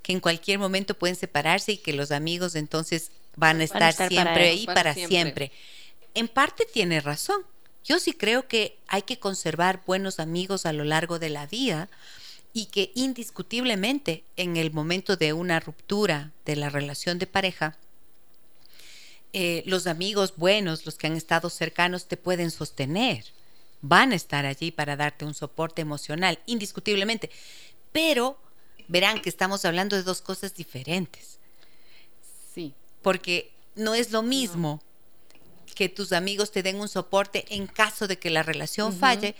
que 0.03 0.12
en 0.12 0.20
cualquier 0.20 0.59
momento 0.59 0.99
pueden 0.99 1.16
separarse 1.16 1.72
y 1.72 1.79
que 1.79 1.93
los 1.93 2.11
amigos 2.11 2.55
entonces 2.57 3.12
van 3.37 3.61
a 3.61 3.64
estar, 3.64 3.81
Van 3.81 3.87
a 3.87 3.91
estar 3.91 4.09
para 4.09 4.24
siempre 4.24 4.49
ahí 4.49 4.66
Para 4.66 4.74
para, 4.74 4.95
siempre. 4.95 5.16
siempre. 5.16 5.53
En 6.14 6.29
parte 6.29 6.66
tiene 6.66 7.01
razón. 7.01 7.43
Yo 7.85 8.01
sí 8.01 8.12
creo 8.12 8.49
que 8.49 8.76
hay 8.89 9.03
que 9.03 9.18
conservar 9.18 9.83
buenos 9.87 10.18
amigos 10.18 10.66
a 10.66 10.72
lo 10.72 10.83
largo 10.85 11.18
de 11.18 11.31
la 11.31 11.47
vida 11.47 11.89
y 12.53 12.66
que 12.66 12.91
indiscutiblemente 12.95 14.24
en 14.37 14.57
el 14.57 14.72
momento 14.72 15.16
de 15.16 15.33
una 15.33 15.61
ruptura 15.61 16.33
de 16.45 16.57
la 16.57 16.70
relación 16.70 17.18
de 17.18 17.26
pareja, 17.29 17.76
eh, 19.33 19.62
los 19.66 19.87
amigos 19.87 20.35
buenos, 20.37 20.87
los 20.87 20.97
que 20.97 21.07
han 21.07 21.16
estado 21.16 21.51
cercanos, 21.51 22.07
te 22.09 22.16
pueden 22.16 22.51
sostener. 22.51 23.24
Van 23.81 24.12
a 24.12 24.16
estar 24.16 24.45
allí 24.47 24.70
para 24.70 24.97
darte 24.97 25.24
un 25.24 25.35
soporte 25.35 25.83
emocional, 25.83 26.39
indiscutiblemente. 26.47 27.31
Pero 27.93 28.39
verán 28.89 29.20
que 29.20 29.29
estamos 29.29 29.64
hablando 29.64 29.97
de 29.97 30.03
dos 30.03 30.22
cosas 30.22 30.55
diferentes 30.55 31.39
Sí. 32.55 32.74
porque 33.03 33.53
no 33.76 33.95
es 33.95 34.11
lo 34.11 34.22
mismo 34.22 34.83
que 35.74 35.89
tus 35.89 36.12
amigos 36.12 36.51
te 36.51 36.62
den 36.62 36.81
un 36.81 36.89
soporte 36.89 37.45
en 37.55 37.66
caso 37.66 38.09
de 38.09 38.18
que 38.18 38.31
la 38.31 38.43
relación 38.43 38.93
falle, 38.93 39.37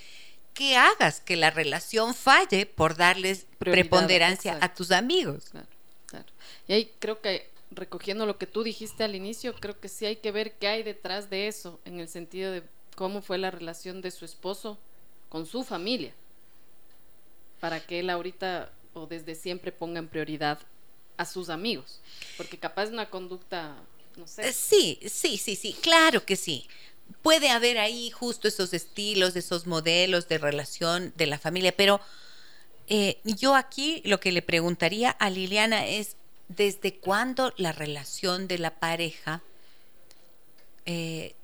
que 0.55 0.77
hagas 0.77 1.21
que 1.21 1.37
la 1.37 1.51
relación 1.51 2.15
falle 2.15 2.67
por 2.67 2.97
darles 2.97 3.47
Prioridad, 3.59 3.83
preponderancia 3.89 4.53
exacto. 4.53 4.73
a 4.73 4.75
tus 4.77 4.91
amigos. 4.93 5.47
Claro, 5.51 5.67
claro. 6.07 6.27
Y 6.69 6.75
ahí 6.75 6.93
creo 7.01 7.21
que, 7.21 7.51
recogiendo 7.73 8.25
lo 8.27 8.39
que 8.39 8.47
tú 8.47 8.63
dijiste 8.63 9.03
al 9.03 9.17
inicio, 9.17 9.55
creo 9.57 9.81
que 9.81 9.89
sí 9.89 10.07
hay 10.07 10.17
que 10.17 10.31
ver 10.31 10.53
qué 10.59 10.69
hay 10.69 10.83
detrás 10.85 11.29
de 11.29 11.49
eso, 11.49 11.81
en 11.85 11.99
el 11.99 12.09
sentido 12.09 12.53
de 12.53 12.63
cómo 12.99 13.23
fue 13.23 13.39
la 13.39 13.53
relación 13.53 14.03
de 14.03 14.11
su 14.11 14.25
esposo 14.25 14.77
con 15.29 15.47
su 15.47 15.63
familia, 15.63 16.13
para 17.61 17.79
que 17.79 18.01
él 18.01 18.11
ahorita 18.11 18.73
o 18.93 19.07
desde 19.07 19.37
siempre 19.37 19.71
ponga 19.71 20.01
en 20.01 20.09
prioridad 20.09 20.59
a 21.17 21.25
sus 21.25 21.49
amigos, 21.49 22.01
porque 22.37 22.59
capaz 22.59 22.89
una 22.89 23.09
conducta, 23.09 23.77
no 24.17 24.25
Eh, 24.25 24.27
sé, 24.27 24.53
Sí, 24.53 24.99
sí, 25.09 25.39
sí, 25.39 25.55
sí, 25.55 25.77
claro 25.81 26.25
que 26.27 26.35
sí. 26.35 26.67
Puede 27.23 27.51
haber 27.51 27.79
ahí 27.79 28.11
justo 28.11 28.49
esos 28.49 28.75
estilos, 28.75 29.37
esos 29.37 29.69
modelos 29.69 30.27
de 30.27 30.39
relación 30.39 31.13
de 31.17 31.27
la 31.27 31.39
familia, 31.39 31.73
pero 31.77 32.01
eh, 32.89 33.21
yo 33.23 33.55
aquí 33.55 34.03
lo 34.07 34.19
que 34.19 34.33
le 34.33 34.43
preguntaría 34.43 35.11
a 35.11 35.31
Liliana 35.31 35.87
es, 35.87 36.17
¿desde 36.49 36.95
cuándo 36.99 37.55
la 37.59 37.71
relación 37.71 38.49
de 38.49 38.59
la 38.59 38.75
pareja 38.81 39.41
eh, 40.87 41.35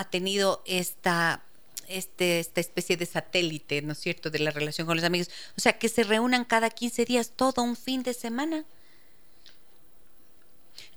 ha 0.00 0.04
tenido 0.08 0.62
esta, 0.64 1.42
este, 1.86 2.40
esta 2.40 2.58
especie 2.62 2.96
de 2.96 3.04
satélite, 3.04 3.82
¿no 3.82 3.92
es 3.92 3.98
cierto?, 3.98 4.30
de 4.30 4.38
la 4.38 4.50
relación 4.50 4.86
con 4.86 4.96
los 4.96 5.04
amigos. 5.04 5.28
O 5.58 5.60
sea, 5.60 5.78
que 5.78 5.90
se 5.90 6.04
reúnan 6.04 6.46
cada 6.46 6.70
15 6.70 7.04
días 7.04 7.32
todo 7.36 7.60
un 7.62 7.76
fin 7.76 8.02
de 8.02 8.14
semana. 8.14 8.64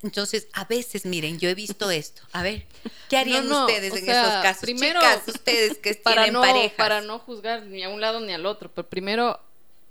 Entonces, 0.03 0.47
a 0.53 0.63
veces, 0.63 1.05
miren, 1.05 1.37
yo 1.37 1.49
he 1.49 1.53
visto 1.53 1.91
esto. 2.03 2.21
A 2.31 2.43
ver, 2.43 2.65
¿qué 3.09 3.17
harían 3.17 3.49
No, 3.49 3.59
no, 3.59 3.65
ustedes 3.65 3.93
en 3.93 4.05
sea, 4.05 4.21
esos 4.29 4.41
casos? 4.41 4.61
primero, 4.63 5.01
Chicas, 5.01 5.27
ustedes 5.27 5.77
que 5.79 5.93
para 6.03 6.23
tienen 6.23 6.33
no, 6.33 6.41
parejas. 6.41 6.77
para 6.77 7.01
no 7.01 7.19
juzgar 7.19 7.63
ni 7.63 7.83
a 7.83 7.89
un 7.89 7.99
lado 7.99 8.21
ni 8.21 8.31
al 8.31 8.45
otro, 8.45 8.71
pero 8.73 8.87
primero 8.87 9.41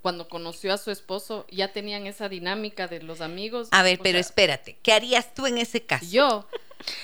cuando 0.00 0.26
conoció 0.26 0.72
a 0.72 0.78
su 0.78 0.90
esposo 0.90 1.46
ya 1.50 1.70
tenían 1.72 2.06
esa 2.06 2.30
dinámica 2.30 2.88
de 2.88 3.02
los 3.02 3.20
amigos. 3.20 3.68
A 3.72 3.82
ver, 3.82 3.98
pero 4.02 4.14
sea, 4.14 4.20
espérate, 4.20 4.78
¿qué 4.82 4.94
harías 4.94 5.34
tú 5.34 5.46
en 5.46 5.58
ese 5.58 5.82
caso? 5.82 6.06
yo 6.06 6.48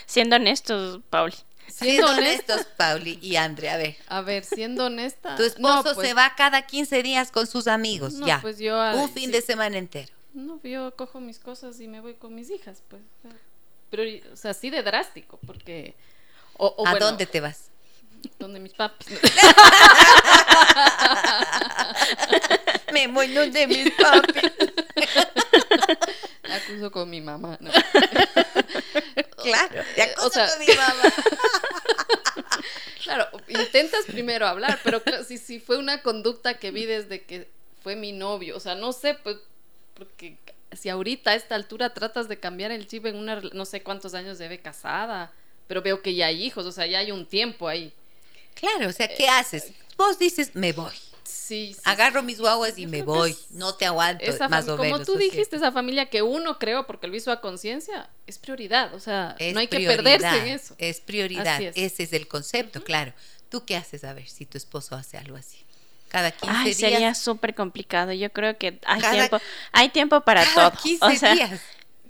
Siendo 0.06 0.36
honestos, 0.36 1.00
Pauli. 1.10 1.36
Siendo 1.68 2.10
honestos, 2.10 2.66
Pauli 2.76 3.18
y 3.22 3.36
Andre, 3.36 3.70
a 3.70 3.76
ver. 3.76 3.96
a 4.08 4.20
ver, 4.22 4.44
siendo 4.44 4.86
honesta, 4.86 5.36
Tu 5.36 5.42
esposo 5.44 5.76
no, 5.76 5.82
pues, 5.94 6.08
se 6.08 6.14
va 6.14 6.34
cada 6.36 6.62
15 6.62 7.02
días 7.02 7.30
con 7.30 7.46
sus 7.46 7.66
amigos, 7.68 8.14
No, 8.14 8.26
ya. 8.26 8.40
pues 8.40 8.58
yo, 8.58 8.78
un 8.94 9.08
fin 9.10 9.26
sí. 9.26 9.32
de 9.32 9.42
semana 9.42 9.78
entero. 9.78 10.12
No, 10.34 10.60
yo 10.62 10.94
cojo 10.96 11.20
mis 11.20 11.38
cosas 11.38 11.80
y 11.80 11.88
me 11.88 12.00
voy 12.00 12.14
con 12.14 12.34
mis 12.34 12.50
hijas, 12.50 12.82
pues. 12.88 13.02
Pero, 13.90 14.02
o 14.32 14.36
sea, 14.36 14.50
así 14.52 14.70
de 14.70 14.82
drástico, 14.82 15.38
porque... 15.46 15.94
O, 16.56 16.66
o 16.76 16.86
¿A 16.86 16.90
bueno, 16.90 17.06
dónde 17.06 17.26
te 17.26 17.40
vas? 17.40 17.70
Donde 18.38 18.58
mis 18.60 18.72
papis. 18.74 19.08
Me 22.92 23.06
voy 23.08 23.32
donde 23.32 23.66
mis 23.66 23.90
papis. 23.92 24.42
Acuso 26.66 26.90
con 26.90 27.08
mi 27.10 27.20
mamá. 27.20 27.56
¿no? 27.60 27.70
Claro, 29.42 29.82
te 29.94 30.02
Eh, 30.02 30.14
o 30.18 30.30
sea- 30.30 30.48
mi 30.58 30.66
mamá. 30.66 31.02
Claro, 33.02 33.26
intentas 33.48 34.04
primero 34.06 34.46
hablar, 34.46 34.78
pero 34.84 35.02
claro, 35.02 35.24
si, 35.24 35.38
si 35.38 35.60
fue 35.60 35.78
una 35.78 36.02
conducta 36.02 36.58
que 36.58 36.70
vi 36.70 36.84
desde 36.84 37.22
que 37.22 37.48
fue 37.82 37.96
mi 37.96 38.12
novio, 38.12 38.56
o 38.56 38.60
sea, 38.60 38.74
no 38.74 38.92
sé, 38.92 39.14
pues, 39.14 39.36
porque 39.94 40.36
si 40.72 40.90
ahorita 40.90 41.30
a 41.30 41.34
esta 41.34 41.54
altura 41.54 41.94
tratas 41.94 42.28
de 42.28 42.38
cambiar 42.38 42.70
el 42.70 42.86
chip 42.86 43.06
en 43.06 43.16
una, 43.16 43.40
no 43.52 43.64
sé 43.64 43.82
cuántos 43.82 44.12
años 44.14 44.38
lleve 44.38 44.58
casada, 44.60 45.32
pero 45.68 45.80
veo 45.80 46.02
que 46.02 46.14
ya 46.14 46.26
hay 46.26 46.44
hijos, 46.44 46.66
o 46.66 46.72
sea, 46.72 46.86
ya 46.86 46.98
hay 46.98 47.10
un 47.10 47.24
tiempo 47.24 47.66
ahí. 47.68 47.92
Claro, 48.54 48.88
o 48.88 48.92
sea, 48.92 49.08
¿qué 49.08 49.26
haces? 49.28 49.72
Vos 49.96 50.18
dices, 50.18 50.50
me 50.54 50.72
voy. 50.72 50.92
Sí, 51.28 51.74
sí, 51.74 51.80
Agarro 51.84 52.22
mis 52.22 52.40
guaguas 52.40 52.78
y 52.78 52.86
me 52.86 53.02
creo 53.02 53.14
voy. 53.14 53.36
No 53.50 53.74
te 53.74 53.86
aguanto, 53.86 54.24
esa 54.24 54.48
más 54.48 54.64
o 54.64 54.76
como 54.76 54.82
menos. 54.82 55.06
tú 55.06 55.14
¿no 55.14 55.20
es 55.20 55.30
dijiste, 55.30 55.56
esa 55.56 55.72
familia 55.72 56.06
que 56.10 56.22
uno 56.22 56.58
creó 56.58 56.86
porque 56.86 57.06
lo 57.06 57.16
hizo 57.16 57.30
a 57.30 57.40
conciencia, 57.40 58.08
es 58.26 58.38
prioridad, 58.38 58.94
o 58.94 59.00
sea, 59.00 59.36
Es 59.38 59.52
no 59.54 59.60
hay 59.60 59.68
que 59.68 59.80
perderse 59.80 60.26
en 60.38 60.48
eso. 60.48 60.74
Es 60.78 61.00
prioridad. 61.00 61.60
Es. 61.60 61.76
Ese 61.76 62.02
es 62.04 62.12
el 62.12 62.26
concepto, 62.28 62.82
claro. 62.82 63.12
¿Tú 63.50 63.64
qué 63.64 63.76
haces 63.76 64.04
a 64.04 64.12
ver 64.12 64.28
si 64.28 64.46
tu 64.46 64.58
esposo 64.58 64.94
hace 64.96 65.16
algo 65.18 65.36
así? 65.36 65.58
Cada 66.08 66.30
15 66.30 66.54
Ay, 66.56 66.64
días. 66.64 66.76
sería 66.78 67.14
súper 67.14 67.54
complicado. 67.54 68.12
Yo 68.12 68.30
creo 68.32 68.56
que 68.56 68.78
hay 68.86 69.00
Cada- 69.00 69.12
tiempo, 69.12 69.38
hay 69.72 69.88
tiempo 69.90 70.20
para 70.22 70.44
cada 70.44 70.70
todo. 70.70 70.82
15 70.82 71.04
o 71.04 71.10
sea, 71.16 71.34
días. 71.34 71.60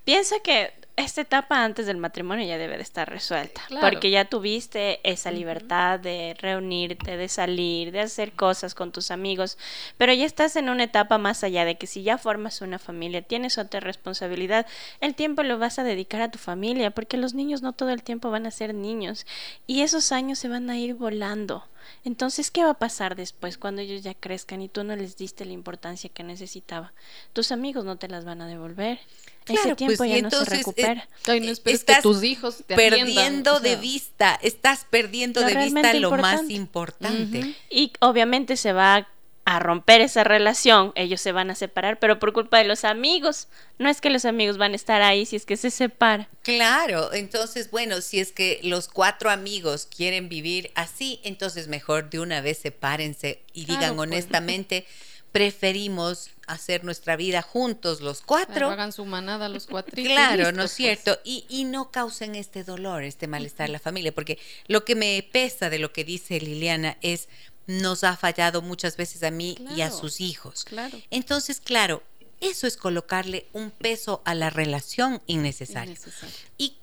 piensa 0.05 0.37
que 0.41 0.73
esta 0.99 1.20
etapa 1.20 1.62
antes 1.64 1.86
del 1.86 1.96
matrimonio 1.96 2.46
ya 2.46 2.59
debe 2.59 2.76
de 2.76 2.82
estar 2.82 3.09
resuelta, 3.09 3.62
Claro. 3.68 3.86
porque 3.88 4.11
ya 4.11 4.24
tuviste 4.26 5.01
esa 5.09 5.30
libertad 5.30 6.01
de 6.01 6.36
reunirte, 6.40 7.16
de 7.16 7.28
salir, 7.28 7.92
de 7.92 8.01
hacer 8.01 8.32
cosas 8.32 8.74
con 8.74 8.92
tus 8.92 9.11
amigos, 9.11 9.59
pero 9.96 10.12
ya 10.12 10.26
estás 10.26 10.57
en 10.57 10.68
una 10.68 10.84
etapa 10.84 11.16
más 11.18 11.44
allá 11.44 11.64
de 11.64 11.76
que 11.76 11.86
si 11.86 12.03
ya 12.03 12.18
formas 12.18 12.61
una 12.61 12.78
familia, 12.78 13.22
tienes 13.22 13.59
otra 13.59 13.80
responsabilidad, 13.80 14.66
el 15.01 15.14
tiempo 15.14 15.42
lo 15.42 15.59
vas 15.59 15.78
a 15.78 15.84
dedicar 15.84 16.20
a 16.20 16.30
tu 16.30 16.38
familia, 16.38 16.90
porque 16.90 17.16
los 17.16 17.34
niños 17.34 17.62
no 17.62 17.72
todo 17.72 17.90
el 17.90 18.03
tiempo 18.03 18.30
van 18.30 18.46
a 18.46 18.51
ser 18.51 18.74
niños 18.74 19.26
y 19.66 19.82
esos 19.82 20.12
años 20.12 20.38
se 20.38 20.49
van 20.49 20.68
a 20.70 20.76
ir 20.78 20.94
volando. 20.94 21.64
Entonces, 22.05 22.51
¿qué 22.51 22.64
va 22.64 22.70
a 22.70 22.79
pasar 22.79 23.16
después 23.16 23.59
cuando 23.59 23.83
ellos 23.83 24.03
ya 24.03 24.14
crezcan 24.14 24.61
y 24.62 24.68
tú 24.68 24.85
no 24.85 24.97
les 24.97 25.16
diste 25.16 25.45
la 25.45 25.53
importancia 25.53 26.11
que 26.11 26.22
necesitaba? 26.22 26.93
Tus 27.33 27.53
amigos 27.53 27.85
no 27.85 27.97
te 27.97 28.09
las 28.09 28.24
van 28.24 28.41
a 28.41 28.47
devolver. 28.47 28.99
Ese 29.47 29.62
Claro, 29.62 29.76
tiempo 29.76 29.97
pues, 29.97 30.11
y 30.11 30.14
ya 30.14 30.22
no 30.22 30.31
se 30.31 30.37
entonces, 30.37 30.59
recupera. 30.59 31.09
Ay, 31.26 31.41
no 31.41 31.51
esperes 31.51 31.81
estás 31.81 31.97
que 31.97 32.03
tus 32.03 32.22
hijos 32.22 32.64
te 32.66 32.76
perdiendo 32.76 33.20
atiendan, 33.20 33.55
o 33.55 33.61
de 33.61 33.70
sea. 33.70 33.81
vista, 33.81 34.39
estás 34.43 34.87
perdiendo 34.91 35.41
de 35.41 35.55
vista 35.55 35.95
lo 35.95 36.11
más 36.11 36.51
importante. 36.51 37.39
importante. 37.39 37.57
Y 37.70 37.93
obviamente 38.01 38.57
se 38.59 38.72
va 38.74 38.97
a 38.97 39.09
romper 39.59 40.01
esa 40.03 40.24
relación, 40.24 40.92
ellos 40.94 41.20
se 41.20 41.32
van 41.32 41.51
a 41.51 41.55
separar, 41.55 41.99
pero 41.99 42.18
por 42.18 42.32
culpa 42.34 42.59
de 42.59 42.64
los 42.64 42.84
amigos. 42.84 43.49
No 43.78 43.88
es 43.88 44.01
que 44.01 44.11
los 44.11 44.24
amigos 44.26 44.59
van 44.59 44.72
a 44.72 44.76
estar 44.76 45.01
ahí 45.01 45.24
si 45.24 45.36
es 45.36 45.46
que 45.46 45.57
se 45.57 45.70
separa. 45.70 46.28
Claro, 46.42 47.12
entonces, 47.14 47.70
bueno, 47.70 48.01
si 48.03 48.20
es 48.20 48.32
que 48.32 48.61
los 48.62 48.88
cuatro 48.88 49.30
amigos 49.30 49.86
quieren 49.86 50.28
vivir 50.28 50.70
así, 50.74 51.20
entonces 51.24 51.68
mejor 51.68 52.11
de 52.11 52.20
una 52.20 52.40
vez 52.42 52.59
sepárense 52.59 53.42
y 53.55 53.64
Claro, 53.64 53.80
digan 53.80 53.96
pues. 53.96 54.07
honestamente, 54.09 54.86
preferimos 55.32 56.30
hacer 56.46 56.84
nuestra 56.84 57.16
vida 57.16 57.42
juntos 57.42 58.01
los 58.01 58.22
cuatro. 58.22 58.53
Claro, 58.55 58.70
hagan 58.70 58.92
su 58.92 59.05
manada 59.05 59.49
los 59.49 59.66
cuatritos. 59.66 60.11
y 60.11 60.14
Claro, 60.14 60.53
¿no 60.53 60.62
es 60.64 60.70
pues. 60.70 60.72
cierto? 60.72 61.18
Y, 61.24 61.44
y 61.49 61.64
no 61.64 61.90
causen 61.90 62.34
este 62.34 62.64
dolor, 62.64 63.03
este 63.05 63.26
malestar 63.28 63.66
en 63.66 63.72
la 63.72 63.78
familia, 63.78 64.12
porque 64.12 64.38
lo 64.66 64.84
que 64.84 64.94
me 64.94 65.26
pesa 65.32 65.70
de 65.70 65.78
lo 65.78 65.92
que 65.92 66.05
dice 66.05 66.40
Liliana 66.40 66.96
es, 67.03 67.28
nos 67.69 68.03
ha 68.03 68.16
fallado 68.16 68.62
muchas 68.62 68.97
veces 68.97 69.23
a 69.23 69.31
mí 69.31 69.57
y 69.77 69.83
a 69.83 69.91
sus 69.91 70.21
hijos. 70.21 70.64
Claro. 70.64 70.99
Entonces, 71.11 71.61
claro, 71.61 72.03
eso 72.41 72.66
es 72.66 72.79
colocarle 72.79 73.47
un 73.53 73.71
peso 73.71 74.23
a 74.25 74.35
la 74.35 74.49
relación 74.49 75.21
innecesario. 75.27 75.93
Innecesario. 75.93 76.35
Y 76.57 76.79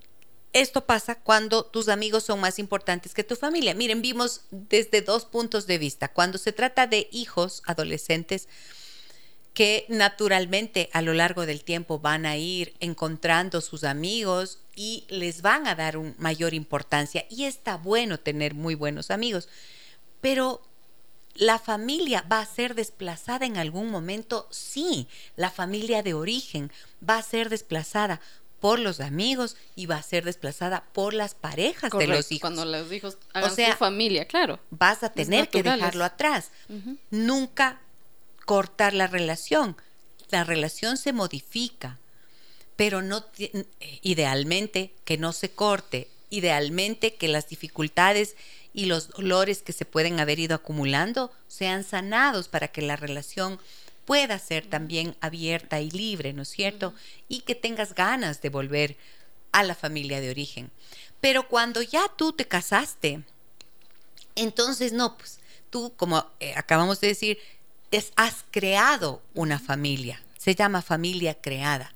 esto 0.54 0.86
pasa 0.86 1.16
cuando 1.16 1.66
tus 1.66 1.90
amigos 1.90 2.24
son 2.24 2.40
más 2.40 2.60
importantes 2.60 3.16
que 3.16 3.24
tu 3.24 3.36
familia. 3.36 3.74
Miren, 3.74 4.04
vimos 4.04 4.42
desde 4.52 5.02
dos 5.02 5.26
puntos 5.26 5.66
de 5.66 5.80
vista. 5.80 6.08
Cuando 6.08 6.38
se 6.38 6.54
trata 6.54 6.86
de 6.86 7.10
hijos 7.12 7.64
adolescentes 7.66 8.48
que 9.56 9.86
naturalmente 9.90 10.90
a 10.94 11.02
lo 11.02 11.14
largo 11.14 11.48
del 11.48 11.64
tiempo 11.64 11.98
van 11.98 12.28
a 12.28 12.38
ir 12.38 12.76
encontrando 12.80 13.60
sus 13.60 13.84
amigos 13.84 14.60
y 14.76 15.06
les 15.10 15.42
van 15.42 15.66
a 15.66 15.74
dar 15.74 15.98
un 15.98 16.14
mayor 16.20 16.54
importancia. 16.54 17.26
Y 17.30 17.46
está 17.46 17.78
bueno 17.78 18.20
tener 18.20 18.54
muy 18.54 18.76
buenos 18.76 19.10
amigos. 19.10 19.50
Pero 20.22 20.62
la 21.36 21.60
familia 21.60 22.26
va 22.32 22.40
a 22.40 22.46
ser 22.46 22.76
desplazada 22.76 23.46
en 23.46 23.58
algún 23.58 23.92
momento, 23.92 24.48
sí, 24.52 25.08
la 25.36 25.52
familia 25.52 26.02
de 26.02 26.14
origen 26.14 26.72
va 27.08 27.18
a 27.18 27.22
ser 27.24 27.50
desplazada 27.50 28.22
por 28.62 28.80
los 28.80 29.00
amigos 29.00 29.58
y 29.76 29.86
va 29.86 29.98
a 29.98 30.02
ser 30.02 30.24
desplazada 30.24 30.86
por 30.94 31.14
las 31.14 31.36
parejas 31.36 31.92
de 31.92 32.08
los 32.08 32.32
hijos. 32.32 32.42
Cuando 32.42 32.66
los 32.66 32.92
hijos 32.92 33.18
hagan 33.34 33.54
sea, 33.56 33.74
su 33.74 33.78
familia, 33.78 34.26
claro. 34.26 34.60
Vas 34.72 35.04
a 35.04 35.10
tener 35.12 35.50
que 35.50 35.62
dejarlo 35.62 36.04
atrás. 36.06 36.52
Nunca 37.12 37.80
cortar 38.46 38.94
la 38.94 39.08
relación. 39.08 39.76
La 40.30 40.44
relación 40.44 40.98
se 40.98 41.14
modifica, 41.14 42.00
pero 42.76 43.02
no 43.02 43.24
ti- 43.24 43.52
idealmente 44.02 44.94
que 45.04 45.18
no 45.18 45.34
se 45.34 45.52
corte, 45.52 46.08
idealmente 46.30 47.14
que 47.16 47.28
las 47.28 47.48
dificultades 47.50 48.36
y 48.76 48.86
los 48.86 49.10
dolores 49.10 49.62
que 49.62 49.72
se 49.74 49.86
pueden 49.86 50.20
haber 50.20 50.38
ido 50.38 50.54
acumulando 50.56 51.32
sean 51.48 51.84
sanados 51.86 52.50
para 52.50 52.68
que 52.68 52.82
la 52.82 52.98
relación 52.98 53.60
pueda 54.04 54.38
ser 54.38 54.68
también 54.68 55.16
abierta 55.22 55.80
y 55.80 55.90
libre, 55.90 56.34
¿no 56.34 56.42
es 56.44 56.50
cierto? 56.50 56.94
Y 57.30 57.40
que 57.42 57.56
tengas 57.56 57.96
ganas 57.96 58.42
de 58.42 58.50
volver 58.50 58.98
a 59.54 59.64
la 59.64 59.74
familia 59.76 60.20
de 60.20 60.30
origen. 60.30 60.70
Pero 61.22 61.48
cuando 61.48 61.82
ya 61.82 62.04
tú 62.18 62.34
te 62.34 62.46
casaste, 62.46 63.24
entonces 64.36 64.92
no, 64.92 65.18
pues 65.18 65.40
tú, 65.70 65.94
como 65.96 66.26
eh, 66.42 66.54
acabamos 66.58 67.00
de 67.00 67.08
decir, 67.08 67.40
es- 67.92 68.12
has 68.18 68.44
creado 68.52 69.22
una 69.34 69.58
familia, 69.58 70.22
se 70.38 70.54
llama 70.54 70.82
familia 70.82 71.34
creada. 71.34 71.94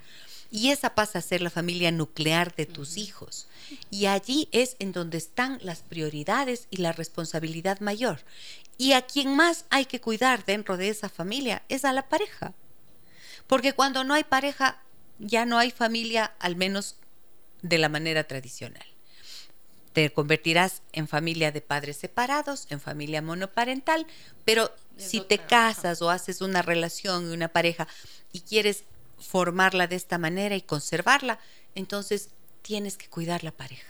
Y 0.51 0.71
esa 0.71 0.95
pasa 0.95 1.19
a 1.19 1.23
ser 1.23 1.41
la 1.41 1.49
familia 1.49 1.91
nuclear 1.91 2.55
de 2.55 2.65
tus 2.65 2.97
hijos. 2.97 3.47
Y 3.91 4.07
allí 4.07 4.49
es 4.51 4.75
en 4.79 4.91
donde 4.91 5.17
están 5.17 5.59
las 5.61 5.81
prioridades 5.81 6.67
y 6.71 6.77
la 6.77 6.91
responsabilidad 6.91 7.79
mayor. 7.81 8.23
Y 8.77 8.93
a 8.93 9.03
quien 9.03 9.35
más 9.35 9.65
hay 9.69 9.85
que 9.85 10.01
cuidar 10.01 10.45
dentro 10.45 10.77
de 10.77 10.89
esa 10.89 11.09
familia 11.09 11.63
es 11.69 11.85
a 11.85 11.93
la 11.93 12.09
pareja. 12.09 12.53
Porque 13.45 13.73
cuando 13.73 14.03
no 14.03 14.13
hay 14.13 14.23
pareja, 14.23 14.81
ya 15.19 15.45
no 15.45 15.57
hay 15.57 15.69
familia, 15.69 16.33
al 16.39 16.55
menos 16.55 16.95
de 17.61 17.77
la 17.77 17.89
manera 17.89 18.23
tradicional. 18.23 18.85
Te 19.93 20.11
convertirás 20.11 20.81
en 20.93 21.07
familia 21.07 21.51
de 21.51 21.61
padres 21.61 21.97
separados, 21.97 22.67
en 22.69 22.79
familia 22.79 23.21
monoparental, 23.21 24.05
pero 24.45 24.71
si 24.97 25.21
te 25.21 25.39
casas 25.39 26.01
o 26.01 26.09
haces 26.09 26.41
una 26.41 26.61
relación 26.61 27.29
y 27.29 27.33
una 27.33 27.47
pareja 27.49 27.87
y 28.31 28.41
quieres 28.41 28.83
formarla 29.19 29.87
de 29.87 29.95
esta 29.95 30.17
manera 30.17 30.55
y 30.55 30.61
conservarla, 30.61 31.39
entonces 31.75 32.29
tienes 32.61 32.97
que 32.97 33.07
cuidar 33.07 33.43
la 33.43 33.51
pareja. 33.51 33.87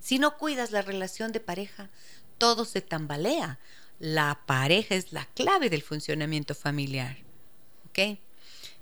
Si 0.00 0.18
no 0.18 0.36
cuidas 0.36 0.70
la 0.70 0.82
relación 0.82 1.32
de 1.32 1.40
pareja, 1.40 1.90
todo 2.38 2.64
se 2.64 2.80
tambalea. 2.80 3.58
La 3.98 4.40
pareja 4.46 4.94
es 4.94 5.12
la 5.12 5.24
clave 5.26 5.70
del 5.70 5.82
funcionamiento 5.82 6.54
familiar. 6.54 7.16
¿Ok? 7.88 8.18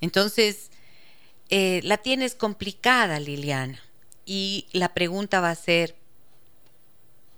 Entonces, 0.00 0.70
eh, 1.50 1.80
la 1.84 1.98
tienes 1.98 2.34
complicada, 2.34 3.20
Liliana. 3.20 3.80
Y 4.24 4.66
la 4.72 4.94
pregunta 4.94 5.40
va 5.40 5.50
a 5.50 5.54
ser, 5.54 5.94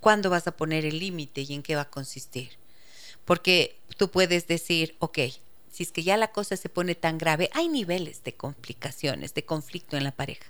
¿cuándo 0.01 0.31
vas 0.31 0.47
a 0.47 0.57
poner 0.57 0.85
el 0.85 0.99
límite 0.99 1.43
y 1.43 1.53
en 1.53 1.63
qué 1.63 1.77
va 1.77 1.83
a 1.83 1.91
consistir? 1.91 2.51
Porque 3.25 3.77
tú 3.97 4.11
puedes 4.11 4.47
decir, 4.47 4.97
ok, 4.99 5.19
si 5.75 5.83
es 5.83 5.91
que 5.91 6.05
ya 6.05 6.17
la 6.17 6.31
cosa 6.31 6.57
se 6.57 6.69
pone 6.69 6.95
tan 6.95 7.19
grave, 7.19 7.51
hay 7.53 7.69
niveles 7.69 8.23
de 8.23 8.33
complicaciones, 8.33 9.35
de 9.35 9.45
conflicto 9.45 9.97
en 9.97 10.05
la 10.05 10.13
pareja. 10.13 10.47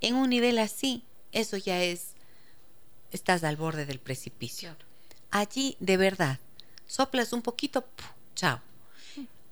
En 0.00 0.16
un 0.16 0.30
nivel 0.30 0.58
así, 0.58 1.04
eso 1.30 1.56
ya 1.56 1.80
es, 1.80 2.14
estás 3.12 3.44
al 3.44 3.56
borde 3.56 3.86
del 3.86 4.00
precipicio. 4.00 4.74
Allí, 5.30 5.76
de 5.78 5.96
verdad, 5.96 6.40
soplas 6.88 7.32
un 7.32 7.42
poquito, 7.42 7.82
¡puf! 7.82 8.06
chao. 8.34 8.60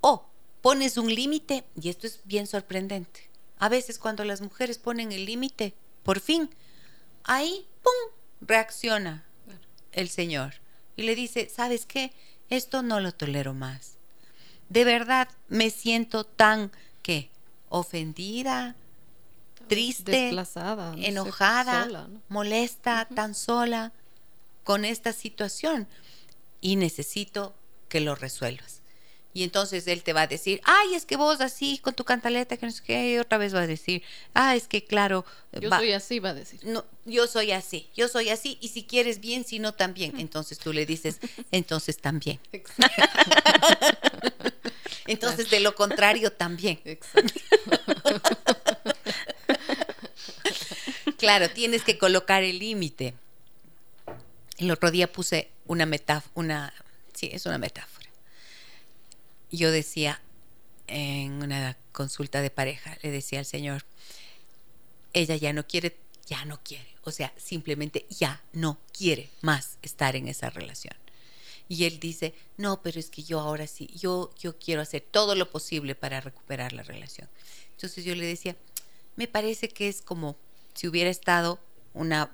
O 0.00 0.26
pones 0.60 0.96
un 0.96 1.14
límite, 1.14 1.62
y 1.80 1.88
esto 1.88 2.08
es 2.08 2.18
bien 2.24 2.48
sorprendente. 2.48 3.30
A 3.60 3.68
veces 3.68 3.96
cuando 3.96 4.24
las 4.24 4.40
mujeres 4.40 4.78
ponen 4.78 5.12
el 5.12 5.24
límite, 5.24 5.72
por 6.02 6.18
fin, 6.18 6.50
ahí, 7.22 7.64
¡pum!, 7.84 8.12
reacciona 8.40 9.24
el 9.92 10.08
Señor 10.08 10.54
y 10.96 11.04
le 11.04 11.14
dice, 11.14 11.48
¿sabes 11.48 11.86
qué? 11.86 12.12
Esto 12.48 12.82
no 12.82 12.98
lo 12.98 13.12
tolero 13.12 13.54
más. 13.54 13.99
De 14.70 14.84
verdad 14.84 15.28
me 15.48 15.70
siento 15.70 16.24
tan, 16.24 16.70
¿qué? 17.02 17.28
Ofendida, 17.68 18.74
triste, 19.68 20.12
Desplazada, 20.12 20.96
no 20.96 21.02
enojada, 21.04 21.84
sola, 21.84 22.08
¿no? 22.08 22.20
molesta, 22.28 23.06
tan 23.14 23.34
sola 23.34 23.92
con 24.64 24.84
esta 24.84 25.12
situación 25.12 25.86
y 26.60 26.76
necesito 26.76 27.54
que 27.88 28.00
lo 28.00 28.14
resuelvas. 28.14 28.78
Y 29.32 29.44
entonces 29.44 29.86
él 29.86 30.02
te 30.02 30.12
va 30.12 30.22
a 30.22 30.26
decir, 30.26 30.60
ay, 30.64 30.94
es 30.96 31.06
que 31.06 31.16
vos 31.16 31.40
así 31.40 31.78
con 31.78 31.94
tu 31.94 32.02
cantaleta, 32.04 32.56
que 32.56 32.66
no 32.66 32.72
sé 32.72 32.82
qué, 32.82 33.12
y 33.12 33.18
otra 33.18 33.38
vez 33.38 33.54
va 33.54 33.60
a 33.60 33.66
decir, 33.68 34.02
ah, 34.34 34.56
es 34.56 34.66
que 34.66 34.84
claro, 34.84 35.24
Yo 35.52 35.70
va- 35.70 35.78
soy 35.78 35.92
así, 35.92 36.18
va 36.18 36.30
a 36.30 36.34
decir. 36.34 36.58
no, 36.64 36.84
yo 37.04 37.28
soy 37.28 37.52
así, 37.52 37.88
yo 37.94 38.08
soy 38.08 38.30
así, 38.30 38.58
y 38.60 38.68
si 38.68 38.82
quieres 38.82 39.20
bien, 39.20 39.44
si 39.44 39.60
no 39.60 39.72
también. 39.72 40.18
Entonces 40.18 40.58
tú 40.58 40.72
le 40.72 40.84
dices, 40.84 41.20
entonces 41.52 41.98
también. 41.98 42.40
Entonces 45.06 45.50
de 45.50 45.60
lo 45.60 45.74
contrario 45.74 46.32
también. 46.32 46.80
Exacto. 46.84 47.40
Claro, 51.20 51.50
tienes 51.50 51.84
que 51.84 51.98
colocar 51.98 52.42
el 52.44 52.60
límite. 52.60 53.12
El 54.56 54.70
otro 54.70 54.90
día 54.90 55.12
puse 55.12 55.50
una 55.66 55.84
metáfora, 55.84 56.32
una, 56.34 56.74
sí, 57.12 57.28
es 57.30 57.44
una 57.44 57.58
metáfora. 57.58 58.08
Yo 59.50 59.70
decía 59.70 60.22
en 60.86 61.42
una 61.42 61.76
consulta 61.92 62.40
de 62.40 62.48
pareja, 62.48 62.96
le 63.02 63.10
decía 63.10 63.40
al 63.40 63.44
Señor, 63.44 63.84
ella 65.12 65.36
ya 65.36 65.52
no 65.52 65.66
quiere, 65.66 65.94
ya 66.26 66.46
no 66.46 66.58
quiere, 66.62 66.88
o 67.02 67.10
sea, 67.10 67.34
simplemente 67.36 68.06
ya 68.08 68.42
no 68.54 68.78
quiere 68.96 69.28
más 69.42 69.76
estar 69.82 70.16
en 70.16 70.26
esa 70.26 70.48
relación. 70.48 70.94
Y 71.70 71.84
él 71.84 72.00
dice, 72.00 72.34
no, 72.56 72.82
pero 72.82 72.98
es 72.98 73.10
que 73.10 73.22
yo 73.22 73.38
ahora 73.38 73.68
sí, 73.68 73.86
yo, 73.94 74.34
yo 74.36 74.58
quiero 74.58 74.82
hacer 74.82 75.04
todo 75.08 75.36
lo 75.36 75.48
posible 75.52 75.94
para 75.94 76.20
recuperar 76.20 76.72
la 76.72 76.82
relación. 76.82 77.28
Entonces 77.70 78.04
yo 78.04 78.16
le 78.16 78.26
decía, 78.26 78.56
me 79.14 79.28
parece 79.28 79.68
que 79.68 79.88
es 79.88 80.02
como 80.02 80.36
si 80.74 80.88
hubiera 80.88 81.08
estado 81.08 81.60
una, 81.94 82.32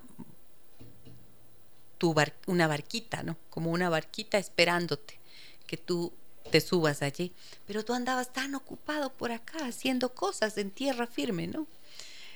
una 2.46 2.66
barquita, 2.66 3.22
¿no? 3.24 3.36
Como 3.50 3.72
una 3.72 3.90
barquita 3.90 4.38
esperándote 4.38 5.20
que 5.66 5.76
tú 5.76 6.14
te 6.50 6.62
subas 6.62 7.02
allí. 7.02 7.30
Pero 7.66 7.84
tú 7.84 7.92
andabas 7.92 8.32
tan 8.32 8.54
ocupado 8.54 9.12
por 9.12 9.32
acá 9.32 9.66
haciendo 9.66 10.14
cosas 10.14 10.56
en 10.56 10.70
tierra 10.70 11.06
firme, 11.06 11.46
¿no? 11.46 11.66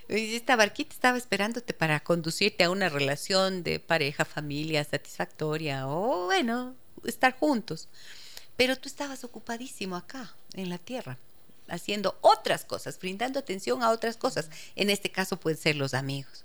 Y 0.07 0.35
esta 0.35 0.55
barquita 0.55 0.93
estaba 0.93 1.17
esperándote 1.17 1.73
para 1.73 2.01
conducirte 2.01 2.65
a 2.65 2.71
una 2.71 2.91
relación 2.91 3.63
de 3.63 3.81
pareja, 3.81 4.27
familia 4.27 4.85
satisfactoria 4.85 5.89
o, 5.89 6.27
bueno, 6.27 6.77
estar 7.05 7.39
juntos. 7.39 7.89
Pero 8.57 8.77
tú 8.77 8.89
estabas 8.89 9.25
ocupadísimo 9.25 9.97
acá, 9.97 10.35
en 10.55 10.69
la 10.69 10.79
tierra, 10.79 11.19
haciendo 11.69 12.19
otras 12.21 12.65
cosas, 12.65 12.99
brindando 12.99 13.39
atención 13.39 13.83
a 13.83 13.91
otras 13.91 14.17
cosas. 14.17 14.51
En 14.77 14.91
este 14.91 15.11
caso 15.11 15.39
pueden 15.39 15.59
ser 15.59 15.77
los 15.77 15.95
amigos. 15.95 16.45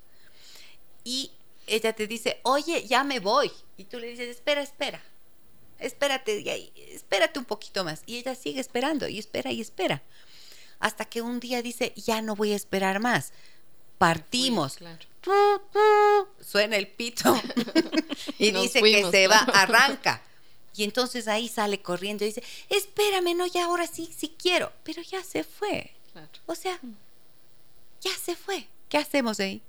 Y 1.04 1.32
ella 1.68 1.94
te 1.94 2.08
dice, 2.08 2.40
oye, 2.44 2.86
ya 2.88 3.04
me 3.04 3.20
voy. 3.20 3.52
Y 3.78 3.86
tú 3.86 4.00
le 4.00 4.08
dices, 4.08 4.30
espera, 4.30 4.62
espera, 4.62 5.02
espérate, 5.80 6.72
espérate 6.94 7.40
un 7.40 7.46
poquito 7.46 7.84
más. 7.84 8.02
Y 8.06 8.18
ella 8.18 8.36
sigue 8.36 8.62
esperando 8.62 9.08
y 9.08 9.20
espera 9.20 9.52
y 9.52 9.62
espera. 9.62 10.02
Hasta 10.80 11.06
que 11.06 11.22
un 11.22 11.40
día 11.40 11.62
dice, 11.62 11.94
ya 11.96 12.22
no 12.22 12.36
voy 12.36 12.54
a 12.54 12.56
esperar 12.56 13.00
más. 13.00 13.34
Partimos. 13.98 14.78
Suena 16.42 16.76
el 16.76 16.88
pito 16.88 17.36
y 18.38 18.52
dice 18.52 18.82
que 18.82 19.10
se 19.10 19.28
va, 19.28 19.40
arranca. 19.40 20.22
Y 20.76 20.84
entonces 20.84 21.28
ahí 21.28 21.48
sale 21.48 21.82
corriendo 21.82 22.24
y 22.24 22.28
dice, 22.28 22.44
espérame, 22.70 23.36
no, 23.36 23.46
ya 23.46 23.66
ahora 23.66 23.88
sí, 23.88 24.10
sí 24.16 24.34
quiero. 24.38 24.72
Pero 24.84 25.02
ya 25.02 25.24
se 25.24 25.44
fue. 25.44 25.92
O 26.46 26.56
sea, 26.56 26.80
ya 28.02 28.12
se 28.12 28.36
fue. 28.36 28.68
¿Qué 28.90 28.98
hacemos 28.98 29.40
ahí? 29.40 29.62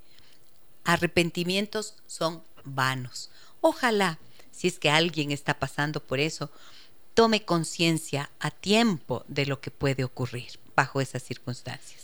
Arrepentimientos 0.85 1.95
son 2.07 2.43
vanos. 2.65 3.31
Ojalá, 3.61 4.19
si 4.51 4.69
es 4.69 4.79
que 4.79 4.91
alguien 4.91 5.33
está 5.33 5.59
pasando 5.59 6.01
por 6.01 6.21
eso, 6.21 6.51
tome 7.15 7.45
conciencia 7.45 8.31
a 8.41 8.51
tiempo 8.51 9.25
de 9.29 9.47
lo 9.47 9.61
que 9.61 9.71
puede 9.71 10.05
ocurrir 10.05 10.59
bajo 10.75 11.01
esas 11.01 11.23
circunstancias. 11.23 12.03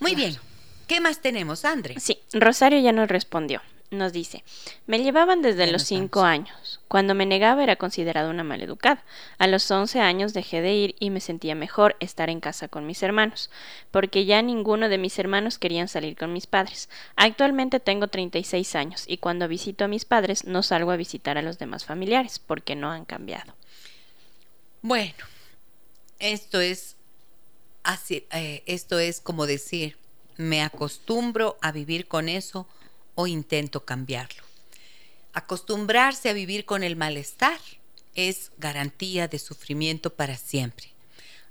Muy 0.00 0.14
bien. 0.14 0.38
¿Qué 0.86 1.00
más 1.00 1.22
tenemos, 1.22 1.64
Andre? 1.64 1.98
Sí, 2.00 2.18
Rosario 2.32 2.80
ya 2.80 2.92
nos 2.92 3.08
respondió 3.08 3.62
nos 3.92 4.12
dice, 4.12 4.42
me 4.86 5.02
llevaban 5.02 5.42
desde 5.42 5.70
los 5.70 5.82
cinco 5.82 6.22
años. 6.22 6.80
Cuando 6.88 7.14
me 7.14 7.26
negaba 7.26 7.62
era 7.62 7.76
considerada 7.76 8.30
una 8.30 8.44
maleducada. 8.44 9.04
A 9.38 9.46
los 9.46 9.70
once 9.70 10.00
años 10.00 10.32
dejé 10.32 10.60
de 10.60 10.74
ir 10.74 10.96
y 10.98 11.10
me 11.10 11.20
sentía 11.20 11.54
mejor 11.54 11.96
estar 12.00 12.30
en 12.30 12.40
casa 12.40 12.68
con 12.68 12.86
mis 12.86 13.02
hermanos, 13.02 13.50
porque 13.90 14.24
ya 14.24 14.42
ninguno 14.42 14.88
de 14.88 14.98
mis 14.98 15.18
hermanos 15.18 15.58
querían 15.58 15.88
salir 15.88 16.16
con 16.16 16.32
mis 16.32 16.46
padres. 16.46 16.88
Actualmente 17.16 17.80
tengo 17.80 18.08
36 18.08 18.74
años 18.74 19.04
y 19.06 19.18
cuando 19.18 19.48
visito 19.48 19.84
a 19.84 19.88
mis 19.88 20.04
padres 20.04 20.44
no 20.44 20.62
salgo 20.62 20.90
a 20.90 20.96
visitar 20.96 21.38
a 21.38 21.42
los 21.42 21.58
demás 21.58 21.84
familiares, 21.84 22.38
porque 22.38 22.74
no 22.74 22.90
han 22.90 23.04
cambiado. 23.04 23.54
Bueno, 24.80 25.14
esto 26.18 26.60
es 26.60 26.96
así, 27.84 28.26
eh, 28.32 28.62
esto 28.66 28.98
es 28.98 29.20
como 29.20 29.46
decir, 29.46 29.96
me 30.36 30.62
acostumbro 30.62 31.56
a 31.60 31.72
vivir 31.72 32.08
con 32.08 32.28
eso 32.28 32.66
o 33.14 33.26
intento 33.26 33.84
cambiarlo. 33.84 34.42
Acostumbrarse 35.32 36.28
a 36.28 36.34
vivir 36.34 36.64
con 36.64 36.82
el 36.82 36.96
malestar 36.96 37.58
es 38.14 38.52
garantía 38.58 39.28
de 39.28 39.38
sufrimiento 39.38 40.14
para 40.14 40.36
siempre. 40.36 40.90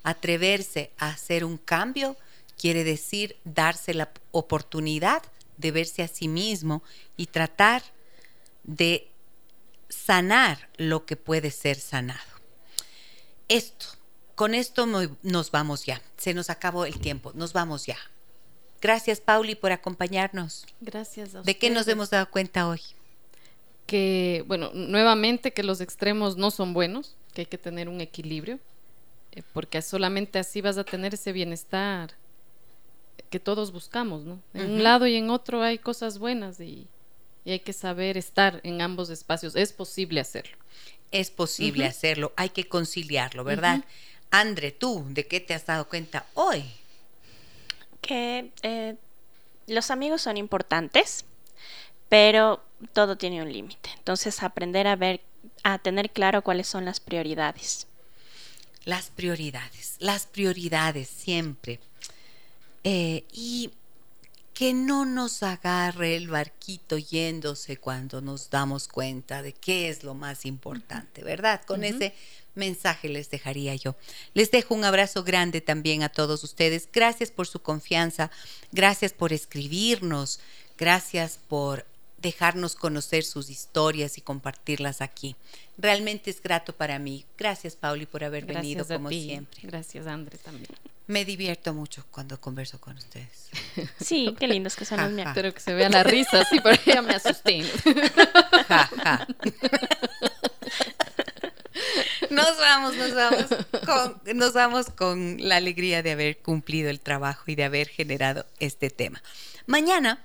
Atreverse 0.03 0.91
a 0.97 1.09
hacer 1.09 1.43
un 1.43 1.57
cambio 1.57 2.15
quiere 2.57 2.83
decir 2.83 3.37
darse 3.43 3.93
la 3.93 4.11
oportunidad 4.31 5.23
de 5.57 5.71
verse 5.71 6.03
a 6.03 6.07
sí 6.07 6.27
mismo 6.27 6.83
y 7.17 7.27
tratar 7.27 7.83
de 8.63 9.07
sanar 9.89 10.69
lo 10.77 11.05
que 11.05 11.15
puede 11.15 11.51
ser 11.51 11.79
sanado. 11.79 12.19
Esto, 13.47 13.87
con 14.35 14.53
esto 14.53 14.85
nos 14.85 15.51
vamos 15.51 15.85
ya. 15.85 16.01
Se 16.17 16.33
nos 16.33 16.49
acabó 16.49 16.85
el 16.85 16.99
tiempo, 16.99 17.31
nos 17.35 17.53
vamos 17.53 17.85
ya. 17.85 17.97
Gracias, 18.81 19.21
Pauli, 19.21 19.55
por 19.55 19.71
acompañarnos. 19.71 20.65
Gracias. 20.81 21.35
A 21.35 21.41
¿De 21.43 21.57
qué 21.57 21.69
nos 21.69 21.87
hemos 21.87 22.09
dado 22.09 22.29
cuenta 22.29 22.67
hoy? 22.67 22.81
Que, 23.85 24.43
bueno, 24.47 24.71
nuevamente 24.73 25.51
que 25.53 25.63
los 25.63 25.81
extremos 25.81 26.35
no 26.35 26.49
son 26.49 26.73
buenos, 26.73 27.15
que 27.33 27.41
hay 27.41 27.45
que 27.45 27.57
tener 27.57 27.89
un 27.89 28.01
equilibrio, 28.01 28.59
eh, 29.33 29.43
porque 29.53 29.81
solamente 29.81 30.39
así 30.39 30.61
vas 30.61 30.77
a 30.77 30.83
tener 30.83 31.13
ese 31.13 31.31
bienestar 31.31 32.11
que 33.29 33.39
todos 33.39 33.71
buscamos, 33.71 34.23
¿no? 34.23 34.39
En 34.53 34.71
un 34.71 34.83
lado 34.83 35.07
y 35.07 35.15
en 35.15 35.29
otro 35.29 35.61
hay 35.61 35.77
cosas 35.77 36.17
buenas 36.17 36.59
y, 36.59 36.87
hay 37.45 37.59
que 37.59 37.73
saber 37.73 38.17
estar 38.17 38.59
en 38.63 38.81
ambos 38.81 39.09
espacios. 39.09 39.55
Es 39.55 39.73
posible 39.73 40.19
hacerlo. 40.19 40.57
Es 41.11 41.31
posible 41.31 41.85
hacerlo, 41.85 42.33
hay 42.35 42.49
que 42.49 42.67
conciliarlo, 42.67 43.43
¿verdad? 43.43 43.83
Andre, 44.29 44.71
tú, 44.71 45.05
¿de 45.09 45.27
qué 45.27 45.39
te 45.39 45.53
has 45.53 45.65
dado 45.65 45.89
cuenta 45.89 46.25
hoy? 46.35 46.63
Que 48.01 48.51
eh, 48.63 48.95
los 49.67 49.91
amigos 49.91 50.21
son 50.21 50.37
importantes, 50.37 51.25
pero 52.09 52.61
todo 52.93 53.15
tiene 53.15 53.41
un 53.41 53.51
límite. 53.51 53.89
Entonces, 53.97 54.43
aprender 54.43 54.87
a 54.87 54.95
ver, 54.95 55.21
a 55.63 55.77
tener 55.77 56.09
claro 56.09 56.41
cuáles 56.41 56.67
son 56.67 56.85
las 56.85 56.99
prioridades. 56.99 57.87
Las 58.83 59.09
prioridades, 59.09 59.95
las 59.99 60.25
prioridades 60.25 61.07
siempre. 61.07 61.79
Eh, 62.83 63.23
y 63.31 63.71
que 64.61 64.75
no 64.75 65.05
nos 65.05 65.41
agarre 65.41 66.15
el 66.15 66.27
barquito 66.27 66.99
yéndose 66.99 67.77
cuando 67.77 68.21
nos 68.21 68.51
damos 68.51 68.87
cuenta 68.87 69.41
de 69.41 69.53
qué 69.53 69.89
es 69.89 70.03
lo 70.03 70.13
más 70.13 70.45
importante, 70.45 71.23
¿verdad? 71.23 71.63
Con 71.65 71.83
ese 71.83 72.13
mensaje 72.53 73.09
les 73.09 73.31
dejaría 73.31 73.73
yo. 73.73 73.95
Les 74.35 74.51
dejo 74.51 74.75
un 74.75 74.83
abrazo 74.83 75.23
grande 75.23 75.61
también 75.61 76.03
a 76.03 76.09
todos 76.09 76.43
ustedes. 76.43 76.87
Gracias 76.93 77.31
por 77.31 77.47
su 77.47 77.63
confianza, 77.63 78.29
gracias 78.71 79.13
por 79.13 79.33
escribirnos, 79.33 80.39
gracias 80.77 81.39
por 81.47 81.87
dejarnos 82.19 82.75
conocer 82.75 83.23
sus 83.23 83.49
historias 83.49 84.19
y 84.19 84.21
compartirlas 84.21 85.01
aquí. 85.01 85.35
Realmente 85.79 86.29
es 86.29 86.39
grato 86.39 86.73
para 86.73 86.99
mí. 86.99 87.25
Gracias, 87.35 87.75
Pauli, 87.75 88.05
por 88.05 88.23
haber 88.23 88.45
venido 88.45 88.85
como 88.85 89.09
siempre. 89.09 89.61
Gracias, 89.63 90.05
André, 90.05 90.37
también. 90.37 90.69
Me 91.11 91.25
divierto 91.25 91.73
mucho 91.73 92.05
cuando 92.09 92.39
converso 92.39 92.79
con 92.79 92.95
ustedes. 92.95 93.49
Sí, 93.99 94.33
qué 94.39 94.47
lindos 94.47 94.77
que 94.77 94.85
son 94.85 95.01
los 95.01 95.11
Espero 95.27 95.53
que 95.53 95.59
se 95.59 95.73
vea 95.73 95.89
la 95.89 96.03
risa, 96.03 96.45
sí, 96.49 96.61
pero 96.63 96.81
ya 96.85 97.01
me 97.01 97.15
asusté. 97.15 97.59
Nos 102.29 102.57
vamos, 102.57 102.95
nos 102.95 103.13
vamos, 103.13 103.45
con, 103.85 104.21
nos 104.37 104.53
vamos 104.53 104.89
con 104.89 105.35
la 105.39 105.57
alegría 105.57 106.01
de 106.01 106.11
haber 106.11 106.37
cumplido 106.37 106.89
el 106.89 107.01
trabajo 107.01 107.43
y 107.47 107.55
de 107.55 107.65
haber 107.65 107.89
generado 107.89 108.45
este 108.59 108.89
tema. 108.89 109.21
Mañana, 109.65 110.23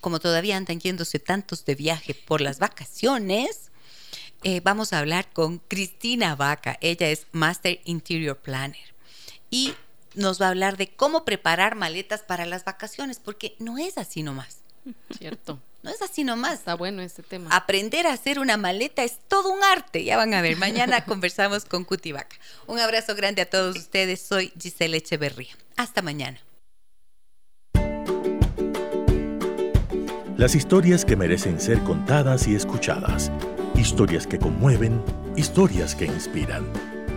como 0.00 0.18
todavía 0.18 0.56
andan 0.56 0.80
yéndose 0.80 1.18
tantos 1.18 1.66
de 1.66 1.74
viaje 1.74 2.14
por 2.14 2.40
las 2.40 2.58
vacaciones, 2.58 3.70
eh, 4.44 4.62
vamos 4.64 4.94
a 4.94 4.98
hablar 4.98 5.30
con 5.32 5.58
Cristina 5.58 6.34
Vaca. 6.36 6.78
Ella 6.80 7.10
es 7.10 7.26
Master 7.32 7.80
Interior 7.84 8.38
Planner. 8.38 8.94
Y 9.50 9.74
nos 10.16 10.40
va 10.40 10.46
a 10.46 10.50
hablar 10.50 10.76
de 10.76 10.88
cómo 10.88 11.24
preparar 11.24 11.76
maletas 11.76 12.22
para 12.22 12.46
las 12.46 12.64
vacaciones, 12.64 13.20
porque 13.22 13.54
no 13.58 13.78
es 13.78 13.98
así 13.98 14.22
nomás. 14.22 14.58
Cierto. 15.16 15.60
No 15.82 15.90
es 15.90 16.02
así 16.02 16.24
nomás. 16.24 16.54
Está 16.54 16.74
bueno 16.74 17.02
este 17.02 17.22
tema. 17.22 17.50
Aprender 17.54 18.06
a 18.06 18.12
hacer 18.12 18.40
una 18.40 18.56
maleta 18.56 19.04
es 19.04 19.18
todo 19.28 19.50
un 19.52 19.62
arte. 19.62 20.02
Ya 20.02 20.16
van 20.16 20.34
a 20.34 20.42
ver. 20.42 20.56
Mañana 20.56 21.04
conversamos 21.06 21.64
con 21.64 21.84
Cutivaca. 21.84 22.36
Un 22.66 22.80
abrazo 22.80 23.14
grande 23.14 23.42
a 23.42 23.50
todos 23.50 23.76
ustedes. 23.76 24.20
Soy 24.20 24.52
Giselle 24.60 24.96
Echeverría. 24.96 25.54
Hasta 25.76 26.02
mañana. 26.02 26.40
Las 30.36 30.54
historias 30.54 31.04
que 31.04 31.16
merecen 31.16 31.60
ser 31.60 31.78
contadas 31.80 32.46
y 32.46 32.54
escuchadas. 32.54 33.30
Historias 33.74 34.26
que 34.26 34.38
conmueven, 34.38 35.02
historias 35.36 35.94
que 35.94 36.06
inspiran. 36.06 36.95